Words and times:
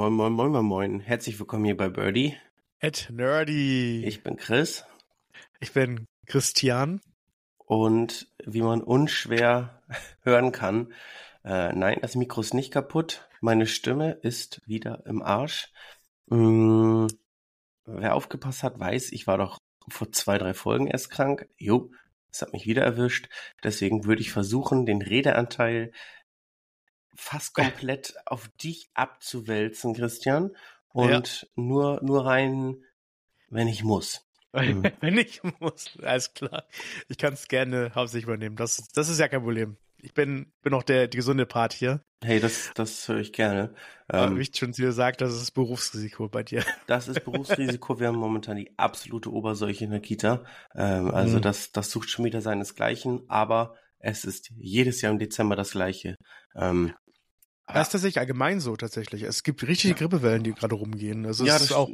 Moin, 0.00 0.14
moin, 0.14 0.32
moin, 0.32 0.50
moin, 0.50 0.64
moin. 0.64 1.00
Herzlich 1.00 1.38
willkommen 1.38 1.66
hier 1.66 1.76
bei 1.76 1.90
Birdie. 1.90 2.34
Ed 2.78 3.10
Nerdy. 3.12 4.02
Ich 4.06 4.22
bin 4.22 4.38
Chris. 4.38 4.86
Ich 5.60 5.74
bin 5.74 6.06
Christian. 6.24 7.02
Und 7.58 8.26
wie 8.42 8.62
man 8.62 8.80
unschwer 8.80 9.82
hören 10.22 10.52
kann, 10.52 10.94
äh, 11.44 11.74
nein, 11.74 11.98
das 12.00 12.14
Mikro 12.14 12.40
ist 12.40 12.54
nicht 12.54 12.72
kaputt. 12.72 13.28
Meine 13.42 13.66
Stimme 13.66 14.12
ist 14.12 14.62
wieder 14.64 15.04
im 15.04 15.20
Arsch. 15.20 15.70
Hm, 16.30 17.08
wer 17.84 18.14
aufgepasst 18.14 18.62
hat, 18.62 18.80
weiß, 18.80 19.12
ich 19.12 19.26
war 19.26 19.36
doch 19.36 19.58
vor 19.86 20.10
zwei, 20.12 20.38
drei 20.38 20.54
Folgen 20.54 20.86
erst 20.86 21.10
krank. 21.10 21.46
Jo, 21.58 21.90
es 22.32 22.40
hat 22.40 22.54
mich 22.54 22.64
wieder 22.64 22.84
erwischt. 22.84 23.28
Deswegen 23.62 24.06
würde 24.06 24.22
ich 24.22 24.32
versuchen, 24.32 24.86
den 24.86 25.02
Redeanteil 25.02 25.92
fast 27.20 27.54
komplett 27.54 28.14
auf 28.26 28.48
dich 28.48 28.90
abzuwälzen, 28.94 29.94
Christian. 29.94 30.50
Und 30.88 31.42
ja. 31.42 31.48
nur, 31.54 32.02
nur 32.02 32.26
rein, 32.26 32.84
wenn 33.48 33.68
ich 33.68 33.84
muss. 33.84 34.26
Wenn 34.52 35.18
ich 35.18 35.40
muss, 35.60 35.96
alles 36.02 36.34
klar. 36.34 36.64
Ich 37.08 37.18
kann 37.18 37.34
es 37.34 37.46
gerne 37.46 37.92
hauptsächlich 37.94 38.24
übernehmen. 38.24 38.56
Das, 38.56 38.88
das 38.92 39.08
ist 39.08 39.20
ja 39.20 39.28
kein 39.28 39.42
Problem. 39.42 39.76
Ich 40.02 40.14
bin, 40.14 40.50
bin 40.62 40.72
auch 40.74 40.82
der 40.82 41.08
die 41.08 41.18
gesunde 41.18 41.46
Part 41.46 41.72
hier. 41.74 42.02
Hey, 42.24 42.40
das, 42.40 42.70
das 42.74 43.06
höre 43.06 43.20
ich 43.20 43.32
gerne. 43.32 43.74
Ähm, 44.10 44.36
wie 44.38 44.42
ich 44.42 44.56
schon 44.56 44.72
dir 44.72 44.86
gesagt, 44.86 45.20
das 45.20 45.34
ist 45.34 45.52
Berufsrisiko 45.52 46.28
bei 46.28 46.42
dir. 46.42 46.64
Das 46.86 47.06
ist 47.06 47.22
Berufsrisiko. 47.24 48.00
Wir 48.00 48.08
haben 48.08 48.16
momentan 48.16 48.56
die 48.56 48.76
absolute 48.78 49.30
Oberseuche 49.30 49.84
in 49.84 49.90
der 49.90 50.00
Kita. 50.00 50.44
Ähm, 50.74 51.10
also 51.10 51.36
mhm. 51.36 51.42
das, 51.42 51.70
das 51.72 51.90
sucht 51.90 52.08
schon 52.08 52.24
wieder 52.24 52.40
seinesgleichen, 52.40 53.28
aber 53.28 53.76
es 53.98 54.24
ist 54.24 54.50
jedes 54.56 55.02
Jahr 55.02 55.12
im 55.12 55.18
Dezember 55.18 55.54
das 55.54 55.72
gleiche. 55.72 56.16
Ähm, 56.56 56.94
das 57.72 57.88
ist 57.88 57.92
tatsächlich 57.92 58.18
allgemein 58.18 58.60
so 58.60 58.76
tatsächlich. 58.76 59.22
Es 59.22 59.42
gibt 59.42 59.62
richtige 59.66 59.94
ja. 59.94 59.98
Grippewellen, 59.98 60.42
die 60.42 60.52
gerade 60.52 60.74
rumgehen. 60.74 61.26
Also 61.26 61.44
ja, 61.44 61.56
es 61.56 61.62
ist 61.62 61.72
auch 61.72 61.90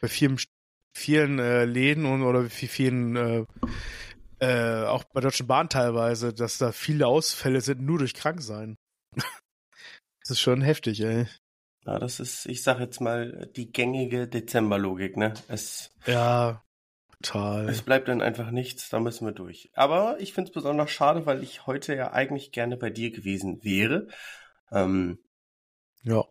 bei 0.00 0.08
vielen, 0.08 0.38
vielen 0.92 1.38
äh, 1.38 1.64
Läden 1.64 2.06
und 2.06 2.22
oder 2.22 2.48
vielen 2.48 3.16
äh, 3.16 3.44
äh, 4.40 4.84
auch 4.86 5.04
bei 5.04 5.20
Deutschen 5.20 5.46
Bahn 5.46 5.68
teilweise, 5.68 6.32
dass 6.32 6.58
da 6.58 6.72
viele 6.72 7.06
Ausfälle 7.06 7.60
sind 7.60 7.82
nur 7.82 7.98
durch 7.98 8.14
Kranksein. 8.14 8.76
das 9.14 10.30
ist 10.30 10.40
schon 10.40 10.62
heftig, 10.62 11.00
ey. 11.00 11.26
Ja, 11.84 11.98
das 11.98 12.20
ist, 12.20 12.46
ich 12.46 12.62
sag 12.62 12.78
jetzt 12.80 13.00
mal, 13.00 13.50
die 13.56 13.70
gängige 13.70 14.28
Dezemberlogik, 14.28 15.16
ne? 15.16 15.34
Es, 15.48 15.92
ja, 16.06 16.62
total. 17.22 17.68
Es 17.68 17.82
bleibt 17.82 18.08
dann 18.08 18.22
einfach 18.22 18.50
nichts, 18.50 18.88
da 18.90 19.00
müssen 19.00 19.26
wir 19.26 19.32
durch. 19.32 19.70
Aber 19.74 20.18
ich 20.20 20.32
finde 20.32 20.48
es 20.48 20.54
besonders 20.54 20.90
schade, 20.90 21.26
weil 21.26 21.42
ich 21.42 21.66
heute 21.66 21.94
ja 21.94 22.12
eigentlich 22.12 22.52
gerne 22.52 22.76
bei 22.76 22.90
dir 22.90 23.10
gewesen 23.10 23.62
wäre. 23.62 24.08
Ähm, 24.70 25.18
ja. 26.02 26.24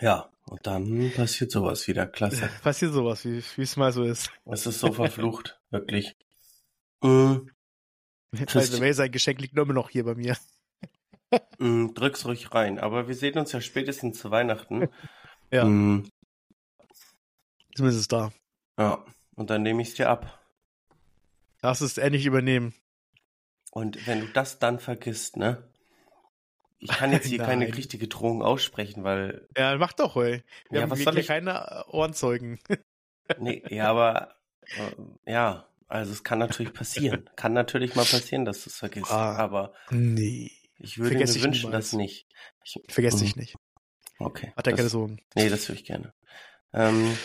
Ja, 0.00 0.30
und 0.46 0.66
dann 0.66 1.12
passiert 1.14 1.50
sowas 1.50 1.86
wieder. 1.88 2.06
Klasse. 2.06 2.48
Passiert 2.62 2.92
sowas, 2.92 3.24
wie 3.24 3.38
es 3.38 3.76
mal 3.76 3.92
so 3.92 4.04
ist. 4.04 4.30
Es 4.44 4.66
ist 4.66 4.80
so 4.80 4.92
verflucht, 4.92 5.60
wirklich. 5.70 6.16
Mhm. 7.02 7.50
Also, 8.52 8.80
wer 8.80 8.94
sein 8.94 9.12
Geschenk 9.12 9.40
liegt 9.40 9.54
nur 9.54 9.66
noch 9.66 9.90
hier 9.90 10.04
bei 10.04 10.14
mir. 10.14 10.36
Mhm, 11.58 11.94
drück's 11.94 12.26
ruhig 12.26 12.54
rein. 12.54 12.78
Aber 12.78 13.08
wir 13.08 13.14
sehen 13.16 13.36
uns 13.36 13.50
ja 13.50 13.60
spätestens 13.60 14.20
zu 14.20 14.30
Weihnachten. 14.30 14.88
ja. 15.50 15.64
Mhm. 15.64 16.08
Zumindest 17.74 18.12
da. 18.12 18.32
Ja, 18.78 19.04
und 19.34 19.50
dann 19.50 19.62
nehme 19.62 19.82
ich 19.82 19.88
es 19.88 19.94
dir 19.94 20.10
ab. 20.10 20.40
Lass 21.60 21.80
es 21.80 21.98
endlich 21.98 22.26
übernehmen. 22.26 22.72
Und 23.72 24.06
wenn 24.06 24.20
du 24.20 24.26
das 24.28 24.60
dann 24.60 24.78
vergisst, 24.78 25.36
ne? 25.36 25.68
Ich 26.78 26.90
kann 26.90 27.12
jetzt 27.12 27.26
hier 27.26 27.38
keine 27.38 27.66
richtige 27.76 28.08
Drohung 28.08 28.42
aussprechen, 28.42 29.04
weil. 29.04 29.48
Ja, 29.56 29.76
mach 29.78 29.92
doch, 29.92 30.16
ey. 30.16 30.42
Wir 30.70 30.80
ja, 30.80 30.82
haben 30.82 30.90
was 30.90 31.02
soll 31.02 31.18
ich... 31.18 31.26
keine 31.26 31.84
Ohrenzeugen. 31.88 32.58
nee, 33.38 33.62
ja, 33.70 33.88
aber 33.90 34.34
äh, 34.62 35.32
ja, 35.32 35.68
also 35.88 36.12
es 36.12 36.24
kann 36.24 36.38
natürlich 36.38 36.72
passieren. 36.72 37.30
kann 37.36 37.52
natürlich 37.52 37.94
mal 37.94 38.04
passieren, 38.04 38.44
dass 38.44 38.64
du 38.64 38.70
es 38.70 38.76
vergisst. 38.76 39.10
Ah, 39.10 39.36
aber 39.36 39.72
nee. 39.90 40.50
Ich 40.78 40.98
würde 40.98 41.10
Vergess 41.10 41.36
mir 41.36 41.44
wünschen, 41.44 41.70
dass 41.70 41.92
nicht. 41.92 42.26
Ich, 42.64 42.80
Vergess 42.88 43.16
dich 43.16 43.36
mhm. 43.36 43.40
nicht. 43.40 43.56
Okay. 44.18 44.52
Hat 44.56 44.66
er 44.66 44.74
keine 44.74 44.88
Sorgen. 44.88 45.20
Nee, 45.34 45.48
das 45.48 45.68
würde 45.68 45.80
ich 45.80 45.86
gerne. 45.86 46.12
Ähm, 46.72 47.16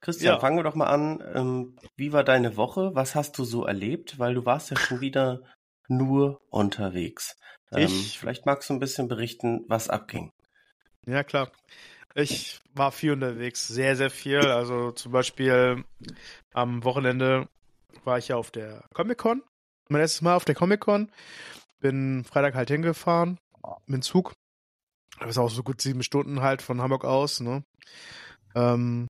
Christian, 0.00 0.34
ja. 0.34 0.40
fangen 0.40 0.56
wir 0.56 0.64
doch 0.64 0.74
mal 0.74 0.86
an. 0.86 1.22
Ähm, 1.34 1.76
wie 1.96 2.12
war 2.12 2.24
deine 2.24 2.56
Woche? 2.56 2.90
Was 2.94 3.14
hast 3.14 3.38
du 3.38 3.44
so 3.44 3.64
erlebt? 3.64 4.18
Weil 4.18 4.34
du 4.34 4.44
warst 4.44 4.70
ja 4.70 4.76
schon 4.76 5.00
wieder 5.00 5.42
nur 5.88 6.40
unterwegs. 6.50 7.36
Ähm, 7.74 7.84
ich, 7.84 8.18
vielleicht 8.18 8.46
magst 8.46 8.68
du 8.68 8.74
ein 8.74 8.80
bisschen 8.80 9.08
berichten, 9.08 9.64
was 9.68 9.88
abging. 9.88 10.30
Ja, 11.06 11.22
klar. 11.24 11.50
Ich 12.14 12.60
war 12.74 12.92
viel 12.92 13.12
unterwegs, 13.12 13.66
sehr, 13.66 13.96
sehr 13.96 14.10
viel. 14.10 14.38
Also 14.38 14.92
zum 14.92 15.12
Beispiel 15.12 15.84
am 16.52 16.84
Wochenende 16.84 17.48
war 18.04 18.18
ich 18.18 18.28
ja 18.28 18.36
auf 18.36 18.50
der 18.50 18.84
Comic-Con. 18.94 19.42
Mein 19.88 20.00
erstes 20.00 20.22
Mal 20.22 20.36
auf 20.36 20.44
der 20.44 20.54
Comic-Con. 20.54 21.10
Bin 21.80 22.24
Freitag 22.24 22.54
halt 22.54 22.70
hingefahren 22.70 23.38
mit 23.86 23.96
dem 23.96 24.02
Zug. 24.02 24.32
Das 25.18 25.30
ist 25.30 25.38
auch 25.38 25.50
so 25.50 25.62
gut 25.62 25.80
sieben 25.80 26.02
Stunden 26.02 26.40
halt 26.40 26.62
von 26.62 26.80
Hamburg 26.80 27.04
aus, 27.04 27.40
ne? 27.40 27.64
Ähm, 28.54 29.08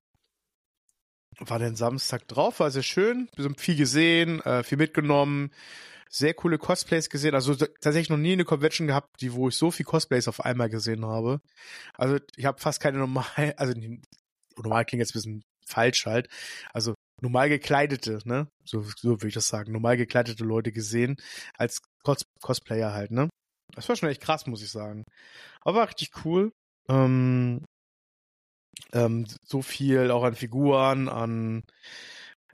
war 1.39 1.59
den 1.59 1.75
Samstag 1.75 2.27
drauf, 2.27 2.59
war 2.59 2.71
sehr 2.71 2.83
schön. 2.83 3.29
Wir 3.35 3.45
haben 3.45 3.55
viel 3.55 3.75
gesehen, 3.75 4.39
äh, 4.41 4.63
viel 4.63 4.77
mitgenommen, 4.77 5.51
sehr 6.15 6.33
coole 6.33 6.57
Cosplays 6.57 7.09
gesehen. 7.09 7.35
Also 7.35 7.55
tatsächlich 7.55 8.09
noch 8.09 8.17
nie 8.17 8.33
eine 8.33 8.45
Convention 8.45 8.87
gehabt, 8.87 9.09
die 9.19 9.33
wo 9.33 9.49
ich 9.49 9.57
so 9.57 9.69
viel 9.69 9.85
Cosplays 9.85 10.27
auf 10.27 10.39
einmal 10.39 10.69
gesehen 10.69 11.05
habe. 11.05 11.41
Also 11.95 12.19
ich 12.37 12.45
habe 12.45 12.59
fast 12.59 12.79
keine 12.79 12.99
normal, 12.99 13.25
also 13.57 13.73
normal 14.57 14.85
klingt 14.85 15.01
jetzt 15.01 15.11
ein 15.11 15.19
bisschen 15.19 15.43
falsch 15.67 16.05
halt. 16.05 16.29
Also 16.73 16.95
normal 17.21 17.49
gekleidete, 17.49 18.19
ne? 18.23 18.47
So, 18.63 18.83
so 18.83 19.09
würde 19.09 19.27
ich 19.27 19.33
das 19.33 19.47
sagen. 19.49 19.73
Normal 19.73 19.97
gekleidete 19.97 20.45
Leute 20.45 20.71
gesehen 20.71 21.17
als 21.57 21.81
Cos 22.03 22.23
Cosplayer 22.41 22.93
halt, 22.93 23.11
ne? 23.11 23.29
Das 23.73 23.89
war 23.89 23.95
schon 23.97 24.09
echt 24.09 24.21
krass, 24.21 24.47
muss 24.47 24.63
ich 24.63 24.71
sagen. 24.71 25.03
Aber 25.61 25.79
war 25.79 25.87
richtig 25.89 26.11
cool. 26.23 26.51
Ähm, 26.87 27.65
ähm, 28.93 29.25
so 29.43 29.61
viel 29.61 30.11
auch 30.11 30.23
an 30.23 30.35
Figuren, 30.35 31.09
an 31.09 31.63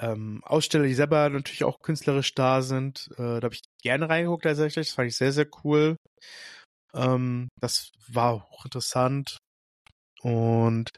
ähm, 0.01 0.41
Aussteller, 0.43 0.85
die 0.85 0.93
selber 0.93 1.29
natürlich 1.29 1.63
auch 1.63 1.79
künstlerisch 1.81 2.33
da 2.33 2.61
sind. 2.61 3.09
Äh, 3.13 3.39
da 3.39 3.41
habe 3.43 3.53
ich 3.53 3.61
gerne 3.81 4.09
reingeguckt 4.09 4.43
tatsächlich. 4.43 4.87
Das 4.87 4.95
fand 4.95 5.09
ich 5.09 5.15
sehr, 5.15 5.31
sehr 5.31 5.47
cool. 5.63 5.95
Ähm, 6.93 7.47
das 7.59 7.91
war 8.07 8.33
auch 8.33 8.65
interessant. 8.65 9.37
Und 10.23 10.89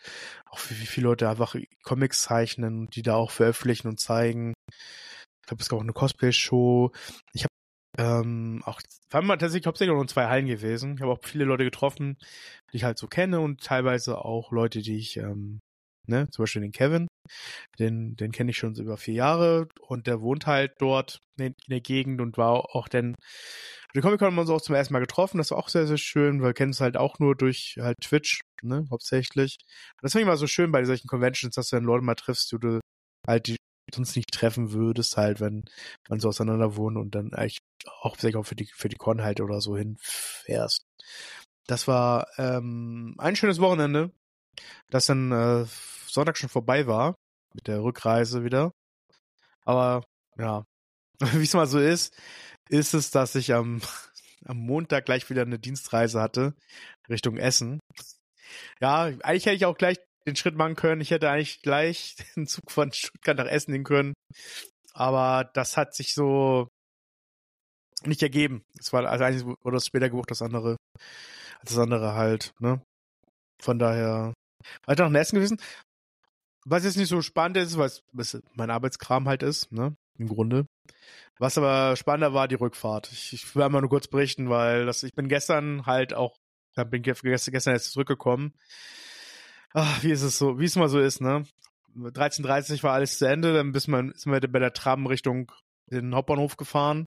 auch 0.46 0.60
wie, 0.70 0.82
wie 0.82 0.86
viele 0.86 1.08
Leute 1.08 1.30
einfach 1.30 1.56
Comics 1.84 2.24
zeichnen, 2.24 2.88
die 2.90 3.04
da 3.04 3.16
auch 3.16 3.32
veröffentlichen 3.32 3.88
und 3.88 4.00
zeigen. 4.00 4.54
Ich 4.72 5.48
glaube, 5.48 5.62
es 5.62 5.70
gab 5.70 5.80
auch 5.80 5.84
eine 5.84 5.94
Cosplay-Show. 5.94 6.92
Ich 7.34 7.44
habe 7.44 7.54
ähm, 7.98 8.62
auch, 8.66 8.82
vor 9.10 9.20
allem 9.20 9.28
tatsächlich 9.28 9.68
hauptsächlich 9.68 9.94
auch 9.94 9.98
nur 9.98 10.08
zwei 10.08 10.28
Hallen 10.28 10.48
gewesen. 10.48 10.96
Ich 10.96 11.02
habe 11.02 11.12
auch 11.12 11.20
viele 11.24 11.46
Leute 11.46 11.64
getroffen, 11.64 12.18
die 12.72 12.78
ich 12.78 12.84
halt 12.84 12.98
so 12.98 13.08
kenne 13.08 13.40
und 13.40 13.64
teilweise 13.64 14.18
auch 14.18 14.52
Leute, 14.52 14.82
die 14.82 14.98
ich 14.98 15.18
ähm, 15.18 15.60
ne, 16.08 16.30
zum 16.30 16.44
Beispiel 16.44 16.62
den 16.62 16.72
Kevin, 16.72 17.08
den, 17.80 18.16
den 18.16 18.32
kenne 18.32 18.52
ich 18.52 18.58
schon 18.58 18.76
über 18.76 18.98
vier 18.98 19.14
Jahre 19.16 19.68
und 19.80 20.08
der 20.08 20.22
wohnt 20.22 20.48
halt 20.48 20.74
dort 20.80 21.20
in, 21.38 21.56
der 21.68 21.82
Gegend 21.82 22.22
und 22.22 22.38
war 22.38 22.76
auch 22.76 22.88
dann, 22.88 23.16
den 23.96 24.02
Comic-Con 24.02 24.28
haben 24.28 24.36
wir 24.36 24.42
uns 24.42 24.50
auch 24.50 24.62
zum 24.62 24.76
ersten 24.76 24.94
Mal 24.94 25.00
getroffen, 25.00 25.38
das 25.38 25.52
war 25.52 25.58
auch 25.58 25.70
sehr, 25.70 25.88
sehr 25.88 25.98
schön, 25.98 26.42
weil 26.42 26.50
wir 26.50 26.54
kennen 26.54 26.72
es 26.72 26.82
halt 26.82 26.98
auch 26.98 27.20
nur 27.20 27.36
durch 27.36 27.78
halt 27.80 28.00
Twitch, 28.02 28.42
ne, 28.62 28.86
hauptsächlich. 28.92 29.58
Und 29.62 30.04
das 30.04 30.12
finde 30.12 30.24
ich 30.24 30.28
mal 30.28 30.38
so 30.38 30.48
schön 30.48 30.72
bei 30.72 30.84
solchen 30.84 31.08
Conventions, 31.08 31.56
dass 31.56 31.70
du 31.70 31.78
dann 31.78 31.86
Leute 31.86 32.04
mal 32.04 32.16
triffst, 32.16 32.52
die 32.52 32.60
du 32.60 32.80
halt 33.28 33.48
die 33.48 33.58
sonst 33.94 34.16
nicht 34.16 34.32
treffen 34.32 34.72
würdest, 34.72 35.18
halt, 35.18 35.40
wenn 35.40 35.66
man 36.10 36.20
so 36.20 36.30
auseinander 36.30 36.76
wohnt 36.76 36.98
und 36.98 37.16
dann 37.16 37.34
eigentlich 37.34 37.60
auch 38.02 38.16
vielleicht 38.18 38.38
auch 38.38 38.46
für 38.46 38.56
die, 38.56 38.66
für 38.74 38.90
die 38.90 38.96
Con 38.96 39.22
halt 39.22 39.42
oder 39.42 39.62
so 39.62 39.78
hinfährst. 39.78 40.84
Das 41.68 41.88
war 41.88 42.28
ähm, 42.38 43.16
ein 43.18 43.36
schönes 43.36 43.60
Wochenende 43.60 44.12
das 44.90 45.08
dann 45.08 45.32
äh, 45.32 45.66
Sonntag 46.08 46.38
schon 46.38 46.50
vorbei 46.50 46.88
war 46.88 47.16
mit 47.54 47.68
der 47.68 47.84
Rückreise 47.84 48.44
wieder. 48.44 48.72
Aber 49.66 50.04
ja, 50.38 50.66
wie 51.20 51.44
es 51.44 51.54
mal 51.54 51.68
so 51.68 51.80
ist, 51.80 52.16
ist 52.70 52.94
es, 52.94 53.12
dass 53.12 53.36
ich 53.36 53.54
am, 53.54 53.82
am 54.46 54.58
Montag 54.58 55.06
gleich 55.06 55.30
wieder 55.30 55.44
eine 55.44 55.60
Dienstreise 55.60 56.22
hatte 56.22 56.56
Richtung 57.10 57.38
Essen. 57.38 57.80
Ja, 58.80 59.04
eigentlich 59.06 59.46
hätte 59.46 59.56
ich 59.56 59.66
auch 59.66 59.78
gleich 59.78 59.98
den 60.26 60.36
Schritt 60.36 60.56
machen 60.56 60.76
können. 60.76 61.02
Ich 61.02 61.12
hätte 61.12 61.30
eigentlich 61.30 61.62
gleich 61.62 62.16
den 62.36 62.48
Zug 62.48 62.72
von 62.72 62.92
Stuttgart 62.92 63.38
nach 63.38 63.48
Essen 63.48 63.72
nehmen 63.72 63.84
können. 63.84 64.14
Aber 64.94 65.50
das 65.54 65.76
hat 65.78 65.96
sich 65.96 66.14
so 66.14 66.68
nicht 68.06 68.22
ergeben. 68.22 68.64
Es 68.80 68.94
war 68.94 69.06
also 69.06 69.24
eigentlich 69.24 69.46
wurde 69.46 69.78
das 69.78 69.88
später 69.88 70.10
gebucht, 70.10 70.30
das 70.30 70.42
andere, 70.42 70.78
das 71.64 71.78
andere 71.78 72.14
halt, 72.14 72.52
ne? 72.60 72.82
Von 73.62 73.80
daher 73.80 74.34
weiter 74.86 75.10
nach 75.10 75.20
Essen 75.20 75.36
gewesen. 75.36 75.60
Was 76.66 76.86
jetzt 76.86 76.98
nicht 76.98 77.10
so 77.10 77.22
spannend 77.22 77.58
ist, 77.58 77.78
was, 77.78 78.04
was 78.14 78.42
mein 78.54 78.70
Arbeitskram 78.70 79.28
halt 79.28 79.44
ist, 79.44 79.72
ne? 79.72 79.96
Im 80.18 80.28
Grunde. 80.28 80.66
Was 81.40 81.58
aber 81.58 81.96
spannender 81.96 82.34
war, 82.34 82.48
die 82.48 82.56
Rückfahrt. 82.56 83.12
Ich, 83.12 83.34
ich 83.34 83.56
will 83.56 83.64
einmal 83.64 83.82
nur 83.82 83.90
kurz 83.90 84.08
berichten, 84.08 84.50
weil 84.50 84.86
das, 84.86 85.04
ich 85.04 85.14
bin 85.14 85.28
gestern 85.28 85.86
halt 85.86 86.14
auch 86.14 86.38
Dann 86.76 86.90
bin 86.90 87.04
ich 87.04 87.22
gestern 87.22 87.74
jetzt 87.74 87.92
zurückgekommen. 87.92 88.54
Ach, 89.74 90.04
wie 90.04 90.12
ist 90.12 90.22
es 90.22 90.38
so, 90.38 90.60
wie 90.60 90.66
es 90.66 90.76
mal 90.76 90.90
so 90.90 91.00
ist, 91.00 91.20
ne? 91.20 91.46
13.30 91.96 92.84
war 92.84 92.94
alles 92.94 93.18
zu 93.18 93.26
Ende, 93.26 93.54
dann 93.54 93.72
bis 93.72 93.88
man, 93.88 94.14
sind 94.16 94.32
wir 94.32 94.40
bei 94.52 94.60
der 94.60 94.74
Tram 94.74 95.06
Richtung 95.06 95.52
den 95.92 96.16
Hauptbahnhof 96.16 96.58
gefahren. 96.58 97.06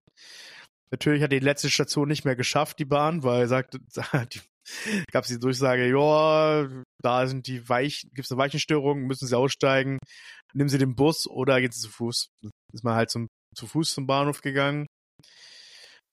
Natürlich 0.90 1.22
hat 1.22 1.32
die 1.32 1.38
letzte 1.38 1.70
Station 1.70 2.08
nicht 2.08 2.24
mehr 2.24 2.36
geschafft, 2.36 2.78
die 2.78 2.84
Bahn, 2.84 3.22
weil 3.22 3.42
er 3.42 3.48
sagte, 3.48 3.80
gab 5.12 5.24
es 5.24 5.30
die 5.30 5.38
Durchsage, 5.38 5.88
ja, 5.88 6.68
da 7.02 7.26
sind 7.26 7.46
die 7.46 7.68
Weich, 7.68 8.02
gibt 8.12 8.26
es 8.26 8.32
eine 8.32 8.38
Weichenstörung, 8.38 9.02
müssen 9.02 9.26
sie 9.26 9.36
aussteigen, 9.36 9.98
nehmen 10.54 10.68
sie 10.68 10.78
den 10.78 10.94
Bus 10.94 11.26
oder 11.26 11.60
gehen 11.60 11.72
sie 11.72 11.80
zu 11.80 11.90
Fuß. 11.90 12.28
Ist 12.72 12.84
man 12.84 12.94
halt 12.94 13.10
zum, 13.10 13.28
zu 13.54 13.66
Fuß 13.66 13.94
zum 13.94 14.06
Bahnhof 14.06 14.40
gegangen, 14.40 14.86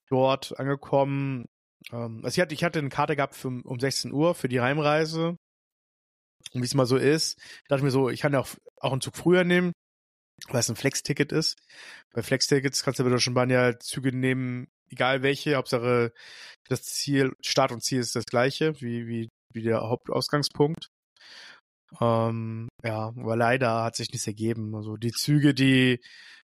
dort 0.09 0.57
angekommen. 0.59 1.45
Ähm, 1.91 2.21
also 2.23 2.35
ich 2.35 2.39
hatte, 2.41 2.53
ich 2.53 2.63
hatte 2.63 2.79
eine 2.79 2.89
Karte 2.89 3.15
gehabt 3.15 3.35
für, 3.35 3.47
um 3.47 3.79
16 3.79 4.11
Uhr 4.11 4.35
für 4.35 4.50
die 4.50 4.61
Heimreise. 4.61 5.38
Und 6.53 6.61
wie 6.61 6.65
es 6.65 6.73
mal 6.73 6.85
so 6.85 6.97
ist, 6.97 7.39
dachte 7.67 7.79
ich 7.79 7.83
mir 7.83 7.91
so, 7.91 8.09
ich 8.09 8.19
kann 8.21 8.33
ja 8.33 8.39
auch, 8.39 8.50
auch 8.79 8.91
einen 8.91 9.01
Zug 9.01 9.15
früher 9.15 9.44
nehmen, 9.44 9.71
weil 10.50 10.59
es 10.59 10.69
ein 10.69 10.75
Flex-Ticket 10.75 11.31
ist. 11.31 11.57
Bei 12.13 12.21
Flex-Tickets 12.21 12.83
kannst 12.83 13.00
du 13.00 13.03
bei 13.03 13.09
Deutschen 13.09 13.33
Bahn 13.33 13.50
ja 13.50 13.79
Züge 13.79 14.15
nehmen, 14.15 14.67
egal 14.93 15.21
welche, 15.23 15.55
Hauptsache 15.55 16.13
das 16.69 16.83
Ziel, 16.83 17.33
Start 17.41 17.71
und 17.71 17.83
Ziel 17.83 17.99
ist 17.99 18.15
das 18.15 18.25
gleiche, 18.25 18.79
wie, 18.81 19.07
wie, 19.07 19.29
wie 19.53 19.63
der 19.63 19.81
Hauptausgangspunkt. 19.81 20.87
Ähm, 22.01 22.69
ja, 22.83 23.07
aber 23.09 23.35
leider 23.35 23.83
hat 23.83 23.95
sich 23.95 24.09
nichts 24.11 24.27
ergeben. 24.27 24.75
Also 24.75 24.97
die 24.97 25.11
Züge, 25.11 25.53
die 25.53 25.99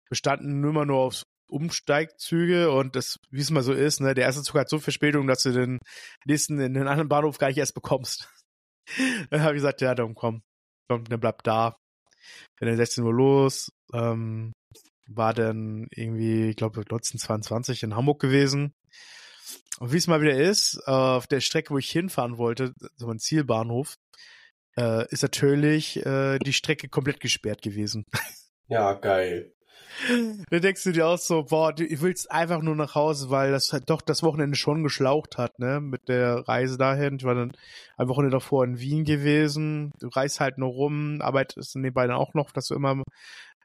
bestanden 0.09 0.63
immer 0.63 0.85
nur 0.85 0.99
aus 0.99 1.23
Umsteigzüge 1.47 2.71
und 2.71 2.95
das, 2.95 3.19
wie 3.29 3.41
es 3.41 3.51
mal 3.51 3.63
so 3.63 3.73
ist, 3.73 4.01
ne, 4.01 4.13
der 4.13 4.25
erste 4.25 4.41
Zug 4.41 4.55
hat 4.55 4.69
so 4.69 4.79
Verspätung, 4.79 5.27
dass 5.27 5.43
du 5.43 5.51
den 5.51 5.79
nächsten 6.25 6.59
in 6.59 6.73
den 6.73 6.87
anderen 6.87 7.09
Bahnhof 7.09 7.37
gar 7.37 7.47
nicht 7.47 7.57
erst 7.57 7.75
bekommst. 7.75 8.29
dann 9.29 9.41
habe 9.41 9.53
ich 9.53 9.57
gesagt, 9.57 9.81
ja, 9.81 9.93
dann 9.93 10.15
komm, 10.15 10.41
komm, 10.89 11.03
dann 11.05 11.19
bleib 11.19 11.43
da. 11.43 11.77
Bin 12.59 12.67
dann 12.67 12.77
16 12.77 13.03
Uhr 13.03 13.13
los, 13.13 13.69
ähm, 13.93 14.51
war 15.07 15.33
dann 15.33 15.87
irgendwie, 15.91 16.49
ich 16.49 16.55
glaube, 16.55 16.81
1922 16.81 17.83
in 17.83 17.95
Hamburg 17.95 18.19
gewesen. 18.19 18.73
Und 19.79 19.91
wie 19.91 19.97
es 19.97 20.07
mal 20.07 20.21
wieder 20.21 20.35
ist, 20.35 20.87
auf 20.87 21.27
der 21.27 21.41
Strecke, 21.41 21.73
wo 21.73 21.77
ich 21.77 21.89
hinfahren 21.89 22.37
wollte, 22.37 22.73
so 22.95 23.09
ein 23.09 23.19
Zielbahnhof, 23.19 23.95
äh, 24.77 25.07
ist 25.09 25.23
natürlich 25.23 26.05
äh, 26.05 26.39
die 26.39 26.53
Strecke 26.53 26.89
komplett 26.89 27.19
gesperrt 27.19 27.61
gewesen. 27.61 28.05
Ja, 28.67 28.93
geil. 28.93 29.54
Da 30.49 30.59
denkst 30.59 30.83
du 30.83 30.91
dir 30.91 31.07
auch 31.07 31.17
so, 31.17 31.43
boah, 31.43 31.73
du 31.73 31.85
willst 32.01 32.31
einfach 32.31 32.61
nur 32.61 32.75
nach 32.75 32.95
Hause, 32.95 33.29
weil 33.29 33.51
das 33.51 33.71
halt 33.73 33.89
doch 33.89 34.01
das 34.01 34.23
Wochenende 34.23 34.55
schon 34.55 34.83
geschlaucht 34.83 35.37
hat, 35.37 35.57
ne, 35.59 35.79
mit 35.79 36.07
der 36.07 36.47
Reise 36.47 36.77
dahin. 36.77 37.17
Ich 37.17 37.23
war 37.23 37.35
dann 37.35 37.53
ein 37.97 38.07
Wochenende 38.07 38.35
davor 38.35 38.63
in 38.63 38.79
Wien 38.79 39.05
gewesen. 39.05 39.91
Du 39.99 40.07
reist 40.07 40.39
halt 40.39 40.57
nur 40.57 40.69
rum, 40.69 41.21
arbeitest 41.21 41.75
nebenbei 41.75 42.07
dann 42.07 42.17
auch 42.17 42.33
noch, 42.33 42.51
dass 42.51 42.67
du 42.67 42.75
immer 42.75 43.03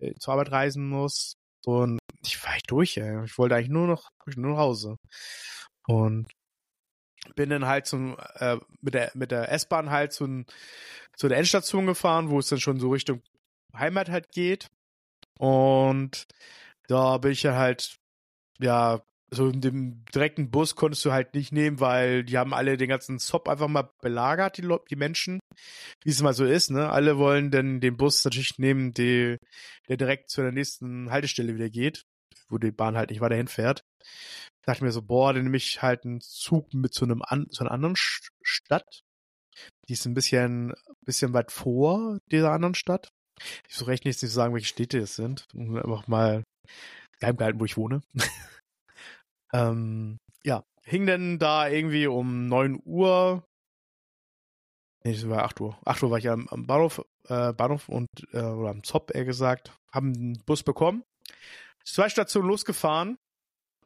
äh, 0.01 0.15
zur 0.19 0.35
Arbeit 0.35 0.53
reisen 0.53 0.89
musst. 0.89 1.37
Und 1.65 1.99
ich 2.25 2.43
war 2.45 2.55
echt 2.55 2.71
durch, 2.71 2.97
ey. 2.97 3.25
Ich 3.25 3.37
wollte 3.39 3.57
eigentlich 3.57 3.69
nur 3.69 3.87
noch, 3.87 4.09
nur 4.37 4.53
nach 4.53 4.59
Hause. 4.59 4.97
Und 5.87 6.27
bin 7.37 7.51
dann 7.51 7.67
halt 7.67 7.87
zum, 7.87 8.17
äh, 8.37 8.57
mit 8.81 8.95
der, 8.95 9.11
mit 9.15 9.31
der 9.31 9.53
S-Bahn 9.53 9.91
halt 9.91 10.13
zu, 10.13 10.45
zu 11.17 11.29
der 11.29 11.39
Endstation 11.39 11.87
gefahren, 11.87 12.31
wo 12.31 12.39
es 12.39 12.49
dann 12.49 12.61
schon 12.61 12.81
so 12.81 12.91
Richtung 12.91 13.23
Heimat 13.77 14.09
halt 14.09 14.31
geht. 14.33 14.69
Und 15.41 16.27
da 16.87 17.17
bin 17.17 17.33
ich 17.33 17.43
ja 17.43 17.55
halt, 17.57 17.97
ja, 18.59 19.03
so 19.31 19.49
in 19.49 19.63
dem 19.63 20.05
direkten 20.15 20.51
Bus 20.51 20.75
konntest 20.75 21.05
du 21.05 21.13
halt 21.13 21.35
nicht 21.35 21.51
nehmen, 21.51 21.81
weil 21.81 22.25
die 22.25 22.37
haben 22.37 22.53
alle 22.53 22.77
den 22.77 22.91
ganzen 22.91 23.19
Zop 23.19 23.49
einfach 23.49 23.69
mal 23.69 23.91
belagert, 24.03 24.59
die, 24.59 24.69
die 24.91 24.97
Menschen. 24.97 25.41
Wie 26.05 26.11
es 26.11 26.21
mal 26.21 26.35
so 26.35 26.45
ist, 26.45 26.71
ne? 26.71 26.91
Alle 26.91 27.17
wollen 27.17 27.51
dann 27.51 27.81
den 27.81 27.97
Bus 27.97 28.23
natürlich 28.25 28.59
nehmen, 28.59 28.93
die, 28.93 29.39
der 29.89 29.97
direkt 29.97 30.29
zu 30.31 30.43
der 30.43 30.53
nächsten 30.53 31.11
Haltestelle 31.11 31.55
wieder 31.55 31.71
geht, 31.71 32.03
wo 32.51 32.59
die 32.59 32.73
Bahn 32.73 32.99
halt 32.99 33.09
nicht 33.11 33.23
weiterhin 33.23 33.49
fährt. 33.49 33.81
Da 34.63 34.73
dachte 34.73 34.85
mir 34.85 34.93
so, 34.93 35.01
boah, 35.01 35.33
dann 35.33 35.45
nehme 35.45 35.57
ich 35.57 35.81
halt 35.81 36.05
einen 36.05 36.21
Zug 36.21 36.75
mit 36.75 36.93
zu 36.93 37.07
einem 37.07 37.23
an, 37.23 37.49
zu 37.51 37.63
einer 37.65 37.73
anderen 37.73 37.97
Stadt. 37.97 39.01
Die 39.89 39.95
ist 39.95 40.05
ein 40.05 40.15
bisschen, 40.15 40.75
bisschen 41.07 41.33
weit 41.33 41.51
vor 41.51 42.19
dieser 42.31 42.53
anderen 42.53 42.75
Stadt. 42.75 43.11
Ich 43.69 43.77
so 43.77 43.85
recht 43.85 44.05
nicht 44.05 44.19
zu 44.19 44.27
sagen, 44.27 44.55
welche 44.55 44.67
Städte 44.67 44.99
es 44.99 45.17
sind. 45.17 45.47
Einfach 45.57 46.07
mal 46.09 46.45
geheim 47.21 47.37
gehalten, 47.37 47.61
wo 47.61 47.65
ich 47.65 47.77
wohne. 47.77 48.03
ähm, 49.53 50.19
ja, 50.45 50.65
hing 50.85 51.07
denn 51.07 51.39
da 51.39 51.69
irgendwie 51.69 52.07
um 52.07 52.47
neun 52.47 52.81
Uhr. 52.85 53.45
Nee, 55.05 55.13
das 55.13 55.29
war 55.29 55.45
acht 55.45 55.61
Uhr. 55.61 55.79
Acht 55.85 56.03
Uhr 56.03 56.11
war 56.11 56.19
ich 56.19 56.29
am, 56.29 56.47
am 56.49 56.67
Bahnhof, 56.67 57.03
äh, 57.29 57.53
Bahnhof 57.53 57.89
und, 57.89 58.09
äh, 58.33 58.41
oder 58.41 58.71
am 58.71 58.83
Zop, 58.83 59.15
eher 59.15 59.25
gesagt. 59.25 59.73
Haben 59.93 60.15
einen 60.15 60.43
Bus 60.45 60.63
bekommen. 60.63 61.05
Zwei 61.85 62.09
Stationen 62.09 62.49
losgefahren. 62.49 63.17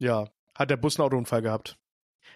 Ja, 0.01 0.29
hat 0.55 0.71
der 0.71 0.77
Bus 0.77 0.99
einen 0.99 1.06
Autounfall 1.06 1.43
gehabt. 1.43 1.77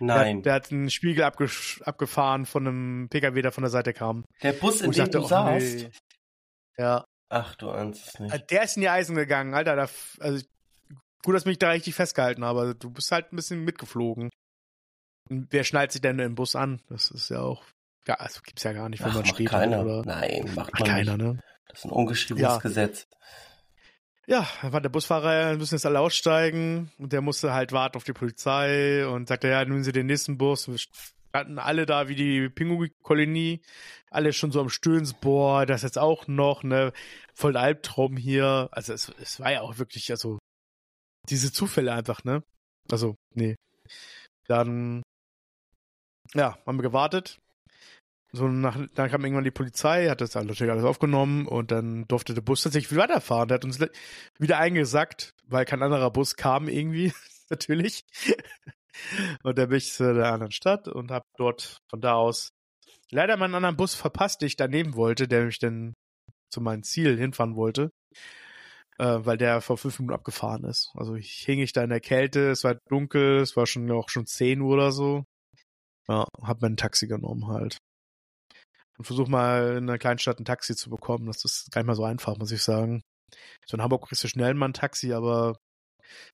Nein. 0.01 0.43
Der, 0.43 0.43
der 0.43 0.55
hat 0.55 0.73
einen 0.73 0.91
Spiegel 0.91 1.25
abgefahren 1.25 2.47
von 2.47 2.67
einem 2.67 3.09
PKW, 3.09 3.43
der 3.43 3.53
von 3.53 3.63
der 3.63 3.71
Seite 3.71 3.93
kam. 3.93 4.25
Der 4.43 4.53
Bus, 4.53 4.81
in 4.81 4.93
dem 4.93 4.97
dachte, 4.97 5.19
du 5.19 5.27
saßt? 5.27 5.77
Nee. 5.77 5.91
Ja. 6.79 7.05
Ach, 7.29 7.55
du 7.57 7.71
ahnst 7.71 8.07
es 8.07 8.21
nicht. 8.21 8.35
Äh, 8.35 8.41
der 8.47 8.63
ist 8.63 8.77
in 8.77 8.83
die 8.83 8.89
Eisen 8.89 9.17
gegangen, 9.17 9.55
Alter. 9.55 9.77
Da, 9.77 9.89
also, 10.21 10.45
gut, 11.23 11.35
dass 11.35 11.45
mich 11.45 11.59
da 11.59 11.71
richtig 11.71 11.95
festgehalten 11.95 12.45
habe. 12.45 12.75
Du 12.75 12.91
bist 12.91 13.13
halt 13.13 13.33
ein 13.33 13.37
bisschen 13.37 13.65
mitgeflogen. 13.65 14.31
Und 15.29 15.49
wer 15.51 15.65
schnallt 15.65 15.93
sich 15.93 16.01
denn 16.01 16.19
im 16.19 16.35
Bus 16.35 16.57
an? 16.57 16.81
Das 16.89 17.11
ist 17.11 17.29
ja 17.29 17.41
auch. 17.41 17.65
Ja, 18.07 18.15
also 18.15 18.41
gibt's 18.43 18.63
ja 18.63 18.73
gar 18.73 18.89
nicht, 18.89 19.03
wenn 19.03 19.11
Ach, 19.11 19.17
man 19.17 19.27
steht. 19.27 19.49
Keiner. 19.49 19.85
Oder, 19.85 20.03
Nein, 20.07 20.45
macht, 20.55 20.73
macht 20.73 20.85
keiner, 20.87 21.19
nicht. 21.19 21.27
ne? 21.27 21.43
Das 21.69 21.81
ist 21.81 21.85
ein 21.85 21.91
ungeschriebenes 21.91 22.51
ja. 22.51 22.59
Gesetz. 22.59 23.07
Ja, 24.27 24.47
dann 24.63 24.73
war 24.73 24.81
der 24.81 24.89
Busfahrer, 24.91 25.57
müssen 25.57 25.75
jetzt 25.75 25.87
alle 25.87 26.01
aussteigen 26.01 26.91
und 26.99 27.13
der 27.13 27.23
musste 27.23 27.53
halt 27.53 27.73
warten 27.73 27.97
auf 27.97 28.05
die 28.05 28.13
Polizei 28.13 29.07
und 29.07 29.29
sagte, 29.29 29.49
ja, 29.49 29.65
nehmen 29.65 29.85
Sie 29.85 29.93
den 29.93 30.07
nächsten 30.07 30.37
Bus. 30.37 30.69
Standen 31.39 31.59
alle 31.59 31.87
da 31.87 32.09
wie 32.09 32.17
die 32.17 32.49
Pinguin-Kolonie, 32.49 33.61
alle 34.11 34.33
schon 34.33 34.51
so 34.51 34.61
am 34.61 34.71
Stöhnen, 34.71 35.09
boah, 35.21 35.67
das 35.67 35.83
jetzt 35.83 35.99
auch 35.99 36.27
noch, 36.27 36.65
ne, 36.65 36.93
voll 37.33 37.57
Albtraum 37.57 38.17
hier. 38.17 38.69
Also 38.73 38.93
es, 38.93 39.13
es 39.21 39.39
war 39.39 39.53
ja 39.53 39.61
auch 39.61 39.79
wirklich, 39.79 40.11
also 40.11 40.39
diese 41.29 41.53
Zufälle 41.53 41.93
einfach, 41.93 42.25
ne? 42.25 42.43
Also, 42.91 43.15
nee. 43.35 43.55
Dann, 44.49 45.03
ja, 46.35 46.59
haben 46.67 46.79
wir 46.79 46.83
gewartet. 46.83 47.39
So 48.33 48.49
nach, 48.49 48.77
dann 48.95 49.11
kam 49.11 49.25
irgendwann 49.25 49.45
die 49.45 49.51
Polizei, 49.51 50.09
hat 50.09 50.21
das 50.21 50.35
natürlich 50.35 50.71
alles 50.71 50.85
aufgenommen 50.85 51.47
und 51.47 51.71
dann 51.71 52.07
durfte 52.09 52.35
der 52.35 52.43
Bus 52.43 52.63
tatsächlich 52.63 52.91
wieder 52.91 53.03
weiterfahren. 53.03 53.49
Der 53.49 53.57
hat 53.57 53.65
uns 53.65 53.79
wieder 54.39 54.59
eingesackt, 54.59 55.35
weil 55.47 55.65
kein 55.65 55.83
anderer 55.83 56.11
Bus 56.11 56.35
kam 56.37 56.69
irgendwie, 56.69 57.13
natürlich. 57.49 58.05
Und 59.43 59.59
dann 59.59 59.69
bin 59.69 59.79
ich 59.79 59.93
zu 59.93 60.15
der 60.15 60.33
anderen 60.33 60.53
Stadt 60.53 60.89
und 60.89 61.11
habe 61.11 61.25
dort 61.37 61.79
von 61.91 62.01
da 62.01 62.15
aus 62.15 62.51
leider 63.11 63.37
meinen 63.37 63.55
anderen 63.55 63.77
Bus 63.77 63.95
verpasst, 63.95 64.41
den 64.41 64.49
ich 64.49 64.57
daneben 64.57 64.95
wollte, 64.95 65.29
der 65.29 65.45
mich 65.45 65.59
dann 65.59 65.95
zu 66.51 66.61
meinem 66.61 66.83
Ziel 66.83 67.19
hinfahren 67.19 67.57
wollte, 67.57 67.91
äh, 68.99 69.19
weil 69.21 69.37
der 69.37 69.61
vor 69.61 69.79
fünf 69.79 69.99
Minuten 69.99 70.15
abgefahren 70.15 70.65
ist. 70.65 70.91
Also 70.95 71.15
ich 71.15 71.31
hing 71.45 71.61
ich 71.61 71.73
da 71.73 71.83
in 71.83 71.91
der 71.91 72.01
Kälte, 72.01 72.51
es 72.51 72.65
war 72.65 72.77
dunkel, 72.89 73.39
es 73.39 73.57
war 73.57 73.67
schon 73.67 73.91
auch 73.91 74.09
schon 74.09 74.27
zehn 74.27 74.61
Uhr 74.61 74.75
oder 74.75 74.93
so. 74.93 75.25
Ja, 76.09 76.27
hab 76.43 76.63
mein 76.63 76.77
Taxi 76.77 77.07
genommen 77.07 77.49
halt 77.49 77.79
und 78.99 79.05
versuch 79.05 79.29
mal 79.29 79.77
in 79.77 79.89
einer 79.89 79.99
kleinen 79.99 80.19
Stadt 80.19 80.41
ein 80.41 80.45
Taxi 80.45 80.75
zu 80.77 80.91
bekommen. 80.91 81.27
Das 81.27 81.45
ist 81.45 81.71
gar 81.71 81.81
nicht 81.81 81.87
mal 81.87 81.95
so 81.95 82.05
einfach, 82.05 82.37
muss 82.37 82.53
ich 82.53 82.63
sagen. 82.63 83.03
So 83.67 83.77
in 83.77 83.83
Hamburg 83.83 84.09
kriegst 84.09 84.25
du 84.25 84.29
schnell 84.29 84.55
mal 84.55 84.69
ein 84.69 84.75
Taxi, 84.75 85.13
aber 85.13 85.57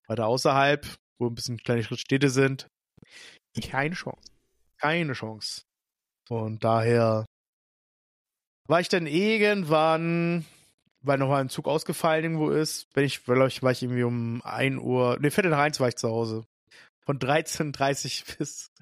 weiter 0.09 0.27
außerhalb, 0.27 0.87
wo 1.25 1.29
ein 1.29 1.35
bisschen 1.35 1.59
kleine 1.59 1.83
Städte 1.83 2.31
sind, 2.31 2.69
keine 3.61 3.95
Chance. 3.95 4.33
Keine 4.79 5.13
Chance. 5.13 5.63
Und 6.29 6.65
daher 6.65 7.27
war 8.67 8.81
ich 8.81 8.89
dann 8.89 9.07
irgendwann, 9.07 10.45
weil 11.03 11.19
nochmal 11.19 11.43
ein 11.43 11.51
Zug 11.51 11.67
ausgefallen 11.67 12.25
irgendwo 12.25 12.51
ist, 12.51 12.89
wenn 12.95 13.05
ich, 13.05 13.25
glaube 13.25 13.49
ich, 13.49 13.63
war 13.63 13.73
ich 13.73 13.83
irgendwie 13.83 14.05
um 14.05 14.43
ein 14.43 14.79
Uhr, 14.79 15.19
ne, 15.21 15.31
Viertel 15.31 15.51
nach 15.51 15.59
eins 15.59 15.81
war 15.81 15.89
ich 15.89 15.97
zu 15.97 16.09
Hause. 16.09 16.47
Von 17.05 17.19
13.30 17.19 18.39
bis, 18.39 18.73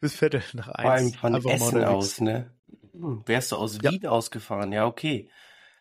bis 0.00 0.16
Viertel 0.16 0.42
nach 0.54 0.68
eins. 0.68 1.16
Vor 1.16 1.30
allem 1.30 1.42
von 1.42 1.52
Essen 1.52 1.84
aus, 1.84 2.20
ne? 2.20 2.52
Hm, 2.92 3.22
wärst 3.26 3.52
du 3.52 3.56
aus 3.56 3.80
Wien 3.80 4.00
ja. 4.02 4.10
ausgefahren, 4.10 4.72
ja, 4.72 4.86
okay. 4.86 5.30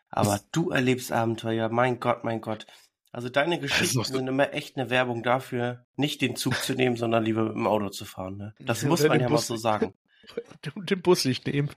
Aber 0.10 0.40
du 0.52 0.70
erlebst 0.70 1.12
Abenteuer, 1.12 1.70
mein 1.70 2.00
Gott, 2.00 2.24
mein 2.24 2.42
Gott. 2.42 2.66
Also 3.12 3.30
deine 3.30 3.60
Geschichten 3.60 4.04
sind 4.04 4.28
immer 4.28 4.54
echt 4.54 4.78
eine 4.78 4.90
Werbung 4.90 5.24
dafür, 5.24 5.86
nicht 5.96 6.22
den 6.22 6.36
Zug 6.36 6.56
zu 6.56 6.74
nehmen, 6.74 6.98
sondern 6.98 7.24
lieber 7.24 7.44
mit 7.44 7.56
dem 7.56 7.68
Auto 7.68 7.90
zu 7.90 8.06
fahren. 8.06 8.38
Ne? 8.38 8.56
Das 8.60 8.84
muss 8.84 9.08
man 9.08 9.20
ja 9.20 9.28
Bus, 9.28 9.50
mal 9.50 9.56
so 9.56 9.58
sagen. 9.58 9.94
Den 10.76 11.02
Bus 11.02 11.24
nicht 11.24 11.48
nehmen. 11.48 11.70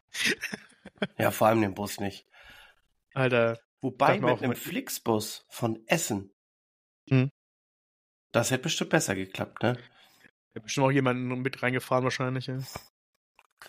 Ja, 1.17 1.31
vor 1.31 1.47
allem 1.47 1.61
den 1.61 1.75
Bus 1.75 2.01
nicht. 2.01 2.27
Alter. 3.15 3.61
Wobei 3.81 4.19
mit 4.19 4.43
einem 4.43 4.57
Flixbus 4.57 5.47
von 5.49 5.79
Essen 5.87 6.33
hm. 7.11 7.31
Das 8.33 8.51
hätte 8.51 8.65
bestimmt 8.65 8.91
besser 8.91 9.15
geklappt, 9.15 9.63
ne? 9.63 9.77
Hat 10.55 10.63
bestimmt 10.63 10.87
auch 10.87 10.93
jemanden 10.93 11.43
mit 11.43 11.63
reingefahren 11.63 12.05
wahrscheinlich. 12.05 12.47
Ja. 12.47 12.59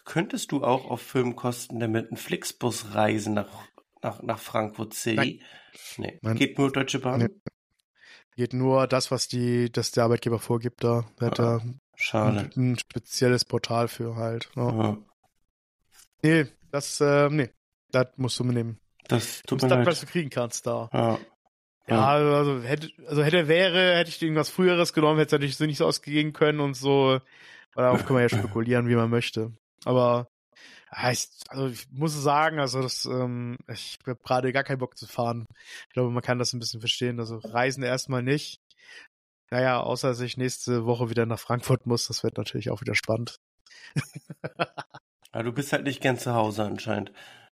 Könntest 0.05 0.51
du 0.51 0.63
auch 0.63 0.89
auf 0.89 1.01
Firmenkosten 1.01 1.79
der 1.79 1.89
mit 1.89 2.07
einem 2.07 2.17
Flixbus 2.17 2.93
reisen 2.93 3.33
nach, 3.33 3.49
nach, 4.01 4.21
nach 4.21 4.39
Frankfurt 4.39 4.93
City? 4.93 5.41
Nee. 5.97 6.19
Nein. 6.21 6.35
Geht 6.37 6.57
nur 6.57 6.71
Deutsche 6.71 6.99
Bahn? 6.99 7.19
Nee. 7.19 7.29
Geht 8.35 8.53
nur 8.53 8.87
das, 8.87 9.11
was 9.11 9.27
die, 9.27 9.71
das 9.71 9.91
der 9.91 10.05
Arbeitgeber 10.05 10.39
vorgibt, 10.39 10.83
da. 10.83 11.05
Hat 11.19 11.39
Ah, 11.39 11.57
er 11.57 11.61
Schade. 11.95 12.39
ein, 12.55 12.71
ein 12.73 12.77
spezielles 12.79 13.45
Portal 13.45 13.87
für 13.87 14.15
halt. 14.15 14.49
Ja. 14.55 14.71
Ja, 14.71 14.97
Nee, 16.23 16.45
das, 16.71 17.01
äh, 17.01 17.29
nee. 17.29 17.49
Das 17.91 18.07
musst 18.17 18.39
du 18.39 18.43
mitnehmen. 18.43 18.79
das 19.07 19.41
Du 19.47 19.55
tut 19.57 19.63
mir 19.63 19.69
das, 19.69 19.85
was 19.87 19.99
leid. 20.01 20.07
du 20.09 20.11
kriegen 20.11 20.29
kannst 20.29 20.65
da. 20.67 20.89
Ja. 20.93 21.19
Ja, 21.87 22.07
also 22.07 22.61
hätte, 22.61 22.89
also 23.07 23.23
hätte 23.23 23.47
wäre, 23.49 23.95
hätte 23.97 24.09
ich 24.11 24.21
irgendwas 24.21 24.49
früheres 24.49 24.93
genommen, 24.93 25.17
hätte 25.17 25.29
es 25.29 25.31
natürlich 25.33 25.57
so 25.57 25.65
nicht 25.65 25.77
so 25.79 25.85
ausgehen 25.87 26.31
können 26.31 26.59
und 26.61 26.75
so. 26.75 27.19
Darauf 27.75 28.05
kann 28.05 28.13
man 28.13 28.21
ja 28.21 28.29
spekulieren, 28.37 28.87
wie 28.87 28.95
man 28.95 29.09
möchte. 29.09 29.51
Aber 29.83 30.27
ja, 30.93 31.11
ich, 31.11 31.29
also 31.47 31.67
ich 31.67 31.89
muss 31.91 32.13
sagen, 32.13 32.59
also 32.59 32.81
das, 32.81 33.05
ähm, 33.05 33.57
ich 33.71 33.97
habe 34.05 34.19
gerade 34.21 34.51
gar 34.51 34.63
keinen 34.63 34.79
Bock 34.79 34.97
zu 34.97 35.07
fahren. 35.07 35.47
Ich 35.87 35.93
glaube, 35.93 36.11
man 36.11 36.23
kann 36.23 36.39
das 36.39 36.53
ein 36.53 36.59
bisschen 36.59 36.81
verstehen. 36.81 37.19
Also 37.19 37.37
Reisen 37.37 37.83
erstmal 37.83 38.23
nicht. 38.23 38.59
Naja, 39.51 39.81
außer 39.81 40.09
dass 40.09 40.21
ich 40.21 40.37
nächste 40.37 40.85
Woche 40.85 41.09
wieder 41.09 41.25
nach 41.25 41.39
Frankfurt 41.39 41.85
muss, 41.85 42.07
das 42.07 42.23
wird 42.23 42.37
natürlich 42.37 42.69
auch 42.69 42.81
wieder 42.81 42.95
spannend. 42.95 43.39
Aber 45.31 45.43
du 45.43 45.51
bist 45.51 45.71
halt 45.73 45.83
nicht 45.83 46.01
gern 46.01 46.17
zu 46.17 46.33
Hause 46.33 46.63
anscheinend. 46.63 47.11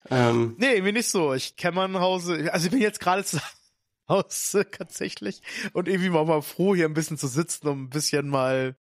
Ähm, 0.10 0.56
Nee, 0.58 0.74
irgendwie 0.74 0.92
nicht 0.94 1.10
so. 1.10 1.34
Ich 1.34 1.56
kenne 1.56 1.76
mein 1.76 2.00
Hause. 2.00 2.52
Also 2.54 2.68
ich 2.68 2.72
bin 2.72 2.82
jetzt 2.82 3.00
gerade 3.00 3.24
zu 3.24 3.40
Hause 4.10 4.70
tatsächlich 4.70 5.42
und 5.74 5.88
irgendwie 5.88 6.10
mal, 6.10 6.26
mal 6.26 6.42
froh, 6.42 6.76
hier 6.76 6.86
ein 6.86 6.94
bisschen 6.94 7.18
zu 7.18 7.28
sitzen, 7.28 7.68
um 7.68 7.86
ein 7.86 7.90
bisschen 7.90 8.30
mal, 8.30 8.76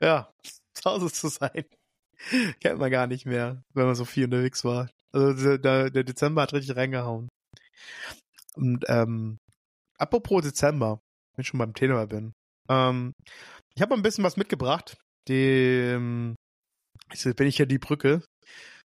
ja, 0.00 0.32
zu 0.74 0.84
Hause 0.90 1.12
zu 1.12 1.28
sein. 1.28 1.64
Kennt 2.60 2.78
man 2.78 2.90
gar 2.90 3.06
nicht 3.06 3.26
mehr, 3.26 3.62
wenn 3.74 3.86
man 3.86 3.94
so 3.94 4.04
viel 4.04 4.24
unterwegs 4.24 4.64
war. 4.64 4.90
Also 5.12 5.56
der, 5.56 5.90
der, 5.90 6.04
Dezember 6.04 6.42
hat 6.42 6.52
richtig 6.52 6.76
reingehauen. 6.76 7.28
Und 8.54 8.84
ähm, 8.88 9.38
apropos 9.98 10.42
Dezember, 10.42 11.00
wenn 11.34 11.42
ich 11.42 11.48
schon 11.48 11.58
beim 11.58 11.74
Thema 11.74 12.06
bin. 12.06 12.32
Ähm, 12.68 13.12
ich 13.74 13.82
habe 13.82 13.94
ein 13.94 14.02
bisschen 14.02 14.24
was 14.24 14.36
mitgebracht. 14.36 14.96
Die, 15.28 15.34
ähm, 15.34 16.34
jetzt 17.10 17.36
bin 17.36 17.46
ich 17.46 17.58
ja 17.58 17.66
die 17.66 17.78
Brücke, 17.78 18.22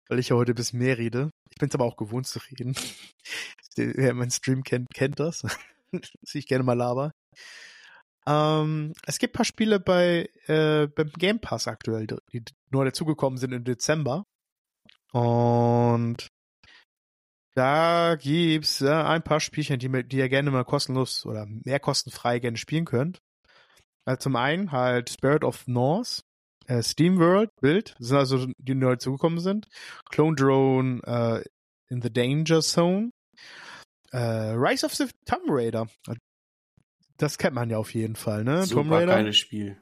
weil 0.08 0.18
ich 0.18 0.30
ja 0.30 0.36
heute 0.36 0.54
bis 0.54 0.72
mehr 0.72 0.98
rede. 0.98 1.30
Ich 1.50 1.58
bin 1.58 1.68
es 1.68 1.74
aber 1.74 1.84
auch 1.84 1.96
gewohnt 1.96 2.26
zu 2.26 2.40
reden. 2.50 2.74
Wer 3.76 4.14
meinen 4.14 4.30
Stream 4.30 4.62
kennt, 4.62 4.88
kennt 4.94 5.20
das. 5.20 5.42
dass 5.92 6.34
ich 6.34 6.46
gerne 6.46 6.64
mal 6.64 6.74
laber. 6.76 7.12
Ähm, 8.28 8.92
es 9.06 9.18
gibt 9.18 9.32
ein 9.32 9.38
paar 9.38 9.44
Spiele 9.46 9.80
bei 9.80 10.28
äh, 10.48 10.86
beim 10.86 11.10
Game 11.12 11.40
Pass 11.40 11.66
aktuell, 11.66 12.06
die 12.06 12.44
neu 12.70 12.84
dazugekommen 12.84 13.38
sind 13.38 13.52
im 13.52 13.64
Dezember. 13.64 14.24
Und 15.12 16.28
da 17.54 18.16
gibt's 18.16 18.82
äh, 18.82 18.90
ein 18.90 19.22
paar 19.24 19.40
Spielchen, 19.40 19.78
die, 19.78 19.88
die 20.06 20.18
ihr 20.18 20.28
gerne 20.28 20.50
mal 20.50 20.64
kostenlos 20.64 21.24
oder 21.24 21.46
mehr 21.46 21.80
kostenfrei 21.80 22.38
gerne 22.38 22.58
spielen 22.58 22.84
könnt. 22.84 23.18
Also 24.04 24.20
zum 24.20 24.36
einen 24.36 24.72
halt 24.72 25.08
Spirit 25.08 25.42
of 25.42 25.66
North, 25.66 26.22
äh, 26.66 26.82
Steam 26.82 27.18
World, 27.18 27.50
Bild, 27.62 27.94
das 27.98 28.08
sind 28.08 28.18
also 28.18 28.46
die 28.58 28.74
neu 28.74 28.92
dazugekommen 28.92 29.40
sind. 29.40 29.68
Clone 30.10 30.36
Drone 30.36 31.00
äh, 31.04 31.42
in 31.88 32.02
the 32.02 32.12
Danger 32.12 32.60
Zone. 32.60 33.10
Äh, 34.12 34.18
Rise 34.18 34.84
of 34.84 34.94
the 34.94 35.06
Tomb 35.24 35.46
Raider. 35.48 35.88
Das 37.18 37.36
kennt 37.36 37.54
man 37.54 37.68
ja 37.68 37.78
auf 37.78 37.92
jeden 37.94 38.16
Fall, 38.16 38.44
ne? 38.44 38.60
Tomb 38.60 38.86
super 38.86 38.96
Raider 38.96 39.14
geiles 39.14 39.36
Spiel. 39.36 39.76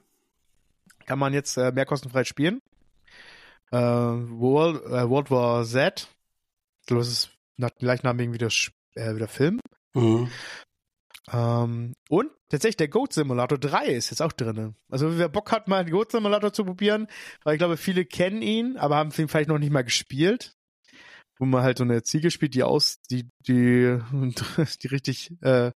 kann 1.06 1.18
man 1.18 1.34
jetzt 1.34 1.56
äh, 1.56 1.70
mehr 1.70 1.86
kostenfrei 1.86 2.24
spielen. 2.24 2.60
Äh, 3.70 3.76
World, 3.76 4.82
äh, 4.86 5.08
World 5.08 5.30
War 5.30 5.64
Z. 5.64 6.08
Das 6.86 7.08
ist 7.08 7.30
gleichnamigen 7.78 8.32
wie 8.32 8.38
der, 8.38 8.50
äh, 8.94 9.14
wie 9.14 9.18
der 9.18 9.28
Film. 9.28 9.60
Mhm. 9.94 10.30
Ähm, 11.32 11.92
und 12.08 12.30
tatsächlich 12.48 12.76
der 12.76 12.88
Goat 12.88 13.12
Simulator 13.12 13.58
3 13.58 13.86
ist 13.86 14.10
jetzt 14.10 14.22
auch 14.22 14.32
drinne. 14.32 14.74
Also 14.88 15.18
wer 15.18 15.28
Bock 15.28 15.50
hat, 15.52 15.68
mal 15.68 15.84
den 15.84 15.92
Goat 15.92 16.12
Simulator 16.12 16.52
zu 16.52 16.64
probieren, 16.64 17.08
weil 17.42 17.54
ich 17.54 17.58
glaube, 17.58 17.76
viele 17.76 18.04
kennen 18.04 18.42
ihn, 18.42 18.76
aber 18.76 18.96
haben 18.96 19.10
ihn 19.16 19.28
vielleicht 19.28 19.48
noch 19.48 19.58
nicht 19.58 19.72
mal 19.72 19.84
gespielt. 19.84 20.54
Wo 21.38 21.44
man 21.44 21.62
halt 21.62 21.76
so 21.76 21.84
eine 21.84 22.02
Ziege 22.02 22.30
spielt, 22.30 22.54
die 22.54 22.62
aus, 22.62 23.02
die, 23.10 23.28
die, 23.46 23.98
die 24.82 24.86
richtig, 24.86 25.32
äh, 25.42 25.72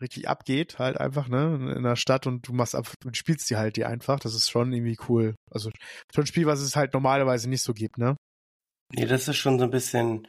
richtig 0.00 0.28
abgeht, 0.28 0.78
halt 0.78 0.98
einfach, 0.98 1.28
ne, 1.28 1.74
in 1.76 1.82
der 1.82 1.96
Stadt 1.96 2.26
und 2.26 2.46
du 2.46 2.52
machst 2.52 2.74
ab, 2.74 2.92
du 3.00 3.10
spielst 3.12 3.48
die 3.50 3.56
halt 3.56 3.76
die 3.76 3.84
einfach. 3.84 4.20
Das 4.20 4.34
ist 4.34 4.50
schon 4.50 4.72
irgendwie 4.72 4.98
cool. 5.08 5.34
Also 5.50 5.70
schon 6.14 6.24
ein 6.24 6.26
Spiel, 6.26 6.46
was 6.46 6.60
es 6.60 6.76
halt 6.76 6.94
normalerweise 6.94 7.48
nicht 7.48 7.62
so 7.62 7.72
gibt, 7.72 7.98
ne? 7.98 8.16
Nee, 8.92 9.06
das 9.06 9.28
ist 9.28 9.36
schon 9.36 9.58
so 9.58 9.64
ein 9.64 9.70
bisschen 9.70 10.28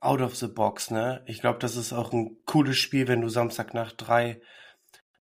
out 0.00 0.20
of 0.20 0.36
the 0.36 0.48
box, 0.48 0.90
ne? 0.90 1.22
Ich 1.26 1.40
glaube, 1.40 1.58
das 1.58 1.76
ist 1.76 1.92
auch 1.92 2.12
ein 2.12 2.38
cooles 2.44 2.76
Spiel, 2.76 3.08
wenn 3.08 3.20
du 3.20 3.28
Samstagnacht 3.28 3.94
drei 3.98 4.40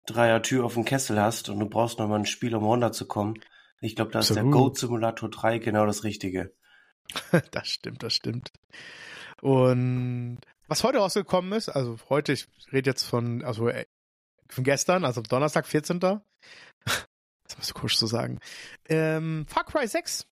Dreier 0.06 0.42
Tür 0.42 0.64
auf 0.64 0.74
dem 0.74 0.84
Kessel 0.84 1.20
hast 1.20 1.48
und 1.48 1.60
du 1.60 1.68
brauchst 1.68 1.98
noch 1.98 2.08
mal 2.08 2.18
ein 2.18 2.26
Spiel, 2.26 2.54
um 2.54 2.64
runterzukommen. 2.64 3.38
Ich 3.80 3.96
glaube, 3.96 4.10
da 4.10 4.20
ist 4.20 4.30
der 4.30 4.38
Absolut. 4.38 4.52
Goat 4.52 4.78
Simulator 4.78 5.30
3 5.30 5.58
genau 5.58 5.86
das 5.86 6.04
Richtige. 6.04 6.52
das 7.50 7.68
stimmt, 7.68 8.02
das 8.02 8.14
stimmt. 8.14 8.50
Und 9.40 10.38
was 10.70 10.84
heute 10.84 10.98
rausgekommen 10.98 11.52
ist, 11.52 11.68
also 11.68 11.98
heute, 12.08 12.32
ich 12.32 12.46
rede 12.72 12.88
jetzt 12.88 13.02
von, 13.02 13.42
also 13.44 13.68
äh, 13.68 13.86
von 14.48 14.62
gestern, 14.62 15.04
also 15.04 15.20
Donnerstag, 15.20 15.66
14. 15.66 16.00
Das 17.42 17.58
ist 17.58 17.66
so 17.66 17.74
komisch 17.74 17.98
zu 17.98 18.06
sagen. 18.06 18.38
Ähm, 18.88 19.44
Far 19.48 19.64
Cry 19.64 19.84
6. 19.84 20.24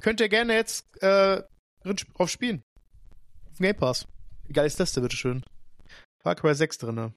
Könnt 0.00 0.20
ihr 0.20 0.28
gerne 0.28 0.54
jetzt 0.54 0.86
äh, 1.02 1.42
drauf 2.14 2.30
spielen. 2.30 2.62
Auf 3.50 3.58
Game 3.58 3.74
Pass. 3.74 4.06
Wie 4.44 4.52
geil 4.52 4.64
ist 4.64 4.78
das 4.78 4.92
denn, 4.92 5.02
bitteschön? 5.02 5.44
Far 6.20 6.36
Cry 6.36 6.54
6 6.54 6.78
drinne. 6.78 7.12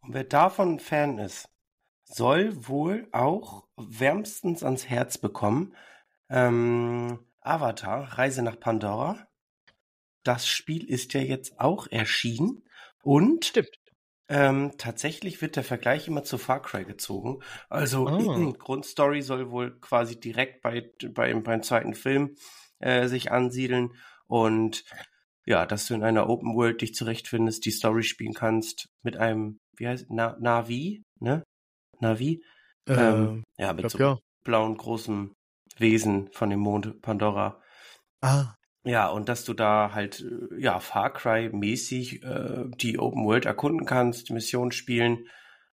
Und 0.00 0.14
wer 0.14 0.24
davon 0.24 0.80
Fan 0.80 1.18
ist, 1.18 1.48
soll 2.02 2.66
wohl 2.66 3.06
auch 3.12 3.68
wärmstens 3.76 4.64
ans 4.64 4.88
Herz 4.88 5.16
bekommen. 5.16 5.76
Ähm, 6.28 7.20
Avatar, 7.40 8.18
Reise 8.18 8.42
nach 8.42 8.58
Pandora. 8.58 9.29
Das 10.22 10.46
Spiel 10.46 10.84
ist 10.84 11.14
ja 11.14 11.20
jetzt 11.20 11.58
auch 11.60 11.86
erschienen. 11.90 12.62
Und 13.02 13.46
Stimmt. 13.46 13.70
ähm, 14.28 14.72
tatsächlich 14.76 15.40
wird 15.40 15.56
der 15.56 15.64
Vergleich 15.64 16.08
immer 16.08 16.22
zu 16.24 16.38
Far 16.38 16.62
Cry 16.62 16.84
gezogen. 16.84 17.42
Also 17.68 18.06
Ah. 18.06 18.52
Grundstory 18.58 19.22
soll 19.22 19.50
wohl 19.50 19.78
quasi 19.80 20.20
direkt 20.20 20.62
bei, 20.62 20.90
bei, 21.12 21.32
beim 21.34 21.62
zweiten 21.62 21.94
Film 21.94 22.36
äh, 22.78 23.08
sich 23.08 23.32
ansiedeln. 23.32 23.94
Und 24.26 24.84
ja, 25.46 25.66
dass 25.66 25.86
du 25.86 25.94
in 25.94 26.02
einer 26.04 26.28
Open 26.28 26.54
World 26.54 26.82
dich 26.82 26.94
zurechtfindest, 26.94 27.64
die 27.64 27.70
Story 27.70 28.02
spielen 28.02 28.34
kannst 28.34 28.88
mit 29.02 29.16
einem, 29.16 29.58
wie 29.76 29.88
heißt 29.88 30.06
Na, 30.10 30.36
Navi, 30.38 31.02
ne? 31.18 31.42
Navi? 31.98 32.44
Ähm, 32.86 33.44
ja, 33.58 33.72
mit 33.72 33.82
glaub, 33.82 33.92
so 33.92 33.98
ja. 33.98 34.18
blauen 34.44 34.76
großen 34.76 35.32
Wesen 35.76 36.30
von 36.32 36.50
dem 36.50 36.60
Mond 36.60 37.00
Pandora. 37.02 37.60
Ah. 38.20 38.54
Ja, 38.90 39.06
und 39.08 39.28
dass 39.28 39.44
du 39.44 39.54
da 39.54 39.92
halt, 39.94 40.20
äh, 40.20 40.60
ja, 40.60 40.80
Far 40.80 41.12
Cry-mäßig 41.12 42.24
äh, 42.24 42.64
die 42.76 42.98
Open 42.98 43.24
World 43.24 43.46
erkunden 43.46 43.86
kannst, 43.86 44.30
Missionen 44.30 44.72
spielen. 44.72 45.28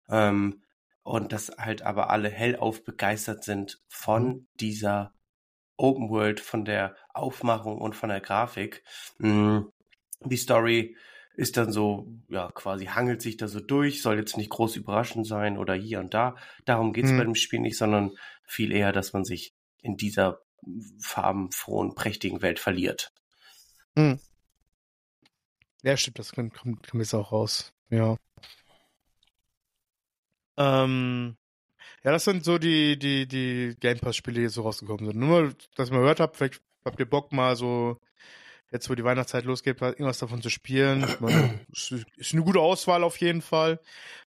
Ähm, 0.07 0.61
und 1.01 1.31
dass 1.33 1.49
halt 1.57 1.81
aber 1.81 2.11
alle 2.11 2.29
hellauf 2.29 2.83
begeistert 2.83 3.43
sind 3.43 3.79
von 3.87 4.45
dieser 4.59 5.13
Open 5.77 6.09
World, 6.09 6.39
von 6.39 6.63
der 6.63 6.95
Aufmachung 7.11 7.79
und 7.81 7.95
von 7.95 8.09
der 8.09 8.21
Grafik. 8.21 8.83
Mm, 9.17 9.61
Die 10.25 10.37
Story 10.37 10.95
ist 11.35 11.57
dann 11.57 11.71
so, 11.71 12.07
ja, 12.29 12.51
quasi 12.53 12.85
hangelt 12.85 13.23
sich 13.23 13.37
da 13.37 13.47
so 13.47 13.59
durch, 13.61 14.03
soll 14.03 14.17
jetzt 14.17 14.37
nicht 14.37 14.51
groß 14.51 14.75
überraschend 14.75 15.25
sein 15.25 15.57
oder 15.57 15.73
hier 15.73 15.99
und 16.01 16.13
da. 16.13 16.35
Darum 16.65 16.93
geht's 16.93 17.11
Mhm. 17.11 17.17
bei 17.17 17.23
dem 17.23 17.35
Spiel 17.35 17.61
nicht, 17.61 17.77
sondern 17.79 18.11
viel 18.45 18.71
eher, 18.71 18.91
dass 18.91 19.13
man 19.13 19.23
sich 19.23 19.55
in 19.81 19.97
dieser 19.97 20.39
farbenfrohen, 20.99 21.95
prächtigen 21.95 22.41
Welt 22.41 22.59
verliert. 22.59 23.11
Ja, 25.83 25.95
stimmt, 25.97 26.19
das 26.19 26.31
kommt, 26.31 26.53
kommt, 26.53 26.87
kommt 26.87 27.03
jetzt 27.03 27.13
auch 27.13 27.31
raus. 27.31 27.73
Ja. 27.89 28.17
Ähm, 30.57 31.37
ja, 32.03 32.11
das 32.11 32.23
sind 32.23 32.43
so 32.43 32.57
die, 32.57 32.97
die, 32.97 33.27
die 33.27 33.75
Game 33.79 33.99
Pass-Spiele, 33.99 34.41
die 34.41 34.47
so 34.49 34.63
rausgekommen 34.63 35.05
sind. 35.05 35.19
Nur, 35.19 35.53
dass 35.75 35.89
ihr 35.89 35.93
mal 35.93 36.01
gehört 36.01 36.19
habt, 36.19 36.37
vielleicht 36.37 36.61
habt 36.83 36.99
ihr 36.99 37.09
Bock 37.09 37.31
mal 37.31 37.55
so, 37.55 37.99
jetzt 38.71 38.89
wo 38.89 38.95
die 38.95 39.03
Weihnachtszeit 39.03 39.45
losgeht, 39.45 39.81
irgendwas 39.81 40.19
davon 40.19 40.41
zu 40.41 40.49
spielen. 40.49 41.03
Es 41.71 41.91
ist 42.17 42.33
eine 42.33 42.43
gute 42.43 42.59
Auswahl 42.59 43.03
auf 43.03 43.17
jeden 43.17 43.41
Fall, 43.41 43.79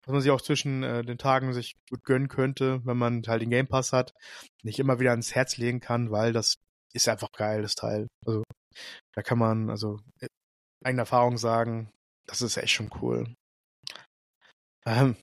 dass 0.02 0.12
man 0.12 0.20
sich 0.20 0.30
auch 0.30 0.40
zwischen 0.40 0.82
äh, 0.82 1.02
den 1.02 1.18
Tagen 1.18 1.52
sich 1.52 1.76
gut 1.88 2.04
gönnen 2.04 2.28
könnte, 2.28 2.84
wenn 2.84 2.96
man 2.96 3.22
halt 3.26 3.42
den 3.42 3.50
Game 3.50 3.66
Pass 3.66 3.92
hat. 3.92 4.12
Nicht 4.62 4.78
immer 4.78 5.00
wieder 5.00 5.10
ans 5.12 5.34
Herz 5.34 5.56
legen 5.56 5.80
kann, 5.80 6.10
weil 6.10 6.32
das 6.32 6.56
ist 6.92 7.08
einfach 7.08 7.32
geil, 7.32 7.62
das 7.62 7.74
Teil. 7.74 8.08
Also, 8.26 8.44
da 9.14 9.22
kann 9.22 9.38
man, 9.38 9.70
also, 9.70 9.98
eigene 10.84 11.02
Erfahrung 11.02 11.38
sagen, 11.38 11.90
das 12.26 12.42
ist 12.42 12.56
echt 12.56 12.72
schon 12.72 12.90
cool. 13.00 13.34
Ähm, 14.86 15.16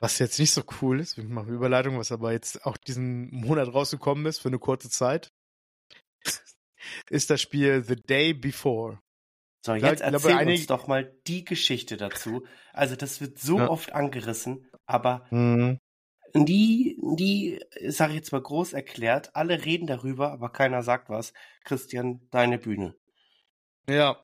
Was 0.00 0.18
jetzt 0.18 0.38
nicht 0.40 0.52
so 0.52 0.62
cool 0.80 0.98
ist, 0.98 1.16
wir 1.16 1.24
machen 1.24 1.54
Überleitung, 1.54 1.96
was 1.96 2.10
aber 2.10 2.32
jetzt 2.32 2.66
auch 2.66 2.76
diesen 2.76 3.30
Monat 3.30 3.72
rausgekommen 3.72 4.26
ist 4.26 4.40
für 4.40 4.48
eine 4.48 4.58
kurze 4.58 4.90
Zeit, 4.90 5.28
ist 7.10 7.30
das 7.30 7.40
Spiel 7.40 7.84
The 7.84 7.96
Day 7.96 8.32
Before. 8.32 8.98
So, 9.64 9.74
jetzt 9.74 10.00
glaube, 10.00 10.16
erzähl 10.16 10.36
glaube, 10.36 10.50
uns 10.50 10.66
doch 10.66 10.86
mal 10.88 11.12
die 11.26 11.44
Geschichte 11.44 11.96
dazu. 11.96 12.44
Also 12.72 12.96
das 12.96 13.20
wird 13.20 13.38
so 13.38 13.58
ja. 13.58 13.68
oft 13.68 13.92
angerissen, 13.92 14.68
aber 14.86 15.24
mhm. 15.30 15.78
die, 16.34 16.98
die, 17.16 17.60
sag 17.86 18.10
ich 18.10 18.16
jetzt 18.16 18.32
mal 18.32 18.42
groß 18.42 18.72
erklärt, 18.72 19.36
alle 19.36 19.64
reden 19.64 19.86
darüber, 19.86 20.32
aber 20.32 20.50
keiner 20.50 20.82
sagt 20.82 21.08
was. 21.08 21.32
Christian, 21.64 22.26
deine 22.30 22.58
Bühne. 22.58 22.96
Ja. 23.88 24.20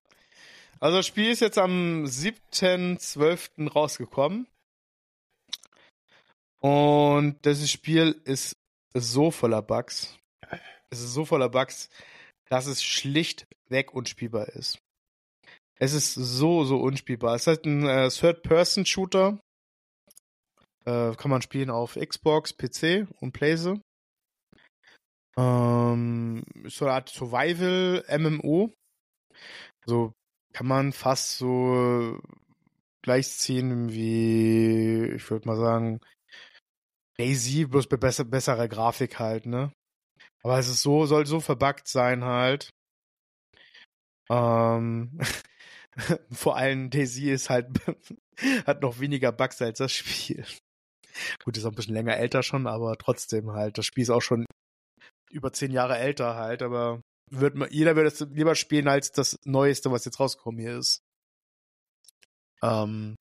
Also 0.80 0.98
das 0.98 1.06
Spiel 1.06 1.30
ist 1.30 1.40
jetzt 1.40 1.58
am 1.58 2.04
7.12. 2.04 3.68
rausgekommen. 3.70 4.48
Und 6.60 7.38
das 7.42 7.68
Spiel 7.70 8.20
ist 8.24 8.56
so 8.92 9.30
voller 9.30 9.62
Bugs. 9.62 10.18
Es 10.90 11.00
ist 11.00 11.12
so 11.12 11.24
voller 11.24 11.48
Bugs, 11.48 11.90
dass 12.48 12.66
es 12.66 12.82
schlichtweg 12.82 13.92
unspielbar 13.92 14.48
ist. 14.48 14.78
Es 15.80 15.92
ist 15.92 16.14
so, 16.14 16.64
so 16.64 16.78
unspielbar. 16.78 17.34
Es 17.34 17.42
ist 17.42 17.46
halt 17.46 17.64
ein 17.66 17.86
äh, 17.86 18.08
Third-Person-Shooter. 18.08 19.38
Äh, 20.84 21.14
kann 21.14 21.30
man 21.30 21.42
spielen 21.42 21.70
auf 21.70 21.94
Xbox, 21.94 22.56
PC 22.56 23.06
und 23.20 23.32
Playse. 23.32 23.80
Ähm, 25.36 26.42
so 26.64 26.86
eine 26.86 26.94
Art 26.94 27.08
Survival-MMO. 27.10 28.72
So 29.86 30.12
kann 30.52 30.66
man 30.66 30.92
fast 30.92 31.38
so 31.38 32.18
gleichziehen 33.02 33.92
wie, 33.92 35.12
ich 35.14 35.30
würde 35.30 35.46
mal 35.46 35.56
sagen, 35.56 36.00
Daisy, 37.16 37.64
bloß 37.66 37.88
mit 37.90 38.00
besser, 38.00 38.24
besserer 38.24 38.68
Grafik 38.68 39.18
halt, 39.18 39.46
ne? 39.46 39.72
Aber 40.42 40.58
es 40.58 40.68
ist 40.68 40.82
so, 40.82 41.06
soll 41.06 41.26
so 41.26 41.40
verbuggt 41.40 41.88
sein 41.88 42.24
halt. 42.24 42.70
Ähm, 44.30 45.18
vor 46.30 46.56
allem 46.56 46.90
Daisy 46.90 47.30
ist 47.30 47.50
halt, 47.50 47.68
hat 48.66 48.82
noch 48.82 49.00
weniger 49.00 49.32
Bugs 49.32 49.60
als 49.62 49.78
das 49.78 49.92
Spiel. 49.92 50.44
Gut, 51.44 51.56
ist 51.56 51.64
auch 51.64 51.70
ein 51.70 51.74
bisschen 51.74 51.94
länger 51.94 52.16
älter 52.16 52.42
schon, 52.42 52.66
aber 52.66 52.96
trotzdem 52.96 53.52
halt. 53.52 53.78
Das 53.78 53.86
Spiel 53.86 54.02
ist 54.02 54.10
auch 54.10 54.22
schon 54.22 54.46
über 55.30 55.52
zehn 55.52 55.72
Jahre 55.72 55.98
älter 55.98 56.36
halt, 56.36 56.62
aber 56.62 57.02
wird 57.30 57.54
man, 57.54 57.70
jeder 57.70 57.96
würde 57.96 58.08
es 58.08 58.20
lieber 58.20 58.54
spielen 58.54 58.88
als 58.88 59.12
das 59.12 59.38
Neueste, 59.44 59.90
was 59.90 60.04
jetzt 60.04 60.20
rausgekommen 60.20 60.60
hier 60.60 60.78
ist. 60.78 61.02
Ähm, 62.62 63.14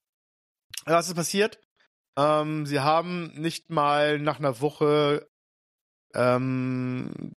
was 0.85 1.07
ist 1.07 1.15
passiert? 1.15 1.59
Ähm, 2.17 2.65
sie 2.65 2.79
haben 2.79 3.33
nicht 3.33 3.69
mal 3.69 4.19
nach 4.19 4.39
einer 4.39 4.61
Woche, 4.61 5.27
ähm, 6.13 7.33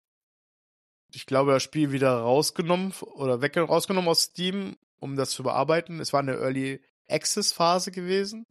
ich 1.12 1.26
glaube, 1.26 1.52
das 1.52 1.62
Spiel 1.62 1.92
wieder 1.92 2.12
rausgenommen 2.18 2.92
oder 3.14 3.40
weg 3.40 3.56
rausgenommen 3.56 4.08
aus 4.08 4.22
Steam, 4.22 4.76
um 5.00 5.16
das 5.16 5.30
zu 5.30 5.42
bearbeiten. 5.42 6.00
Es 6.00 6.12
war 6.12 6.20
eine 6.20 6.36
Early 6.36 6.82
Access 7.08 7.52
Phase 7.52 7.90
gewesen. 7.90 8.44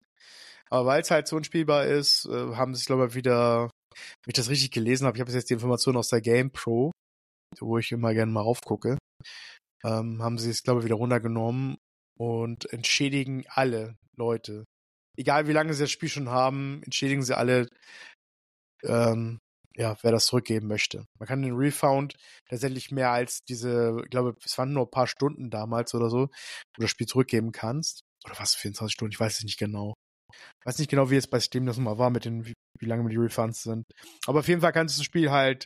Aber 0.69 0.85
weil 0.85 1.01
es 1.01 1.11
halt 1.11 1.27
so 1.27 1.35
unspielbar 1.35 1.85
ist, 1.85 2.25
äh, 2.25 2.55
haben 2.55 2.75
sie, 2.75 2.85
glaube 2.85 3.07
ich, 3.07 3.15
wieder, 3.15 3.63
wenn 3.63 4.27
ich 4.27 4.33
das 4.33 4.49
richtig 4.49 4.71
gelesen 4.71 5.07
habe, 5.07 5.17
ich 5.17 5.21
habe 5.21 5.31
jetzt 5.31 5.49
die 5.49 5.53
Information 5.53 5.97
aus 5.97 6.09
der 6.09 6.21
Game 6.21 6.51
Pro, 6.51 6.91
wo 7.59 7.77
ich 7.77 7.91
immer 7.91 8.13
gerne 8.13 8.31
mal 8.31 8.41
raufgucke, 8.41 8.97
ähm, 9.83 10.21
haben 10.21 10.37
sie 10.37 10.51
es, 10.51 10.63
glaube 10.63 10.81
ich, 10.81 10.85
wieder 10.85 10.95
runtergenommen 10.95 11.77
und 12.19 12.71
entschädigen 12.71 13.45
alle 13.47 13.97
Leute, 14.15 14.65
egal 15.17 15.47
wie 15.47 15.53
lange 15.53 15.73
sie 15.73 15.83
das 15.83 15.91
Spiel 15.91 16.09
schon 16.09 16.29
haben, 16.29 16.83
entschädigen 16.83 17.23
sie 17.23 17.35
alle, 17.35 17.67
ähm, 18.83 19.39
ja, 19.75 19.97
wer 20.01 20.11
das 20.11 20.25
zurückgeben 20.25 20.67
möchte. 20.67 21.05
Man 21.19 21.27
kann 21.27 21.41
den 21.41 21.55
Refound 21.55 22.15
tatsächlich 22.49 22.91
mehr 22.91 23.11
als 23.11 23.43
diese, 23.47 24.01
ich 24.03 24.09
glaube, 24.09 24.35
es 24.43 24.57
waren 24.57 24.73
nur 24.73 24.85
ein 24.85 24.91
paar 24.91 25.07
Stunden 25.07 25.49
damals 25.49 25.93
oder 25.93 26.09
so, 26.09 26.21
wo 26.21 26.27
du 26.75 26.81
das 26.81 26.89
Spiel 26.91 27.07
zurückgeben 27.07 27.51
kannst. 27.51 28.01
Oder 28.25 28.37
was, 28.39 28.55
24 28.55 28.93
Stunden, 28.93 29.13
ich 29.13 29.19
weiß 29.19 29.37
es 29.37 29.43
nicht 29.43 29.59
genau. 29.59 29.93
Ich 30.31 30.65
weiß 30.65 30.79
nicht 30.79 30.89
genau, 30.89 31.09
wie 31.09 31.15
es 31.15 31.27
bei 31.27 31.39
Steam 31.39 31.65
das 31.65 31.77
mal 31.77 31.97
war, 31.97 32.09
mit 32.09 32.25
den, 32.25 32.45
wie, 32.45 32.53
wie 32.79 32.85
lange 32.85 33.09
die 33.09 33.17
Refunds 33.17 33.63
sind. 33.63 33.85
Aber 34.27 34.39
auf 34.39 34.47
jeden 34.47 34.61
Fall 34.61 34.73
kannst 34.73 34.95
du 34.95 34.99
das 34.99 35.05
Spiel 35.05 35.31
halt 35.31 35.65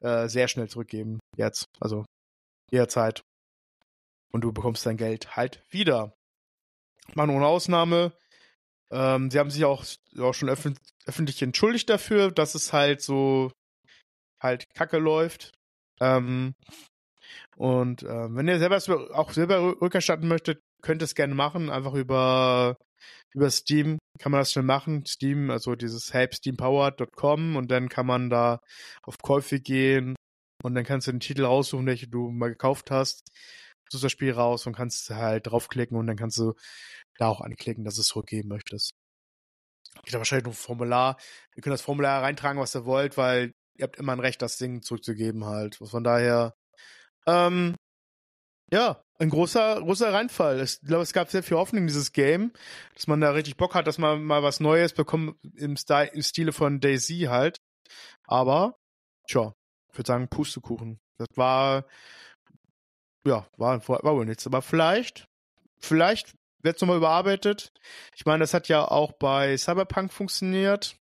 äh, 0.00 0.28
sehr 0.28 0.48
schnell 0.48 0.68
zurückgeben. 0.68 1.18
Jetzt. 1.36 1.64
Also 1.80 2.04
jederzeit. 2.70 3.22
Und 4.32 4.42
du 4.42 4.52
bekommst 4.52 4.84
dein 4.86 4.96
Geld 4.96 5.36
halt 5.36 5.62
wieder. 5.70 6.12
Mal 7.14 7.26
nur 7.26 7.36
eine 7.36 7.46
Ausnahme. 7.46 8.12
Ähm, 8.90 9.30
sie 9.30 9.38
haben 9.38 9.50
sich 9.50 9.64
auch, 9.64 9.84
auch 10.18 10.34
schon 10.34 10.48
öff 10.48 10.68
öffentlich 11.06 11.42
entschuldigt 11.42 11.88
dafür, 11.88 12.30
dass 12.30 12.54
es 12.54 12.72
halt 12.72 13.00
so 13.00 13.52
halt 14.40 14.66
kacke 14.74 14.98
läuft. 14.98 15.52
Ähm, 16.00 16.54
und 17.56 18.02
äh, 18.02 18.34
wenn 18.34 18.48
ihr 18.48 18.58
selber 18.58 18.76
auch 19.14 19.32
selber 19.32 19.80
rückerstatten 19.80 20.28
möchtet, 20.28 20.60
könnt 20.82 21.02
ihr 21.02 21.06
es 21.06 21.14
gerne 21.14 21.34
machen. 21.34 21.70
Einfach 21.70 21.94
über, 21.94 22.76
über 23.34 23.50
Steam 23.50 23.98
kann 24.18 24.32
man 24.32 24.40
das 24.40 24.52
schnell 24.52 24.64
machen. 24.64 25.04
Steam, 25.06 25.50
also 25.50 25.74
dieses 25.74 26.12
helpsteampowered.com 26.12 27.56
und 27.56 27.70
dann 27.70 27.88
kann 27.88 28.06
man 28.06 28.30
da 28.30 28.60
auf 29.02 29.18
Käufe 29.18 29.60
gehen 29.60 30.16
und 30.62 30.74
dann 30.74 30.84
kannst 30.84 31.06
du 31.06 31.12
den 31.12 31.20
Titel 31.20 31.44
raussuchen, 31.44 31.86
welche 31.86 32.08
du 32.08 32.30
mal 32.30 32.48
gekauft 32.48 32.90
hast. 32.90 33.28
Suchst 33.90 34.04
das 34.04 34.12
Spiel 34.12 34.32
raus 34.32 34.66
und 34.66 34.74
kannst 34.74 35.10
halt 35.10 35.46
draufklicken 35.46 35.96
und 35.96 36.06
dann 36.06 36.16
kannst 36.16 36.38
du 36.38 36.54
da 37.18 37.28
auch 37.28 37.40
anklicken, 37.40 37.84
dass 37.84 37.98
es 37.98 38.06
zurückgeben 38.06 38.48
möchtest. 38.48 38.94
Geht 40.04 40.14
da 40.14 40.18
wahrscheinlich 40.18 40.44
noch 40.46 40.52
ein 40.52 40.56
Formular. 40.56 41.16
Ihr 41.54 41.62
könnt 41.62 41.72
das 41.72 41.82
Formular 41.82 42.22
reintragen, 42.22 42.60
was 42.60 42.74
ihr 42.74 42.84
wollt, 42.84 43.16
weil 43.16 43.52
ihr 43.76 43.84
habt 43.84 43.96
immer 43.96 44.12
ein 44.12 44.20
Recht, 44.20 44.42
das 44.42 44.58
Ding 44.58 44.82
zurückzugeben 44.82 45.44
halt. 45.44 45.76
Von 45.76 46.04
daher, 46.04 46.54
ähm, 47.26 47.76
ja, 48.70 49.02
ein 49.18 49.30
großer, 49.30 49.80
großer 49.80 50.12
Reinfall. 50.12 50.60
Ich 50.60 50.80
glaube, 50.80 51.02
es 51.02 51.12
gab 51.12 51.30
sehr 51.30 51.42
viel 51.42 51.56
Hoffnung 51.56 51.82
in 51.82 51.86
dieses 51.86 52.12
Game, 52.12 52.52
dass 52.94 53.06
man 53.06 53.20
da 53.20 53.30
richtig 53.30 53.56
Bock 53.56 53.74
hat, 53.74 53.86
dass 53.86 53.98
man 53.98 54.22
mal 54.24 54.42
was 54.42 54.60
Neues 54.60 54.92
bekommt 54.92 55.36
im, 55.56 55.76
Style, 55.76 56.10
im 56.12 56.22
Stile 56.22 56.52
von 56.52 56.80
Daisy 56.80 57.26
halt. 57.28 57.58
Aber, 58.26 58.76
tja, 59.28 59.52
ich 59.92 59.98
würde 59.98 60.08
sagen, 60.08 60.28
Pustekuchen. 60.28 60.98
Das 61.18 61.28
war, 61.36 61.86
ja, 63.24 63.46
war, 63.56 63.88
war 63.88 64.14
wohl 64.14 64.26
nichts. 64.26 64.46
Aber 64.46 64.60
vielleicht, 64.62 65.26
vielleicht 65.78 66.34
wird 66.62 66.76
es 66.76 66.82
nochmal 66.82 66.98
überarbeitet. 66.98 67.72
Ich 68.14 68.26
meine, 68.26 68.40
das 68.40 68.54
hat 68.54 68.68
ja 68.68 68.86
auch 68.86 69.12
bei 69.12 69.56
Cyberpunk 69.56 70.12
funktioniert. 70.12 70.96